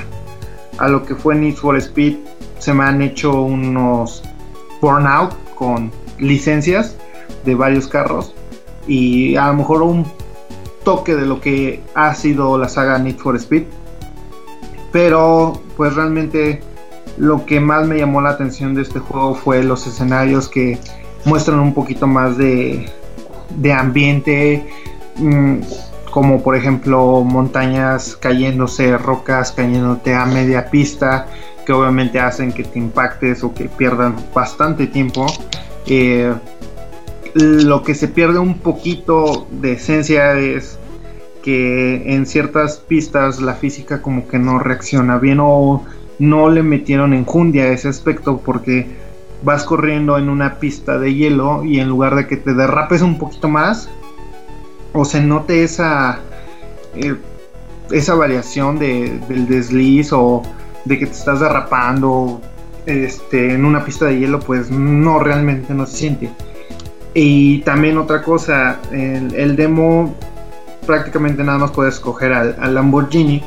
a 0.79 0.89
lo 0.89 1.05
que 1.05 1.15
fue 1.15 1.35
Need 1.35 1.55
for 1.55 1.77
Speed, 1.77 2.17
se 2.59 2.75
me 2.75 2.85
han 2.85 3.01
hecho 3.03 3.43
unos 3.43 4.23
burnout 4.81 5.33
con 5.55 5.91
licencias 6.19 6.97
de 7.45 7.55
varios 7.55 7.89
carros 7.89 8.35
y 8.87 9.37
a 9.37 9.49
lo 9.49 9.55
mejor 9.55 9.83
un 9.83 10.05
toque 10.89 11.15
de 11.15 11.27
lo 11.27 11.39
que 11.39 11.83
ha 11.95 12.15
sido 12.15 12.57
la 12.57 12.67
saga 12.67 12.99
Need 12.99 13.19
for 13.19 13.37
Speed. 13.37 13.65
Pero 14.91 15.61
pues 15.77 15.95
realmente 15.95 16.63
lo 17.19 17.45
que 17.45 17.61
más 17.61 17.87
me 17.87 17.99
llamó 17.99 18.23
la 18.23 18.31
atención 18.31 18.75
de 18.75 18.81
este 18.81 18.99
juego 18.99 19.35
fue 19.35 19.63
los 19.63 19.87
escenarios 19.87 20.49
que 20.49 20.79
muestran 21.27 21.59
un 21.59 21.75
poquito 21.75 22.07
más 22.07 22.39
de, 22.39 22.89
de 23.59 23.71
ambiente, 23.71 24.67
mmm, 25.17 25.57
como 26.11 26.43
por 26.43 26.57
ejemplo 26.57 27.23
montañas 27.23 28.17
cayéndose, 28.17 28.97
rocas 28.97 29.53
cayéndote 29.53 30.15
a 30.15 30.25
media 30.25 30.71
pista, 30.71 31.27
que 31.67 31.75
obviamente 31.75 32.19
hacen 32.19 32.51
que 32.51 32.65
te 32.65 32.79
impactes 32.79 33.45
o 33.45 33.53
que 33.53 33.69
pierdan 33.69 34.17
bastante 34.33 34.87
tiempo. 34.87 35.27
Eh, 35.85 36.33
lo 37.35 37.83
que 37.83 37.95
se 37.95 38.09
pierde 38.09 38.39
un 38.39 38.55
poquito 38.55 39.47
de 39.51 39.73
esencia 39.73 40.33
es 40.33 40.79
que 41.49 42.13
en 42.13 42.27
ciertas 42.27 42.77
pistas 42.77 43.41
la 43.41 43.55
física 43.55 44.03
como 44.03 44.29
que 44.29 44.39
no 44.39 44.59
reacciona 44.59 45.17
bien 45.17 45.39
o 45.41 45.83
no 46.19 46.51
le 46.51 46.63
metieron 46.63 47.15
enjundia 47.15 47.63
a 47.63 47.69
ese 47.69 47.89
aspecto 47.89 48.43
porque 48.45 48.87
vas 49.43 49.65
corriendo 49.65 50.19
en 50.19 50.29
una 50.29 50.59
pista 50.59 50.99
de 50.99 51.15
hielo 51.15 51.65
y 51.65 51.81
en 51.81 51.89
lugar 51.89 52.17
de 52.17 52.27
que 52.27 52.37
te 52.37 52.53
derrapes 52.53 53.01
un 53.01 53.17
poquito 53.17 53.49
más 53.49 53.89
o 54.93 55.07
se 55.07 55.23
note 55.23 55.65
esa 55.65 56.21
eh, 56.95 57.17
esa 57.93 58.15
variación 58.15 58.79
de, 58.79 59.19
del 59.31 59.49
desliz 59.49 60.13
o 60.13 60.43
de 60.85 60.99
que 60.99 61.07
te 61.07 61.13
estás 61.13 61.41
derrapando 61.41 62.43
este, 62.85 63.55
en 63.55 63.65
una 63.65 63.87
pista 63.87 64.05
de 64.05 64.19
hielo, 64.19 64.39
pues 64.39 64.71
no 64.71 65.19
realmente 65.19 65.73
no 65.73 65.87
se 65.87 65.97
siente. 65.97 66.31
Y 67.15 67.61
también 67.61 67.97
otra 67.97 68.23
cosa, 68.23 68.81
el, 68.93 69.35
el 69.35 69.57
demo 69.57 70.15
prácticamente 70.89 71.45
nada 71.45 71.59
más 71.59 71.71
puedes 71.73 71.97
escoger 71.97 72.33
al, 72.33 72.75
Lamborghini. 72.75 73.43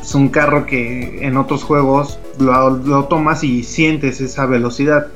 Es 0.00 0.14
un 0.14 0.30
carro 0.30 0.64
que 0.64 1.18
en 1.20 1.36
otros 1.36 1.62
juegos 1.62 2.18
lo, 2.38 2.70
lo, 2.70 3.04
tomas 3.04 3.44
y 3.44 3.62
sientes 3.62 4.22
esa 4.22 4.46
velocidad. 4.46 5.08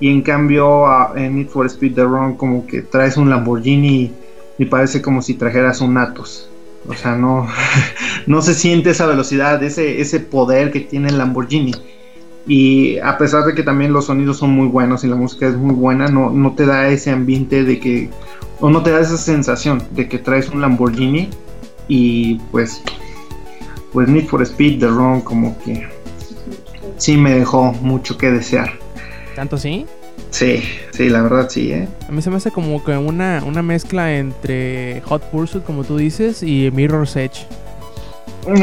Y 0.00 0.10
en 0.10 0.22
cambio 0.22 0.84
en 1.14 1.36
Need 1.36 1.50
for 1.50 1.66
Speed 1.66 1.94
The 1.94 2.02
Run 2.02 2.34
como 2.34 2.66
que 2.66 2.82
traes 2.82 3.16
un 3.16 3.30
Lamborghini 3.30 4.12
y 4.58 4.64
parece 4.64 5.00
como 5.00 5.22
si 5.22 5.34
trajeras 5.34 5.80
un 5.80 5.96
Atos. 5.96 6.50
O 6.88 6.94
sea, 6.94 7.14
no, 7.14 7.46
no 8.26 8.42
se 8.42 8.54
siente 8.54 8.90
esa 8.90 9.06
velocidad, 9.06 9.62
ese, 9.62 10.00
ese 10.00 10.18
poder 10.18 10.72
que 10.72 10.80
tiene 10.80 11.10
el 11.10 11.18
Lamborghini. 11.18 11.74
Y 12.46 12.98
a 12.98 13.16
pesar 13.16 13.44
de 13.44 13.54
que 13.54 13.62
también 13.62 13.92
los 13.92 14.06
sonidos 14.06 14.38
son 14.38 14.50
muy 14.50 14.68
buenos 14.68 15.02
y 15.04 15.08
la 15.08 15.16
música 15.16 15.48
es 15.48 15.56
muy 15.56 15.74
buena, 15.74 16.08
no, 16.08 16.30
no 16.30 16.52
te 16.54 16.66
da 16.66 16.88
ese 16.88 17.10
ambiente 17.10 17.64
de 17.64 17.80
que, 17.80 18.10
o 18.60 18.68
no 18.68 18.82
te 18.82 18.90
da 18.90 19.00
esa 19.00 19.16
sensación 19.16 19.82
de 19.92 20.08
que 20.08 20.18
traes 20.18 20.50
un 20.50 20.60
Lamborghini 20.60 21.30
y 21.88 22.36
pues, 22.50 22.82
pues 23.92 24.08
Need 24.08 24.26
for 24.26 24.42
Speed, 24.42 24.80
The 24.80 24.88
Run, 24.88 25.22
como 25.22 25.56
que 25.64 25.88
sí 26.98 27.16
me 27.16 27.34
dejó 27.34 27.72
mucho 27.80 28.18
que 28.18 28.30
desear. 28.30 28.72
¿Tanto 29.34 29.56
sí? 29.56 29.86
Sí, 30.30 30.62
sí, 30.90 31.08
la 31.08 31.22
verdad 31.22 31.48
sí, 31.48 31.72
¿eh? 31.72 31.88
A 32.08 32.12
mí 32.12 32.20
se 32.20 32.28
me 32.28 32.36
hace 32.36 32.50
como 32.50 32.82
que 32.82 32.96
una, 32.96 33.42
una 33.46 33.62
mezcla 33.62 34.16
entre 34.16 35.00
Hot 35.02 35.22
Pursuit, 35.30 35.64
como 35.64 35.84
tú 35.84 35.96
dices, 35.96 36.42
y 36.42 36.70
Mirror's 36.72 37.16
Edge. 37.16 37.46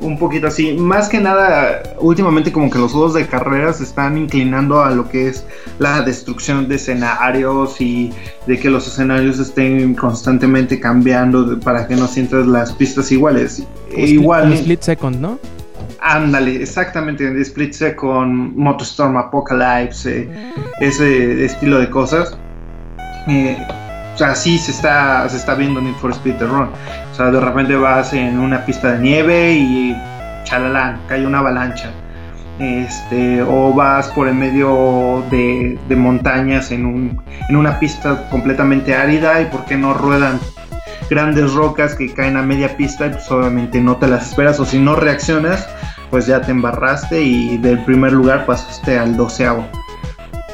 un 0.00 0.18
poquito 0.18 0.46
así. 0.46 0.72
Más 0.72 1.08
que 1.08 1.20
nada, 1.20 1.82
últimamente 1.98 2.52
como 2.52 2.70
que 2.70 2.78
los 2.78 2.92
juegos 2.92 3.14
de 3.14 3.26
carreras 3.26 3.78
se 3.78 3.84
están 3.84 4.16
inclinando 4.18 4.82
a 4.82 4.90
lo 4.90 5.08
que 5.08 5.28
es 5.28 5.44
la 5.78 6.02
destrucción 6.02 6.68
de 6.68 6.76
escenarios 6.76 7.80
y 7.80 8.12
de 8.46 8.58
que 8.58 8.70
los 8.70 8.86
escenarios 8.86 9.38
estén 9.38 9.94
constantemente 9.94 10.80
cambiando 10.80 11.58
para 11.60 11.86
que 11.86 11.96
no 11.96 12.06
sientas 12.06 12.46
las 12.46 12.72
pistas 12.72 13.10
iguales. 13.12 13.62
Igual. 13.96 14.52
Split 14.52 14.82
Second, 14.82 15.16
¿no? 15.20 15.38
Ándale, 16.00 16.62
exactamente, 16.62 17.26
en 17.26 17.38
Split 17.42 17.72
Second, 17.72 18.56
Motostorm 18.56 19.16
Apocalypse, 19.18 20.28
ese 20.80 21.44
estilo 21.44 21.78
de 21.78 21.90
cosas. 21.90 22.38
Eh, 23.28 23.56
o 24.14 24.18
sea, 24.18 24.34
sí 24.34 24.58
se 24.58 24.70
está, 24.70 25.28
se 25.28 25.36
está 25.36 25.54
viendo 25.54 25.80
Need 25.80 25.94
for 25.96 26.10
Speed 26.12 26.36
The 26.36 26.46
Run. 26.46 26.70
Sea, 27.20 27.30
de 27.30 27.38
repente 27.38 27.76
vas 27.76 28.14
en 28.14 28.38
una 28.38 28.64
pista 28.64 28.92
de 28.92 28.98
nieve 28.98 29.52
y 29.52 29.94
chalalán, 30.44 31.02
cae 31.06 31.26
una 31.26 31.40
avalancha. 31.40 31.90
Este, 32.58 33.42
o 33.42 33.74
vas 33.74 34.08
por 34.08 34.26
el 34.26 34.36
medio 34.36 35.22
de, 35.30 35.78
montañas 35.90 36.70
en, 36.70 36.86
un, 36.86 37.22
en 37.50 37.56
una 37.56 37.78
pista 37.78 38.26
completamente 38.30 38.94
árida 38.94 39.42
y 39.42 39.44
por 39.44 39.66
qué 39.66 39.76
no 39.76 39.92
ruedan 39.92 40.40
grandes 41.10 41.52
rocas 41.52 41.94
que 41.94 42.10
caen 42.10 42.38
a 42.38 42.42
media 42.42 42.74
pista 42.78 43.08
y 43.08 43.10
pues 43.10 43.30
obviamente 43.30 43.82
no 43.82 43.96
te 43.96 44.08
las 44.08 44.30
esperas 44.30 44.58
o 44.58 44.64
si 44.64 44.78
no 44.78 44.96
reaccionas 44.96 45.68
pues 46.08 46.24
ya 46.24 46.40
te 46.40 46.52
embarraste 46.52 47.20
y 47.20 47.58
del 47.58 47.84
primer 47.84 48.12
lugar 48.12 48.46
pasaste 48.46 48.98
al 48.98 49.14
doceavo. 49.14 49.66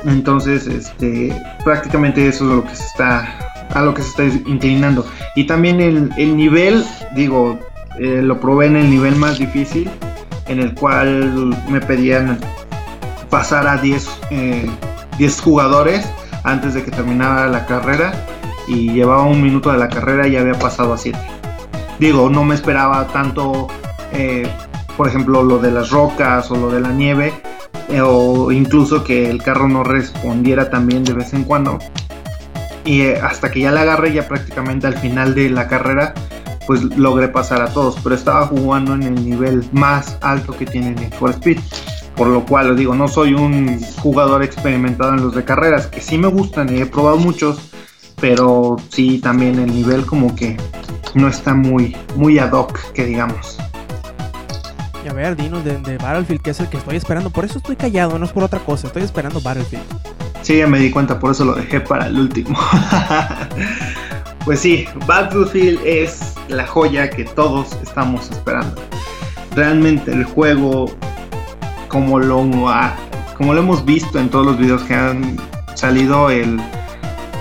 Entonces, 0.04 0.66
este, 0.66 1.32
prácticamente 1.62 2.26
eso 2.26 2.44
es 2.50 2.56
lo 2.56 2.64
que 2.64 2.74
se 2.74 2.86
está 2.86 3.45
a 3.74 3.82
lo 3.82 3.94
que 3.94 4.02
se 4.02 4.08
está 4.08 4.48
inclinando. 4.48 5.06
Y 5.34 5.44
también 5.44 5.80
el, 5.80 6.10
el 6.16 6.36
nivel, 6.36 6.84
digo, 7.14 7.58
eh, 7.98 8.20
lo 8.22 8.38
probé 8.40 8.66
en 8.66 8.76
el 8.76 8.90
nivel 8.90 9.16
más 9.16 9.38
difícil, 9.38 9.90
en 10.48 10.60
el 10.60 10.74
cual 10.74 11.56
me 11.68 11.80
pedían 11.80 12.38
pasar 13.30 13.66
a 13.66 13.78
10 13.78 14.08
eh, 14.30 14.70
jugadores 15.42 16.06
antes 16.44 16.74
de 16.74 16.84
que 16.84 16.90
terminara 16.90 17.48
la 17.48 17.64
carrera 17.66 18.12
y 18.68 18.92
llevaba 18.92 19.22
un 19.22 19.42
minuto 19.42 19.72
de 19.72 19.78
la 19.78 19.88
carrera 19.88 20.28
y 20.28 20.36
había 20.36 20.58
pasado 20.58 20.92
a 20.92 20.98
7. 20.98 21.18
Digo, 21.98 22.28
no 22.28 22.44
me 22.44 22.54
esperaba 22.54 23.06
tanto, 23.08 23.68
eh, 24.12 24.46
por 24.96 25.08
ejemplo, 25.08 25.42
lo 25.42 25.58
de 25.58 25.70
las 25.70 25.90
rocas 25.90 26.50
o 26.50 26.56
lo 26.56 26.70
de 26.70 26.80
la 26.80 26.90
nieve, 26.90 27.32
o 28.02 28.52
incluso 28.52 29.04
que 29.04 29.30
el 29.30 29.42
carro 29.42 29.68
no 29.68 29.84
respondiera 29.84 30.68
también 30.68 31.04
de 31.04 31.14
vez 31.14 31.32
en 31.32 31.44
cuando 31.44 31.78
y 32.86 33.02
eh, 33.02 33.18
hasta 33.20 33.50
que 33.50 33.60
ya 33.60 33.72
la 33.72 33.82
agarré 33.82 34.12
ya 34.14 34.26
prácticamente 34.26 34.86
al 34.86 34.96
final 34.96 35.34
de 35.34 35.50
la 35.50 35.68
carrera 35.68 36.14
pues 36.66 36.82
logré 36.82 37.28
pasar 37.28 37.60
a 37.60 37.68
todos 37.68 37.96
pero 38.02 38.14
estaba 38.14 38.46
jugando 38.46 38.94
en 38.94 39.02
el 39.02 39.14
nivel 39.14 39.64
más 39.72 40.16
alto 40.22 40.56
que 40.56 40.64
tiene 40.64 40.92
Need 40.92 41.12
for 41.14 41.30
Speed 41.30 41.58
por 42.14 42.28
lo 42.28 42.46
cual 42.46 42.70
os 42.70 42.76
digo 42.78 42.94
no 42.94 43.08
soy 43.08 43.34
un 43.34 43.80
jugador 43.96 44.42
experimentado 44.42 45.14
en 45.14 45.22
los 45.22 45.34
de 45.34 45.44
carreras 45.44 45.88
que 45.88 46.00
sí 46.00 46.16
me 46.16 46.28
gustan 46.28 46.74
y 46.74 46.80
he 46.80 46.86
probado 46.86 47.18
muchos 47.18 47.72
pero 48.20 48.76
sí 48.88 49.18
también 49.18 49.58
el 49.58 49.74
nivel 49.74 50.06
como 50.06 50.34
que 50.34 50.56
no 51.14 51.28
está 51.28 51.54
muy 51.54 51.96
muy 52.14 52.38
ad 52.38 52.52
hoc 52.52 52.92
que 52.92 53.04
digamos 53.04 53.58
y 55.04 55.08
a 55.08 55.12
ver, 55.12 55.36
dinos 55.36 55.64
de, 55.64 55.78
de 55.78 55.98
Battlefield, 55.98 56.42
que 56.42 56.50
es 56.50 56.58
el 56.58 56.68
que 56.68 56.78
estoy 56.78 56.96
esperando. 56.96 57.30
Por 57.30 57.44
eso 57.44 57.58
estoy 57.58 57.76
callado, 57.76 58.18
no 58.18 58.24
es 58.24 58.32
por 58.32 58.42
otra 58.42 58.58
cosa. 58.58 58.88
Estoy 58.88 59.04
esperando 59.04 59.40
Battlefield. 59.40 60.15
Sí, 60.46 60.58
ya 60.58 60.68
me 60.68 60.78
di 60.78 60.92
cuenta, 60.92 61.18
por 61.18 61.32
eso 61.32 61.44
lo 61.44 61.54
dejé 61.54 61.80
para 61.80 62.06
el 62.06 62.20
último. 62.20 62.56
pues 64.44 64.60
sí, 64.60 64.86
Battlefield 65.04 65.80
es 65.84 66.36
la 66.46 66.64
joya 66.64 67.10
que 67.10 67.24
todos 67.24 67.72
estamos 67.82 68.30
esperando. 68.30 68.80
Realmente 69.56 70.12
el 70.12 70.22
juego, 70.22 70.86
como 71.88 72.20
lo, 72.20 72.48
como 73.36 73.54
lo 73.54 73.58
hemos 73.58 73.84
visto 73.84 74.20
en 74.20 74.28
todos 74.28 74.46
los 74.46 74.56
videos 74.56 74.84
que 74.84 74.94
han 74.94 75.36
salido, 75.74 76.30
el 76.30 76.60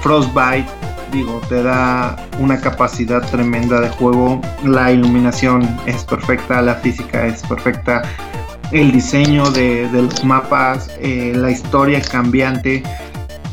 Frostbite, 0.02 0.66
digo, 1.12 1.40
te 1.48 1.62
da 1.62 2.16
una 2.40 2.60
capacidad 2.60 3.22
tremenda 3.30 3.82
de 3.82 3.90
juego. 3.90 4.42
La 4.64 4.92
iluminación 4.92 5.62
es 5.86 6.04
perfecta, 6.06 6.60
la 6.60 6.74
física 6.74 7.28
es 7.28 7.44
perfecta 7.44 8.02
el 8.72 8.92
diseño 8.92 9.50
de, 9.52 9.90
los 9.92 10.24
mapas, 10.24 10.90
eh, 11.00 11.34
la 11.36 11.52
historia 11.52 12.02
cambiante, 12.02 12.84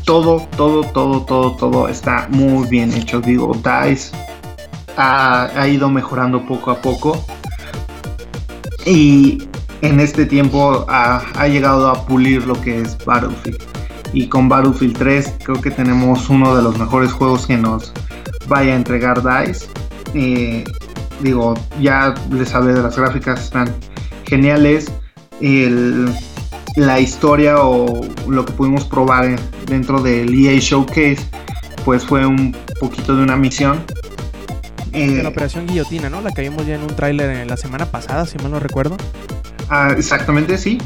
todo, 0.05 0.47
todo, 0.57 0.83
todo, 0.83 1.21
todo, 1.21 1.55
todo 1.55 1.87
está 1.87 2.27
muy 2.29 2.67
bien 2.67 2.93
hecho. 2.93 3.21
Digo, 3.21 3.53
DICE 3.55 4.11
ha, 4.97 5.67
ido 5.67 5.89
mejorando 5.89 6.45
poco 6.45 6.71
a 6.71 6.81
poco 6.81 7.25
y 8.85 9.47
en 9.81 9.99
este 9.99 10.25
tiempo 10.25 10.85
ha, 10.87 11.47
llegado 11.47 11.89
a 11.89 12.05
pulir 12.05 12.45
lo 12.45 12.59
que 12.61 12.81
es 12.81 12.97
Battlefield. 13.05 13.61
Y 14.13 14.27
con 14.27 14.47
Battlefield 14.47 14.97
3 14.97 15.33
creo 15.43 15.61
que 15.61 15.71
tenemos 15.71 16.29
uno 16.29 16.55
de 16.55 16.61
los 16.61 16.77
mejores 16.77 17.11
juegos 17.11 17.47
que 17.47 17.57
nos 17.57 17.93
vaya 18.47 18.73
a 18.73 18.75
entregar 18.75 19.21
DICE. 19.23 19.67
Eh, 20.13 20.63
digo, 21.21 21.55
ya 21.79 22.13
les 22.29 22.53
hablé 22.53 22.73
de 22.73 22.83
las 22.83 22.97
gráficas, 22.97 23.45
están 23.45 23.73
geniales 24.25 24.91
la 26.75 26.99
historia 26.99 27.59
o 27.59 28.05
lo 28.27 28.45
que 28.45 28.53
pudimos 28.53 28.85
probar 28.85 29.39
dentro 29.65 30.01
del 30.01 30.33
EA 30.33 30.59
Showcase, 30.59 31.19
pues 31.85 32.05
fue 32.05 32.25
un 32.25 32.55
poquito 32.79 33.15
de 33.15 33.23
una 33.23 33.35
misión. 33.35 33.83
Eh, 34.93 35.21
la 35.23 35.29
Operación 35.29 35.65
Guillotina, 35.65 36.09
¿no? 36.09 36.21
La 36.21 36.31
que 36.31 36.41
vimos 36.41 36.65
ya 36.65 36.75
en 36.75 36.81
un 36.81 36.95
tráiler 36.95 37.47
la 37.47 37.57
semana 37.57 37.85
pasada, 37.85 38.25
si 38.25 38.37
mal 38.37 38.51
no 38.51 38.59
recuerdo. 38.59 38.97
Ah, 39.69 39.93
exactamente, 39.97 40.57
sí. 40.57 40.77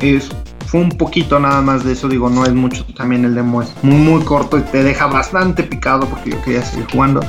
Es, 0.00 0.28
fue 0.66 0.80
un 0.80 0.90
poquito 0.90 1.38
nada 1.38 1.60
más 1.62 1.84
de 1.84 1.92
eso, 1.92 2.08
digo, 2.08 2.28
no 2.28 2.44
es 2.44 2.52
mucho. 2.52 2.84
También 2.96 3.24
el 3.24 3.34
demo 3.34 3.62
es 3.62 3.72
muy, 3.82 3.96
muy 3.96 4.24
corto 4.24 4.58
y 4.58 4.62
te 4.62 4.82
deja 4.82 5.06
bastante 5.06 5.62
picado 5.62 6.06
porque 6.08 6.30
yo 6.30 6.42
quería 6.42 6.62
seguir 6.62 6.86
jugando 6.90 7.20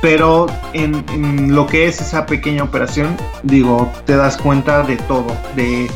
pero 0.00 0.46
en, 0.72 1.54
lo 1.54 1.66
que 1.66 1.86
es 1.86 2.00
esa 2.00 2.26
pequeña 2.26 2.64
operación, 2.64 3.16
digo, 3.42 3.90
te 4.06 4.16
das 4.16 4.36
cuenta 4.36 4.82
de 4.82 4.96
todo, 4.96 5.26
de, 5.56 5.90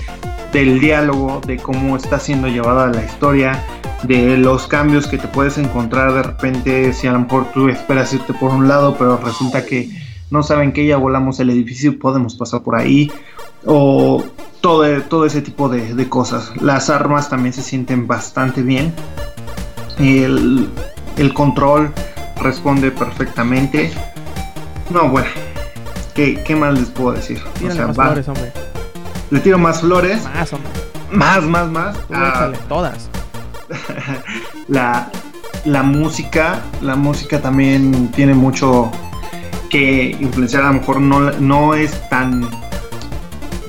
del 0.52 0.80
diálogo, 0.80 1.40
de 1.46 1.56
cómo 1.56 1.96
está 1.96 2.18
siendo 2.18 2.48
llevada 2.48 2.88
la 2.88 3.04
historia, 3.04 3.64
de 4.02 4.36
los 4.36 4.66
cambios 4.66 5.06
que 5.06 5.16
te 5.16 5.28
puedes 5.28 5.56
encontrar 5.56 6.12
de 6.12 6.22
repente, 6.22 6.92
si 6.92 7.06
a 7.06 7.12
lo 7.12 7.20
mejor 7.20 7.50
tú 7.52 7.68
esperas 7.68 8.12
irte 8.12 8.34
por 8.34 8.50
un 8.50 8.68
lado, 8.68 8.96
pero 8.98 9.16
resulta 9.16 9.64
que 9.64 9.88
no 10.30 10.42
saben 10.42 10.72
que 10.72 10.86
ya 10.86 10.98
volamos 10.98 11.40
el 11.40 11.48
edificio 11.50 11.92
y 11.92 11.96
podemos 11.96 12.34
pasar 12.34 12.62
por 12.62 12.76
ahí, 12.76 13.10
o 13.64 14.22
todo, 14.60 14.84
todo 15.02 15.24
ese 15.24 15.40
tipo 15.40 15.70
de, 15.70 15.94
de 15.94 16.08
cosas. 16.08 16.52
Las 16.60 16.90
armas 16.90 17.30
también 17.30 17.54
se 17.54 17.62
sienten 17.62 18.06
bastante 18.06 18.62
bien. 18.62 18.92
El, 19.98 20.68
el 21.16 21.32
control 21.32 21.92
responde 22.40 22.90
perfectamente. 22.90 23.92
No, 24.90 25.08
bueno, 25.08 25.28
¿qué, 26.14 26.42
qué 26.42 26.56
más 26.56 26.78
les 26.78 26.90
puedo 26.90 27.12
decir? 27.12 27.42
o 27.56 27.70
sea, 27.70 27.86
más 27.86 27.96
flores, 27.96 28.28
hombre. 28.28 28.52
Le 29.30 29.40
tiro 29.40 29.58
más 29.58 29.80
flores. 29.80 30.24
Más, 30.24 30.52
hombre. 30.52 30.70
Más, 31.10 31.42
más, 31.44 31.70
más. 31.70 31.96
Ah, 32.12 32.52
todas. 32.68 33.08
la, 34.68 35.10
la 35.64 35.82
música, 35.82 36.60
la 36.82 36.96
música 36.96 37.40
también 37.40 38.08
tiene 38.08 38.34
mucho 38.34 38.90
que 39.70 40.16
influenciar 40.20 40.62
a 40.62 40.68
lo 40.68 40.74
mejor 40.74 41.00
no, 41.00 41.32
no 41.32 41.74
es 41.74 42.08
tan, 42.08 42.48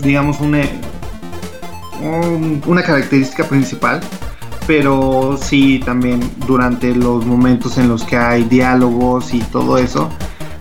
digamos, 0.01 0.39
una, 0.39 0.61
una 2.67 2.83
característica 2.83 3.43
principal, 3.45 4.01
pero 4.67 5.37
sí 5.41 5.79
también 5.83 6.19
durante 6.47 6.95
los 6.95 7.25
momentos 7.25 7.77
en 7.77 7.87
los 7.87 8.03
que 8.03 8.17
hay 8.17 8.43
diálogos 8.43 9.33
y 9.33 9.39
todo 9.39 9.77
eso, 9.77 10.09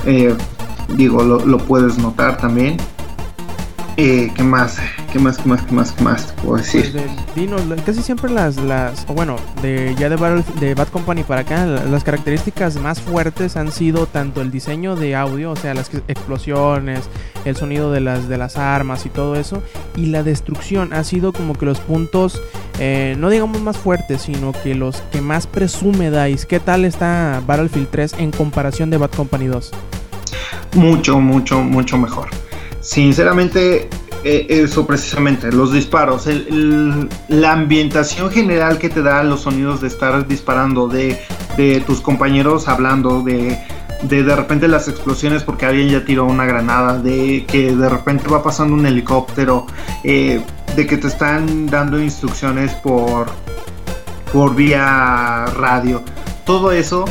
eh, 0.05 0.35
digo, 0.89 1.23
lo, 1.23 1.59
puedes 1.59 1.99
notar 1.99 2.37
también. 2.37 2.77
Eh, 3.97 4.31
¿Qué 4.35 4.43
más? 4.43 4.79
¿Qué 5.15 5.21
más, 5.21 5.39
qué 5.39 5.49
más, 5.49 5.63
qué 5.63 5.73
más, 5.73 5.93
qué 5.93 6.03
más 6.03 6.27
te 6.27 6.43
puedo 6.43 6.57
decir? 6.57 6.93
Pues 7.37 7.83
casi 7.87 8.03
siempre 8.03 8.33
las, 8.33 8.57
las, 8.57 9.07
bueno, 9.07 9.37
de 9.63 9.95
ya 9.97 10.09
de, 10.09 10.43
de 10.59 10.75
Bad 10.75 10.89
Company 10.89 11.23
para 11.23 11.43
acá, 11.43 11.67
las 11.67 12.03
características 12.03 12.81
más 12.81 13.01
fuertes 13.01 13.57
han 13.57 13.71
sido 13.71 14.07
tanto 14.07 14.43
el 14.43 14.51
diseño 14.51 14.97
de 14.97 15.15
audio, 15.15 15.53
o 15.53 15.57
sea, 15.57 15.73
las 15.73 15.89
explosiones, 16.09 17.09
el 17.45 17.55
sonido 17.55 17.93
de 17.93 18.01
las, 18.01 18.29
de 18.29 18.39
las 18.39 18.57
armas 18.57 19.07
y 19.07 19.09
todo 19.09 19.37
eso, 19.37 19.63
y 19.95 20.07
la 20.07 20.25
destrucción 20.25 20.93
ha 20.93 21.05
sido 21.05 21.33
como 21.33 21.55
que 21.55 21.65
los 21.65 21.79
puntos, 21.79 22.43
eh, 22.81 23.15
no 23.17 23.31
digamos 23.31 23.63
más 23.63 23.79
fuertes, 23.79 24.23
sino 24.23 24.51
que 24.51 24.75
los 24.75 25.01
que 25.13 25.21
más 25.21 25.47
presume 25.47 26.11
DICE. 26.11 26.45
¿Qué 26.49 26.59
tal 26.59 26.85
está 26.85 27.41
Battlefield 27.47 27.87
3 27.89 28.15
en 28.19 28.33
comparación 28.33 28.91
de 28.91 28.97
Bad 28.97 29.13
Company 29.13 29.47
2? 29.47 29.71
Mucho, 30.75 31.21
mucho, 31.21 31.61
mucho 31.61 31.99
mejor. 31.99 32.31
Sinceramente, 32.81 33.89
eh, 34.25 34.47
eso 34.49 34.87
precisamente, 34.87 35.53
los 35.53 35.71
disparos, 35.71 36.27
la 37.29 37.53
ambientación 37.53 38.31
general 38.31 38.79
que 38.79 38.89
te 38.89 39.03
da 39.03 39.23
los 39.23 39.43
sonidos 39.43 39.83
de 39.83 39.89
estar 39.89 40.27
disparando, 40.27 40.89
de, 40.89 41.21
tus 41.87 42.01
compañeros 42.01 42.67
hablando, 42.67 43.21
de, 43.21 43.59
de 44.03 44.35
repente 44.35 44.67
las 44.67 44.89
explosiones 44.89 45.43
porque 45.43 45.67
alguien 45.67 45.91
ya 45.91 46.07
tiró 46.07 46.25
una 46.25 46.47
granada, 46.47 46.99
de 46.99 47.45
que 47.47 47.77
de 47.77 47.89
repente 47.91 48.27
va 48.29 48.43
pasando 48.43 48.75
un 48.75 48.87
helicóptero, 48.87 49.67
eh, 50.05 50.43
de 50.75 50.87
que 50.87 50.97
te 50.97 51.09
están 51.09 51.67
dando 51.67 52.01
instrucciones 52.01 52.73
por, 52.77 53.27
por 54.33 54.55
vía 54.55 55.45
radio. 55.55 56.03
Todo 56.47 56.73
eso, 56.73 57.05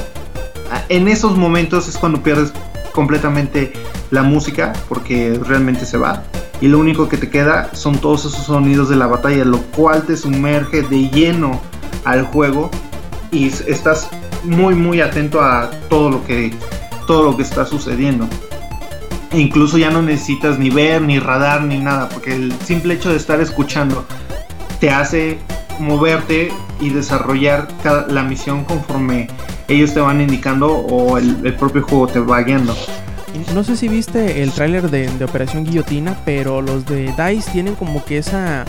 en 0.89 1.07
esos 1.07 1.37
momentos 1.37 1.87
es 1.87 1.95
cuando 1.95 2.23
pierdes 2.23 2.51
completamente 2.91 3.71
la 4.09 4.23
música 4.23 4.73
porque 4.89 5.39
realmente 5.43 5.85
se 5.85 5.97
va 5.97 6.23
y 6.61 6.67
lo 6.67 6.79
único 6.79 7.09
que 7.09 7.17
te 7.17 7.29
queda 7.29 7.69
son 7.73 7.97
todos 7.97 8.25
esos 8.25 8.45
sonidos 8.45 8.89
de 8.89 8.95
la 8.95 9.07
batalla, 9.07 9.45
lo 9.45 9.61
cual 9.61 10.03
te 10.03 10.15
sumerge 10.15 10.83
de 10.83 11.09
lleno 11.09 11.59
al 12.05 12.23
juego 12.23 12.69
y 13.31 13.47
estás 13.47 14.09
muy 14.43 14.75
muy 14.75 15.01
atento 15.01 15.41
a 15.41 15.71
todo 15.89 16.09
lo 16.09 16.23
que 16.25 16.53
todo 17.07 17.23
lo 17.23 17.37
que 17.37 17.43
está 17.43 17.65
sucediendo. 17.65 18.27
E 19.31 19.39
incluso 19.39 19.77
ya 19.77 19.89
no 19.89 20.01
necesitas 20.01 20.59
ni 20.59 20.69
ver 20.69 21.01
ni 21.01 21.19
radar 21.19 21.63
ni 21.63 21.79
nada, 21.79 22.07
porque 22.09 22.35
el 22.35 22.53
simple 22.63 22.93
hecho 22.93 23.09
de 23.09 23.17
estar 23.17 23.41
escuchando 23.41 24.05
te 24.79 24.89
hace 24.89 25.39
moverte 25.79 26.51
y 26.79 26.89
desarrollar 26.89 27.67
la 28.09 28.23
misión 28.23 28.63
conforme 28.63 29.27
ellos 29.67 29.93
te 29.93 29.99
van 29.99 30.21
indicando 30.21 30.71
o 30.71 31.17
el, 31.17 31.45
el 31.45 31.55
propio 31.55 31.81
juego 31.83 32.07
te 32.07 32.19
va 32.19 32.41
guiando. 32.41 32.75
No 33.53 33.63
sé 33.63 33.75
si 33.75 33.87
viste 33.87 34.43
el 34.43 34.51
tráiler 34.51 34.89
de, 34.89 35.09
Operación 35.23 35.63
Guillotina, 35.65 36.17
pero 36.25 36.61
los 36.61 36.85
de 36.85 37.13
DICE 37.17 37.51
tienen 37.51 37.75
como 37.75 38.03
que 38.05 38.19
esa, 38.19 38.65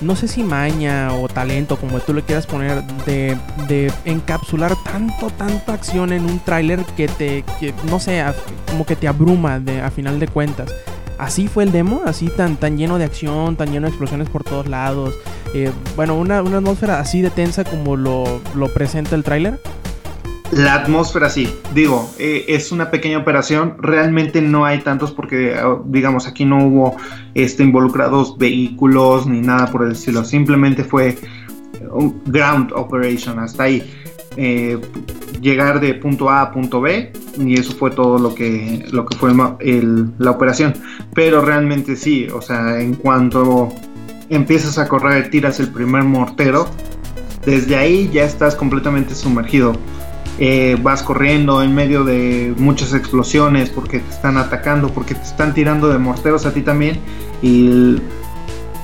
no 0.00 0.16
sé 0.16 0.26
si 0.28 0.42
maña 0.42 1.12
o 1.12 1.28
talento, 1.28 1.76
como 1.76 2.00
tú 2.00 2.14
le 2.14 2.22
quieras 2.22 2.46
poner, 2.46 2.82
de, 3.04 3.92
encapsular 4.04 4.74
tanto, 4.84 5.30
tanta 5.30 5.74
acción 5.74 6.12
en 6.12 6.24
un 6.24 6.38
tráiler 6.40 6.84
que 6.96 7.08
te, 7.08 7.44
no 7.90 8.00
sé, 8.00 8.24
como 8.70 8.86
que 8.86 8.96
te 8.96 9.06
abruma 9.06 9.60
de, 9.60 9.80
a 9.80 9.90
final 9.90 10.18
de 10.18 10.28
cuentas. 10.28 10.72
Así 11.18 11.48
fue 11.48 11.64
el 11.64 11.72
demo, 11.72 12.02
así 12.04 12.28
tan, 12.28 12.56
tan 12.56 12.76
lleno 12.76 12.98
de 12.98 13.04
acción, 13.04 13.56
tan 13.56 13.70
lleno 13.72 13.86
de 13.86 13.90
explosiones 13.90 14.28
por 14.28 14.44
todos 14.44 14.66
lados. 14.66 15.14
Eh, 15.54 15.70
bueno, 15.94 16.14
una, 16.14 16.38
atmósfera 16.38 17.00
así 17.00 17.22
de 17.22 17.30
tensa 17.30 17.64
como 17.64 17.96
lo, 17.96 18.40
lo 18.54 18.68
presenta 18.72 19.14
el 19.14 19.24
tráiler. 19.24 19.58
La 20.52 20.74
atmósfera 20.74 21.28
sí, 21.28 21.52
digo, 21.74 22.08
eh, 22.18 22.44
es 22.48 22.70
una 22.70 22.90
pequeña 22.90 23.18
operación, 23.18 23.74
realmente 23.78 24.40
no 24.40 24.64
hay 24.64 24.78
tantos 24.80 25.10
porque, 25.10 25.54
ah, 25.54 25.78
digamos, 25.86 26.28
aquí 26.28 26.44
no 26.44 26.64
hubo 26.66 26.96
este, 27.34 27.64
involucrados 27.64 28.38
vehículos 28.38 29.26
ni 29.26 29.40
nada 29.40 29.66
por 29.72 29.82
el 29.82 29.92
estilo, 29.92 30.24
simplemente 30.24 30.84
fue 30.84 31.18
un 31.90 32.22
ground 32.26 32.72
operation 32.74 33.40
hasta 33.40 33.64
ahí. 33.64 33.92
Eh, 34.36 34.78
llegar 35.40 35.80
de 35.80 35.94
punto 35.94 36.28
A 36.28 36.42
a 36.42 36.52
punto 36.52 36.80
B 36.80 37.10
y 37.38 37.58
eso 37.58 37.72
fue 37.72 37.90
todo 37.90 38.18
lo 38.18 38.34
que, 38.34 38.84
lo 38.90 39.06
que 39.06 39.16
fue 39.16 39.32
la 39.34 40.30
operación. 40.30 40.74
Pero 41.14 41.40
realmente 41.40 41.96
sí, 41.96 42.28
o 42.32 42.40
sea, 42.40 42.80
en 42.80 42.94
cuanto 42.94 43.70
empiezas 44.28 44.78
a 44.78 44.88
correr, 44.88 45.30
tiras 45.30 45.58
el 45.58 45.68
primer 45.68 46.04
mortero, 46.04 46.68
desde 47.44 47.76
ahí 47.76 48.10
ya 48.12 48.24
estás 48.24 48.54
completamente 48.54 49.14
sumergido 49.14 49.74
eh, 50.38 50.76
vas 50.82 51.02
corriendo 51.02 51.62
en 51.62 51.74
medio 51.74 52.04
de 52.04 52.54
muchas 52.58 52.92
explosiones 52.92 53.70
porque 53.70 54.00
te 54.00 54.10
están 54.10 54.36
atacando, 54.36 54.90
porque 54.90 55.14
te 55.14 55.22
están 55.22 55.54
tirando 55.54 55.88
de 55.88 55.98
morteros 55.98 56.44
a 56.44 56.52
ti 56.52 56.60
también 56.60 57.00
y 57.40 57.68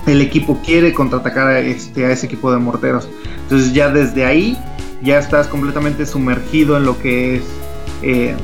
el, 0.06 0.20
equipo 0.20 0.60
quiere 0.64 0.94
contraatacar 0.94 1.48
a, 1.48 1.58
este, 1.60 2.06
a 2.06 2.10
ese 2.10 2.26
equipo 2.26 2.50
de 2.50 2.58
morteros. 2.58 3.08
Entonces 3.42 3.74
ya 3.74 3.90
desde 3.90 4.24
ahí 4.24 4.56
ya 5.02 5.18
estás 5.18 5.46
completamente 5.46 6.06
sumergido 6.06 6.76
en 6.78 6.84
lo 6.84 6.98
que 6.98 7.36
es 7.36 7.42
eh, 8.02 8.34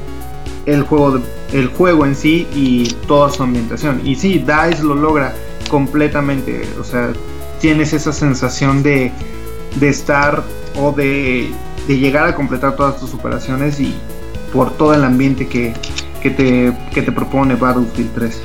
el, 0.66 0.82
juego 0.82 1.20
el 1.52 1.68
juego 1.68 2.04
en 2.04 2.14
sí 2.14 2.46
y 2.54 2.88
toda 3.06 3.30
su 3.30 3.42
ambientación. 3.42 4.06
Y 4.06 4.16
sí, 4.16 4.44
DICE 4.44 4.82
lo 4.82 4.94
logra 4.94 5.34
completamente, 5.70 6.62
o 6.78 6.84
sea, 6.84 7.12
tienes 7.60 7.94
esa 7.94 8.12
sensación 8.12 8.82
de, 8.82 9.12
de 9.80 9.88
estar 9.88 10.44
o 10.76 10.92
de 10.92 11.50
de 11.88 11.98
llegar 11.98 12.28
a 12.28 12.34
completar 12.34 12.76
todas 12.76 13.00
tus 13.00 13.14
operaciones 13.14 13.80
y 13.80 13.94
por 14.52 14.76
todo 14.76 14.94
el 14.94 15.02
ambiente 15.04 15.48
que, 15.48 15.74
que, 16.22 16.30
te, 16.30 16.72
que 16.92 17.02
te 17.02 17.10
propone 17.10 17.54
Battlefield 17.54 18.14
3. 18.14 18.42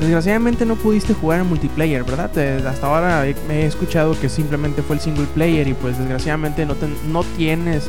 Desgraciadamente 0.00 0.66
no 0.66 0.76
pudiste 0.76 1.14
jugar 1.14 1.40
en 1.40 1.46
multiplayer, 1.46 2.04
¿verdad? 2.04 2.30
hasta 2.66 2.86
ahora 2.86 3.26
he, 3.26 3.66
escuchado 3.66 4.18
que 4.18 4.28
simplemente 4.28 4.82
fue 4.82 4.96
el 4.96 5.02
single 5.02 5.26
player 5.34 5.68
y 5.68 5.74
pues 5.74 5.98
desgraciadamente 5.98 6.66
no, 6.66 6.74
no 7.08 7.24
tienes 7.36 7.88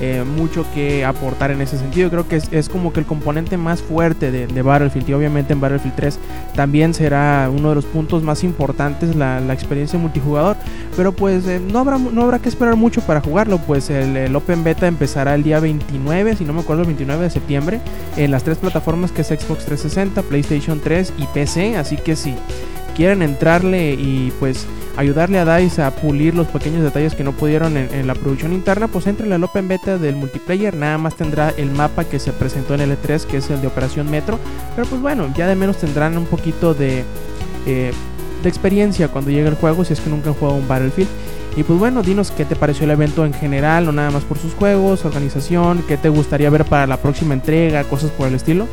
eh, 0.00 0.24
mucho 0.24 0.66
que 0.74 1.04
aportar 1.04 1.50
en 1.50 1.60
ese 1.60 1.78
sentido. 1.78 2.10
Creo 2.10 2.26
que 2.26 2.40
es, 2.50 2.68
como 2.68 2.92
que 2.92 3.00
el 3.00 3.06
componente 3.06 3.56
más 3.56 3.80
fuerte 3.80 4.30
de, 4.30 4.62
Battlefield 4.62 5.08
y 5.08 5.12
obviamente 5.12 5.52
en 5.52 5.60
Battlefield 5.60 5.94
3 5.94 6.18
también 6.54 6.94
será 6.94 7.50
uno 7.54 7.68
de 7.68 7.74
los 7.76 7.84
puntos 7.84 8.22
más 8.22 8.42
importantes 8.44 9.14
la, 9.14 9.40
experiencia 9.52 9.98
multijugador. 9.98 10.56
Pero 10.96 11.12
pues 11.12 11.46
eh, 11.46 11.60
no, 11.60 11.78
habrá, 11.78 11.98
no 11.98 12.22
habrá 12.22 12.38
que 12.38 12.48
esperar 12.48 12.76
mucho 12.76 13.02
para 13.02 13.20
jugarlo, 13.20 13.58
pues 13.58 13.90
el, 13.90 14.34
Open 14.34 14.64
Beta 14.64 14.86
empezará 14.86 15.34
el 15.34 15.42
día 15.42 15.60
29, 15.60 16.36
si 16.36 16.44
no 16.44 16.52
me 16.52 16.60
acuerdo, 16.60 16.82
el 16.82 16.88
29 16.88 17.22
de 17.22 17.30
septiembre 17.30 17.80
en 18.16 18.30
las 18.30 18.42
tres 18.42 18.58
plataformas 18.58 19.12
que 19.12 19.22
es 19.22 19.28
Xbox 19.28 19.64
360, 19.64 20.22
PlayStation 20.22 20.80
3 20.80 21.12
y 21.18 21.26
PC. 21.26 21.76
Así 21.76 21.96
que 21.96 22.16
si 22.16 22.34
quieren 22.94 23.22
entrarle 23.22 23.92
y 23.92 24.32
pues 24.38 24.66
ayudarle 24.96 25.38
a 25.38 25.56
DICE 25.56 25.82
a 25.82 25.90
pulir 25.90 26.34
los 26.34 26.46
pequeños 26.46 26.82
detalles 26.82 27.14
que 27.14 27.24
no 27.24 27.32
pudieron 27.32 27.76
en, 27.76 28.06
la 28.06 28.14
producción 28.14 28.52
interna, 28.52 28.88
pues 28.88 29.06
entre 29.06 29.32
al 29.32 29.44
Open 29.44 29.68
Beta 29.68 29.98
del 29.98 30.16
multiplayer, 30.16 30.74
nada 30.74 30.98
más 30.98 31.16
tendrá 31.16 31.50
el 31.56 31.70
mapa 31.70 32.04
que 32.04 32.18
se 32.18 32.32
presentó 32.32 32.74
en 32.74 32.82
el 32.82 32.92
E3, 32.92 33.24
que 33.24 33.38
es 33.38 33.50
el 33.50 33.60
de 33.60 33.66
Operación 33.66 34.10
Metro, 34.10 34.38
pero 34.76 34.86
pues 34.88 35.00
bueno, 35.00 35.32
ya 35.36 35.46
de 35.46 35.56
menos 35.56 35.78
tendrán 35.78 36.16
un 36.16 36.26
poquito 36.26 36.74
de, 36.74 37.04
eh, 37.66 37.92
de 38.42 38.48
experiencia 38.48 39.08
cuando 39.08 39.30
llegue 39.30 39.48
el 39.48 39.54
juego, 39.54 39.84
si 39.84 39.92
es 39.92 40.00
que 40.00 40.10
nunca 40.10 40.28
han 40.28 40.34
jugado 40.34 40.58
un 40.58 40.68
Battlefield. 40.68 41.08
Y 41.56 41.62
pues 41.62 41.78
bueno, 41.78 42.02
dinos 42.02 42.32
qué 42.32 42.44
te 42.44 42.56
pareció 42.56 42.84
el 42.84 42.90
evento 42.90 43.24
en 43.24 43.32
general, 43.32 43.88
o 43.88 43.92
nada 43.92 44.10
más 44.10 44.24
por 44.24 44.38
sus 44.38 44.54
juegos, 44.54 45.04
organización, 45.04 45.84
qué 45.86 45.96
te 45.96 46.08
gustaría 46.08 46.50
ver 46.50 46.64
para 46.64 46.86
la 46.86 46.96
próxima 46.96 47.34
entrega, 47.34 47.84
cosas 47.84 48.10
por 48.10 48.26
el 48.26 48.34
estilo. 48.34 48.66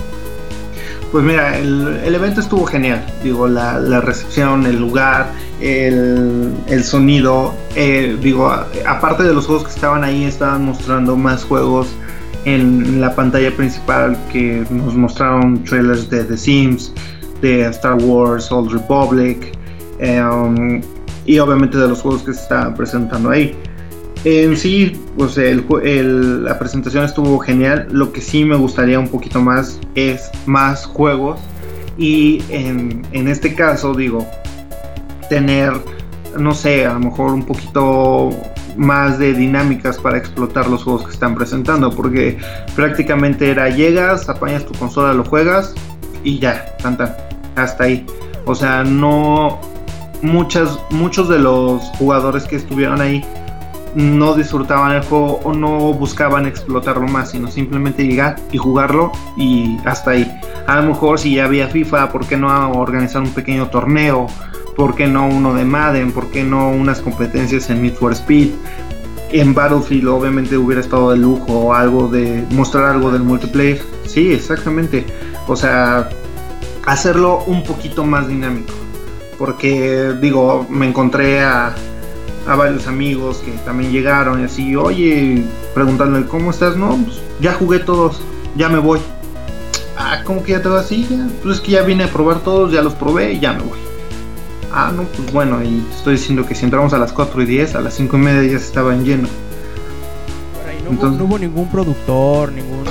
Pues 1.12 1.26
mira, 1.26 1.58
el, 1.58 2.16
evento 2.16 2.40
estuvo 2.40 2.66
genial. 2.66 3.06
Digo, 3.22 3.48
la, 3.48 4.00
recepción, 4.00 4.66
el 4.66 4.80
lugar, 4.80 5.30
el, 5.60 6.84
sonido. 6.84 7.54
Eh, 7.76 8.18
digo, 8.22 8.50
aparte 8.88 9.24
de 9.24 9.34
los 9.34 9.46
juegos 9.46 9.66
que 9.66 9.72
estaban 9.72 10.06
ahí, 10.06 10.24
estaban 10.24 10.66
mostrando 10.66 11.18
más 11.18 11.44
juegos 11.44 11.88
en 12.46 13.02
la 13.02 13.14
pantalla 13.14 13.56
principal 13.56 14.18
que 14.32 14.66
nos 14.70 14.96
mostraron 14.96 15.64
trailers 15.66 16.10
de 16.10 16.24
The 16.24 16.38
Sims, 16.38 16.94
de 17.42 17.68
Star 17.68 17.96
Wars, 17.96 18.50
Old 18.50 18.72
Republic. 18.72 19.52
Em, 20.00 20.82
y 21.26 21.40
obviamente 21.40 21.78
de 21.78 21.90
los 21.90 22.02
juegos 22.02 22.24
que 22.24 22.34
se 22.34 22.42
estaban 22.42 22.74
presentando 22.74 23.30
ahí. 23.30 23.56
En 24.24 24.56
sí, 24.56 25.02
pues 25.18 25.38
el, 25.38 26.44
la 26.44 26.60
presentación 26.60 27.06
estuvo 27.06 27.40
genial. 27.40 27.88
Lo 27.92 28.14
que 28.14 28.22
sí 28.22 28.46
me 28.46 28.56
gustaría 28.56 29.00
un 29.00 29.08
poquito 29.08 29.42
más 29.42 29.80
es 29.96 30.30
más 30.46 30.86
juegos. 30.86 31.40
Y 31.98 32.44
en, 32.50 33.28
este 33.28 33.56
caso, 33.56 33.94
digo, 33.94 34.26
tener, 35.28 35.74
no 36.38 36.54
sé, 36.54 36.86
a 36.86 36.94
lo 36.94 37.00
mejor 37.00 37.34
un 37.34 37.44
poquito 37.44 38.30
más 38.78 39.20
de 39.20 39.34
dinámicas 39.34 39.98
para 39.98 40.18
explotar 40.18 40.70
los 40.70 40.84
juegos 40.84 41.06
que 41.06 41.12
están 41.12 41.36
presentando, 41.36 41.92
porque 41.92 42.38
prácticamente 42.76 43.50
era 43.50 43.70
llegas, 43.70 44.30
apañas 44.30 44.66
tu 44.66 44.74
consola, 44.74 45.14
lo 45.14 45.26
juegas 45.26 45.74
y 46.24 46.40
ya, 46.40 46.76
tanta, 46.82 47.18
hasta 47.56 47.86
ahí. 47.86 48.06
O 48.46 48.56
sea, 48.56 48.84
no 48.84 49.60
muchas, 50.22 50.80
muchos 50.92 51.28
de 51.28 51.40
los 51.40 51.82
jugadores 51.98 52.46
que 52.46 52.56
estuvieron 52.56 53.02
ahí 53.02 53.24
no 53.96 54.36
disfrutaban 54.36 54.94
el 54.94 55.04
juego 55.04 55.40
o 55.44 55.54
no 55.54 55.94
buscaban 55.94 56.46
explotarlo 56.46 57.08
más, 57.08 57.32
sino 57.32 57.50
simplemente 57.50 58.06
llegar 58.06 58.38
y 58.52 58.58
jugarlo 58.58 59.12
y 59.38 59.78
hasta 59.86 60.12
ahí. 60.12 60.32
A 60.68 60.78
lo 60.78 60.88
mejor 60.90 61.20
si 61.20 61.36
ya 61.36 61.46
había 61.46 61.68
FIFA, 61.68 62.12
¿por 62.12 62.26
qué 62.26 62.38
no 62.38 62.72
organizar 62.72 63.22
un 63.22 63.32
pequeño 63.34 63.70
torneo? 63.70 64.28
¿Por 64.76 64.96
qué 64.96 65.08
no 65.08 65.28
uno 65.28 65.54
de 65.54 65.66
Madden? 65.66 66.12
¿Por 66.12 66.30
qué 66.32 66.44
no 66.44 66.70
unas 66.70 67.02
competencias 67.02 67.70
en 67.70 67.82
Need 67.82 67.96
for 67.96 68.14
Speed? 68.14 68.52
En 69.32 69.54
Battlefield 69.54 70.08
obviamente 70.08 70.58
hubiera 70.58 70.82
estado 70.82 71.12
de 71.12 71.18
lujo 71.18 71.54
o 71.54 71.74
algo 71.74 72.08
de 72.08 72.46
mostrar 72.52 72.86
algo 72.86 73.12
del 73.12 73.24
multiplayer. 73.24 73.82
Sí, 74.06 74.34
exactamente. 74.34 75.06
O 75.48 75.56
sea, 75.56 76.10
hacerlo 76.86 77.44
un 77.46 77.64
poquito 77.64 78.06
más 78.06 78.28
dinámico. 78.28 78.74
Porque 79.38 80.14
digo, 80.22 80.68
me 80.70 80.88
encontré 80.88 81.42
a, 81.42 81.74
a 82.48 82.56
varios 82.56 82.88
amigos 82.88 83.38
que 83.38 83.52
también 83.64 83.92
llegaron 83.92 84.42
y 84.42 84.46
así, 84.46 84.76
oye, 84.76 85.44
preguntándole, 85.74 86.26
¿cómo 86.26 86.52
estás? 86.52 86.76
No, 86.76 86.98
pues 86.98 87.22
ya 87.40 87.54
jugué 87.54 87.80
todos, 87.80 88.22
ya 88.56 88.70
me 88.70 88.80
voy. 88.80 89.00
Ah, 89.98 90.22
¿cómo 90.24 90.44
que 90.44 90.54
ya 90.54 90.62
te 90.62 90.70
vas 90.70 90.86
así? 90.86 91.08
Pues 91.44 91.58
es 91.58 91.62
que 91.62 91.72
ya 91.72 91.84
vine 91.84 92.06
a 92.06 92.12
probar 92.12 92.40
todos, 92.40 92.72
ya 92.72 92.82
los 92.82 92.96
probé 92.96 93.34
y 93.34 93.40
ya 93.40 93.54
me 93.54 93.62
voy. 93.62 93.80
Ah, 94.74 94.92
no, 94.96 95.04
pues 95.04 95.32
bueno, 95.32 95.62
y 95.64 95.86
estoy 95.96 96.14
diciendo 96.14 96.46
que 96.46 96.56
si 96.56 96.66
entramos 96.66 96.94
a 96.94 96.98
las 96.98 97.12
4 97.12 97.42
y 97.42 97.46
10, 97.46 97.76
a 97.76 97.82
las 97.82 97.94
5 97.96 98.18
y 98.18 98.20
media 98.20 98.52
ya 98.52 98.60
se 98.60 98.66
estaba 98.66 98.94
en 98.94 99.04
lleno. 99.04 99.28
no, 100.84 100.92
Entonces, 100.92 101.10
hubo, 101.10 101.18
no 101.18 101.26
hubo 101.26 101.40
ningún 101.40 101.70
productor, 101.70 102.52
ningún 102.54 102.86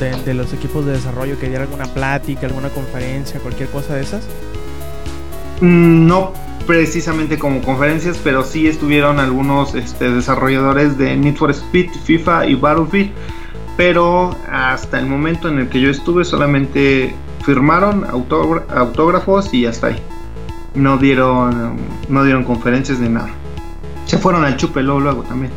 de, 0.00 0.14
de, 0.24 0.34
los 0.34 0.52
equipos 0.52 0.86
de 0.86 0.92
desarrollo 0.92 1.38
que 1.38 1.48
diera 1.48 1.64
alguna 1.64 1.86
plática, 1.86 2.46
alguna 2.46 2.68
conferencia, 2.68 3.40
cualquier 3.40 3.68
cosa 3.68 3.94
de 3.94 4.02
esas. 4.02 4.24
No 5.60 6.45
precisamente 6.66 7.38
como 7.38 7.62
conferencias, 7.62 8.18
pero 8.22 8.42
sí 8.42 8.66
estuvieron 8.66 9.20
algunos 9.20 9.74
este, 9.74 10.10
desarrolladores 10.10 10.98
de 10.98 11.16
Need 11.16 11.36
for 11.36 11.50
Speed, 11.50 11.90
FIFA 12.04 12.46
y 12.46 12.54
Battlefield. 12.54 13.12
Pero 13.76 14.34
hasta 14.50 14.98
el 14.98 15.06
momento 15.06 15.48
en 15.48 15.58
el 15.58 15.68
que 15.68 15.80
yo 15.80 15.90
estuve 15.90 16.24
solamente 16.24 17.14
firmaron 17.44 18.04
autógrafos 18.04 19.52
y 19.52 19.66
hasta 19.66 19.88
ahí. 19.88 20.02
No 20.74 20.98
dieron, 20.98 21.76
no 22.08 22.24
dieron 22.24 22.44
conferencias 22.44 22.98
ni 22.98 23.08
nada. 23.08 23.30
Se 24.06 24.18
fueron 24.18 24.44
al 24.44 24.56
chupe 24.56 24.82
luego, 24.82 25.00
luego 25.00 25.22
también. 25.22 25.52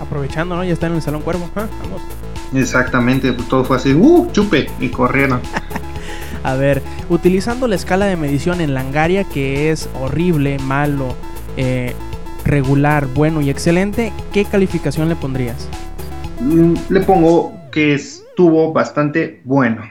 Aprovechando, 0.00 0.56
¿no? 0.56 0.64
Ya 0.64 0.72
están 0.72 0.90
en 0.90 0.96
el 0.96 1.02
Salón 1.02 1.22
Cuervo. 1.22 1.50
Ah, 1.56 1.66
vamos. 1.82 2.02
Exactamente, 2.54 3.32
pues 3.32 3.48
todo 3.48 3.64
fue 3.64 3.76
así, 3.76 3.94
¡uh! 3.94 4.28
Chupe 4.32 4.68
y 4.80 4.88
corrieron. 4.88 5.40
A 6.42 6.54
ver, 6.54 6.82
utilizando 7.10 7.66
la 7.68 7.74
escala 7.74 8.06
de 8.06 8.16
medición 8.16 8.60
en 8.60 8.72
Langaria, 8.72 9.24
que 9.24 9.70
es 9.70 9.90
horrible, 10.00 10.58
malo, 10.60 11.14
eh, 11.56 11.94
regular, 12.44 13.06
bueno 13.06 13.42
y 13.42 13.50
excelente, 13.50 14.12
¿qué 14.32 14.44
calificación 14.44 15.08
le 15.08 15.16
pondrías? 15.16 15.68
Mm, 16.40 16.74
le 16.88 17.00
pongo 17.00 17.52
que 17.70 17.94
estuvo 17.94 18.72
bastante 18.72 19.42
bueno. 19.44 19.82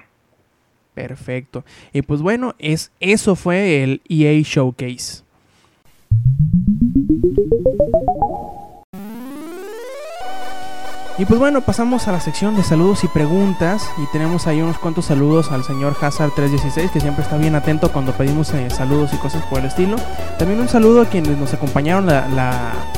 Perfecto. 0.96 1.64
Y 1.94 2.02
pues 2.02 2.22
bueno, 2.22 2.56
es, 2.58 2.92
eso 3.00 3.36
fue 3.36 3.84
el 3.84 4.02
EA 4.10 4.42
Showcase. 4.44 5.24
Y 11.20 11.26
pues 11.26 11.38
bueno, 11.38 11.60
pasamos 11.60 12.08
a 12.08 12.14
la 12.14 12.22
sección 12.22 12.56
de 12.56 12.64
saludos 12.64 13.04
y 13.04 13.10
preguntas. 13.10 13.92
Y 13.98 14.06
tenemos 14.14 14.48
ahí 14.48 14.62
unos 14.62 14.78
cuantos 14.78 15.04
saludos 15.08 15.52
al 15.52 15.66
señor 15.66 15.94
Hazard316, 15.96 16.92
que 16.92 17.02
siempre 17.02 17.26
está 17.26 17.36
bien 17.36 17.56
atento 17.56 17.92
cuando 17.92 18.14
pedimos 18.14 18.54
eh, 18.54 18.70
saludos 18.70 19.12
y 19.14 19.18
cosas 19.18 19.44
por 19.48 19.60
el 19.60 19.66
estilo. 19.66 19.98
También 20.38 20.62
un 20.62 20.70
saludo 20.70 21.02
a 21.02 21.06
quienes 21.08 21.38
nos 21.38 21.54
acompañaron 21.54 22.06
la, 22.06 22.26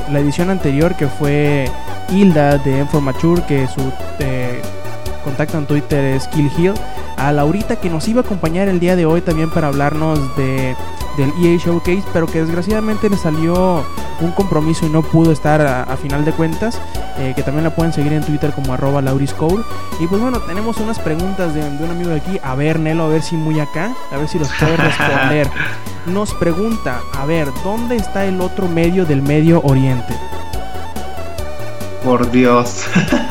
la, 0.08 0.20
edición 0.20 0.52
anterior, 0.52 0.96
que 0.96 1.08
fue 1.08 1.66
Hilda 2.10 2.60
de 2.60 2.86
Mature, 3.02 3.42
que 3.48 3.68
su 3.68 3.92
eh, 4.20 4.62
contacto 5.24 5.58
en 5.58 5.66
Twitter 5.66 6.06
es 6.06 6.28
Kill 6.28 6.52
Hill. 6.56 6.74
A 7.18 7.32
Laurita, 7.32 7.78
que 7.78 7.90
nos 7.90 8.08
iba 8.08 8.22
a 8.22 8.24
acompañar 8.24 8.68
el 8.68 8.80
día 8.80 8.96
de 8.96 9.08
hoy 9.08 9.22
también 9.22 9.50
para 9.50 9.68
hablarnos 9.68 10.20
de 10.38 10.76
del 11.18 11.32
EA 11.44 11.58
Showcase, 11.58 12.04
pero 12.14 12.28
que 12.28 12.40
desgraciadamente 12.42 13.10
le 13.10 13.18
salió 13.18 13.84
un 14.20 14.32
compromiso 14.32 14.86
y 14.86 14.90
no 14.90 15.02
pudo 15.02 15.32
estar 15.32 15.62
a, 15.62 15.84
a 15.84 15.98
final 15.98 16.24
de 16.26 16.32
cuentas, 16.32 16.80
eh, 17.18 17.34
que 17.36 17.44
también 17.44 17.64
la 17.64 17.76
pueden 17.76 17.94
seguir 17.94 18.14
en 18.14 18.24
Twitter 18.24 18.52
como 18.54 18.74
arroba 18.74 19.02
lauriscole. 19.02 19.64
Y 20.00 20.08
pues 20.08 20.22
bueno, 20.22 20.40
tenemos 20.42 20.78
unas 20.78 21.00
preguntas 21.00 21.54
de, 21.54 21.70
de, 21.70 21.84
un 21.84 21.92
amigo 21.92 22.10
de 22.10 22.18
aquí, 22.18 22.40
a 22.44 22.56
ver 22.56 22.80
Nelo, 22.80 23.04
a 23.04 23.08
ver 23.08 23.22
si 23.22 23.36
muy 23.36 23.60
acá, 23.60 23.94
a 24.12 24.18
ver 24.18 24.28
si 24.28 24.40
los 24.40 24.50
puede 24.54 24.78
responder. 24.78 25.50
Nos 26.06 26.34
pregunta, 26.34 27.02
a 27.16 27.26
ver, 27.26 27.48
¿dónde 27.64 27.96
está 27.96 28.26
el 28.26 28.42
otro 28.42 28.68
medio 28.68 29.06
del 29.06 29.22
Medio 29.22 29.62
Oriente? 29.62 30.16
Por 32.04 32.32
Dios. 32.32 32.86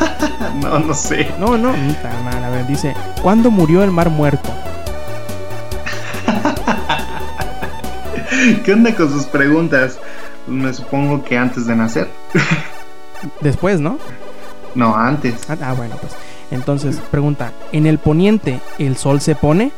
no, 0.62 0.78
no 0.78 0.95
sé. 0.95 1.28
No, 1.41 1.59
no, 1.59 1.72
mal, 1.72 2.45
a 2.45 2.51
ver, 2.51 2.68
dice, 2.68 2.95
¿cuándo 3.22 3.51
murió 3.51 3.83
el 3.83 3.91
Mar 3.91 4.11
Muerto? 4.11 4.49
¿Qué 8.64 8.72
onda 8.72 8.95
con 8.95 9.11
sus 9.11 9.24
preguntas? 9.24 9.99
Pues 10.47 10.57
me 10.57 10.72
supongo 10.72 11.24
que 11.24 11.36
antes 11.36 11.66
de 11.66 11.76
nacer. 11.76 12.09
Después, 13.41 13.80
¿no? 13.80 13.99
No, 14.74 14.95
antes. 14.95 15.34
Ah, 15.49 15.57
ah, 15.62 15.74
bueno, 15.74 15.97
pues. 16.01 16.12
Entonces, 16.51 16.97
pregunta, 17.11 17.53
¿en 17.72 17.86
el 17.86 17.99
poniente 17.99 18.61
el 18.78 18.97
sol 18.97 19.20
se 19.20 19.34
pone? 19.34 19.72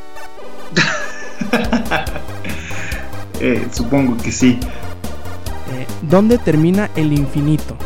eh, 3.40 3.66
supongo 3.72 4.16
que 4.16 4.32
sí. 4.32 4.58
Eh, 5.72 5.86
¿Dónde 6.02 6.38
termina 6.38 6.90
el 6.96 7.12
infinito? 7.12 7.76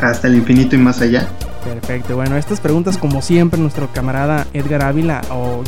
Hasta 0.00 0.28
el 0.28 0.36
infinito 0.36 0.76
y 0.76 0.78
más 0.78 1.00
allá. 1.00 1.28
Perfecto, 1.64 2.16
bueno, 2.16 2.36
estas 2.36 2.58
preguntas 2.58 2.98
como 2.98 3.22
siempre 3.22 3.60
nuestro 3.60 3.88
camarada 3.92 4.46
Edgar 4.52 4.82
Ávila 4.82 5.20
o 5.30 5.62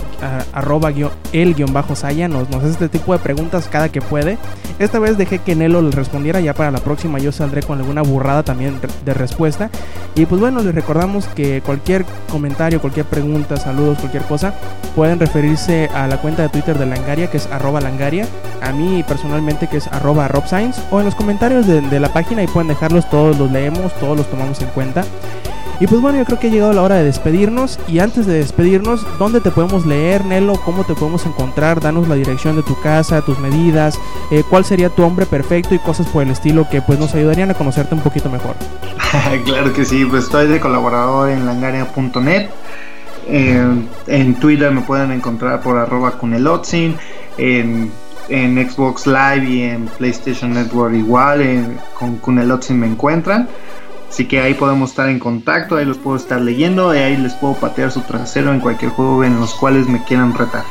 arroba 0.52 0.92
el 1.32 1.54
guion 1.54 1.72
bajo 1.72 1.94
saya 1.94 2.26
nos, 2.26 2.48
hace 2.48 2.70
este 2.70 2.88
tipo 2.88 3.12
de 3.12 3.20
preguntas 3.20 3.68
cada 3.70 3.88
que 3.88 4.02
puede. 4.02 4.36
Esta 4.80 4.98
vez 4.98 5.16
dejé 5.16 5.38
que 5.38 5.54
Nelo 5.54 5.80
le 5.82 5.92
respondiera, 5.92 6.40
ya 6.40 6.52
para 6.52 6.72
la 6.72 6.80
próxima 6.80 7.20
yo 7.20 7.30
saldré 7.30 7.62
con 7.62 7.78
alguna 7.78 8.02
burrada 8.02 8.42
también 8.42 8.80
de 9.04 9.14
respuesta. 9.14 9.70
Y 10.16 10.26
pues 10.26 10.40
bueno, 10.40 10.62
les 10.62 10.74
recordamos 10.74 11.28
que 11.28 11.62
cualquier 11.62 12.04
comentario, 12.28 12.80
cualquier 12.80 13.06
pregunta, 13.06 13.56
saludos, 13.56 13.98
cualquier 13.98 14.24
cosa, 14.24 14.52
pueden 14.96 15.20
referirse 15.20 15.88
a 15.94 16.08
la 16.08 16.20
cuenta 16.20 16.42
de 16.42 16.48
Twitter 16.48 16.76
de 16.76 16.86
Langaria, 16.86 17.30
que 17.30 17.36
es 17.36 17.46
arroba 17.46 17.80
Langaria, 17.80 18.26
a 18.62 18.72
mí 18.72 19.04
personalmente 19.06 19.68
que 19.68 19.76
es 19.76 19.86
arroba 19.86 20.26
RobScience, 20.26 20.80
o 20.90 20.98
en 20.98 21.06
los 21.06 21.14
comentarios 21.14 21.68
de, 21.68 21.80
de 21.80 22.00
la 22.00 22.12
página 22.12 22.42
y 22.42 22.48
pueden 22.48 22.68
dejarlos, 22.68 23.08
todos 23.10 23.38
los 23.38 23.50
leemos, 23.52 23.92
todos 24.00 24.16
los 24.16 24.28
tomamos 24.28 24.60
en 24.60 24.68
cuenta. 24.68 25.04
Y 25.80 25.86
pues 25.86 26.00
bueno, 26.00 26.18
yo 26.18 26.24
creo 26.24 26.38
que 26.38 26.46
ha 26.46 26.50
llegado 26.50 26.72
la 26.72 26.82
hora 26.82 26.96
de 26.96 27.04
despedirnos. 27.04 27.78
Y 27.88 27.98
antes 27.98 28.26
de 28.26 28.34
despedirnos, 28.34 29.06
¿dónde 29.18 29.40
te 29.40 29.50
podemos 29.50 29.86
leer, 29.86 30.24
Nelo? 30.24 30.54
¿Cómo 30.64 30.84
te 30.84 30.94
podemos 30.94 31.26
encontrar? 31.26 31.80
Danos 31.80 32.08
la 32.08 32.14
dirección 32.14 32.56
de 32.56 32.62
tu 32.62 32.80
casa, 32.80 33.22
tus 33.22 33.38
medidas, 33.38 33.98
eh, 34.30 34.42
cuál 34.48 34.64
sería 34.64 34.88
tu 34.88 35.02
hombre 35.02 35.26
perfecto 35.26 35.74
y 35.74 35.78
cosas 35.78 36.06
por 36.06 36.22
el 36.22 36.30
estilo 36.30 36.68
que 36.70 36.80
pues 36.80 36.98
nos 36.98 37.14
ayudarían 37.14 37.50
a 37.50 37.54
conocerte 37.54 37.94
un 37.94 38.00
poquito 38.02 38.30
mejor. 38.30 38.54
claro 39.44 39.72
que 39.72 39.84
sí, 39.84 40.04
pues 40.04 40.24
estoy 40.24 40.46
de 40.46 40.60
colaborador 40.60 41.30
en 41.30 41.46
langaria.net. 41.46 42.48
Eh, 43.26 43.86
en 44.06 44.34
Twitter 44.34 44.70
me 44.70 44.82
pueden 44.82 45.10
encontrar 45.10 45.60
por 45.60 45.76
arroba 45.78 46.12
cunelotzin. 46.12 46.96
En, 47.38 47.90
Xbox 48.26 49.06
Live 49.06 49.44
y 49.46 49.62
en 49.64 49.84
PlayStation 49.84 50.54
Network 50.54 50.94
igual, 50.94 51.42
en, 51.42 51.78
con 51.92 52.16
Cunelotzin 52.16 52.80
me 52.80 52.86
encuentran. 52.86 53.48
Así 54.14 54.26
que 54.26 54.38
ahí 54.38 54.54
podemos 54.54 54.90
estar 54.90 55.08
en 55.08 55.18
contacto, 55.18 55.74
ahí 55.74 55.84
los 55.84 55.98
puedo 55.98 56.16
estar 56.16 56.40
leyendo 56.40 56.94
y 56.94 56.98
ahí 56.98 57.16
les 57.16 57.34
puedo 57.34 57.54
patear 57.54 57.90
su 57.90 58.00
trasero 58.02 58.52
en 58.52 58.60
cualquier 58.60 58.92
juego 58.92 59.24
en 59.24 59.40
los 59.40 59.52
cuales 59.56 59.88
me 59.88 60.04
quieran 60.04 60.32
retar. 60.32 60.62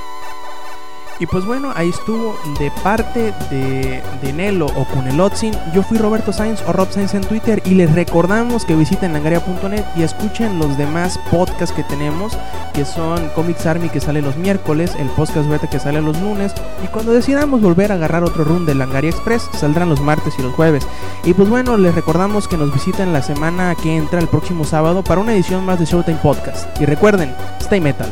Y 1.20 1.26
pues 1.28 1.45
bueno, 1.45 1.72
ahí 1.76 1.89
estuvo 1.89 2.36
de 2.59 2.72
parte 2.84 3.34
de, 3.49 4.01
de 4.22 4.34
Nelo 4.34 4.66
o 4.66 4.86
Cunelotzin. 4.86 5.53
Yo 5.74 5.84
fui 5.84 5.97
Roberto 5.97 6.34
Sainz 6.34 6.61
o 6.68 6.74
Rob 6.74 6.91
Sainz 6.91 7.14
en 7.14 7.22
Twitter 7.22 7.61
y 7.66 7.76
les 7.76 7.93
recordamos 7.93 8.66
que 8.66 8.76
visiten 8.76 9.14
langaria.net 9.14 9.84
y 9.95 10.03
escuchen 10.03 10.59
los 10.59 10.78
demás 10.78 11.20
podcasts 11.32 11.76
que 11.76 11.84
tenemos, 11.84 12.38
que 12.74 12.84
son 12.86 13.30
Comics 13.36 13.66
Army 13.66 13.89
que 13.89 14.01
sale 14.01 14.22
los 14.22 14.38
miércoles, 14.38 14.95
el 14.97 15.07
podcast 15.09 15.47
beta 15.47 15.70
que 15.70 15.80
sale 15.80 16.01
los 16.01 16.20
lunes 16.20 16.53
y 16.84 16.88
cuando 16.88 17.14
decidamos 17.14 17.61
volver 17.61 17.91
a 17.91 17.95
agarrar 17.95 18.24
otro 18.24 18.43
run 18.43 18.66
de 18.66 18.76
Langaria 18.76 19.11
Express 19.11 19.49
saldrán 19.53 19.89
los 19.89 20.01
martes 20.01 20.34
y 20.39 20.41
los 20.41 20.53
jueves. 20.53 20.86
Y 21.24 21.34
pues 21.34 21.49
bueno, 21.49 21.78
les 21.78 21.95
recordamos 21.95 22.47
que 22.47 22.57
nos 22.57 22.74
visiten 22.74 23.14
la 23.14 23.22
semana 23.22 23.76
que 23.76 23.95
entra 23.95 24.20
el 24.20 24.28
próximo 24.28 24.66
sábado 24.66 25.03
para 25.03 25.22
una 25.22 25.34
edición 25.34 25.66
más 25.66 25.80
de 25.80 25.86
Showtime 25.86 26.18
Podcast. 26.18 26.70
Y 26.82 26.86
recuerden, 26.86 27.34
stay 27.59 27.80
metal. 27.80 28.11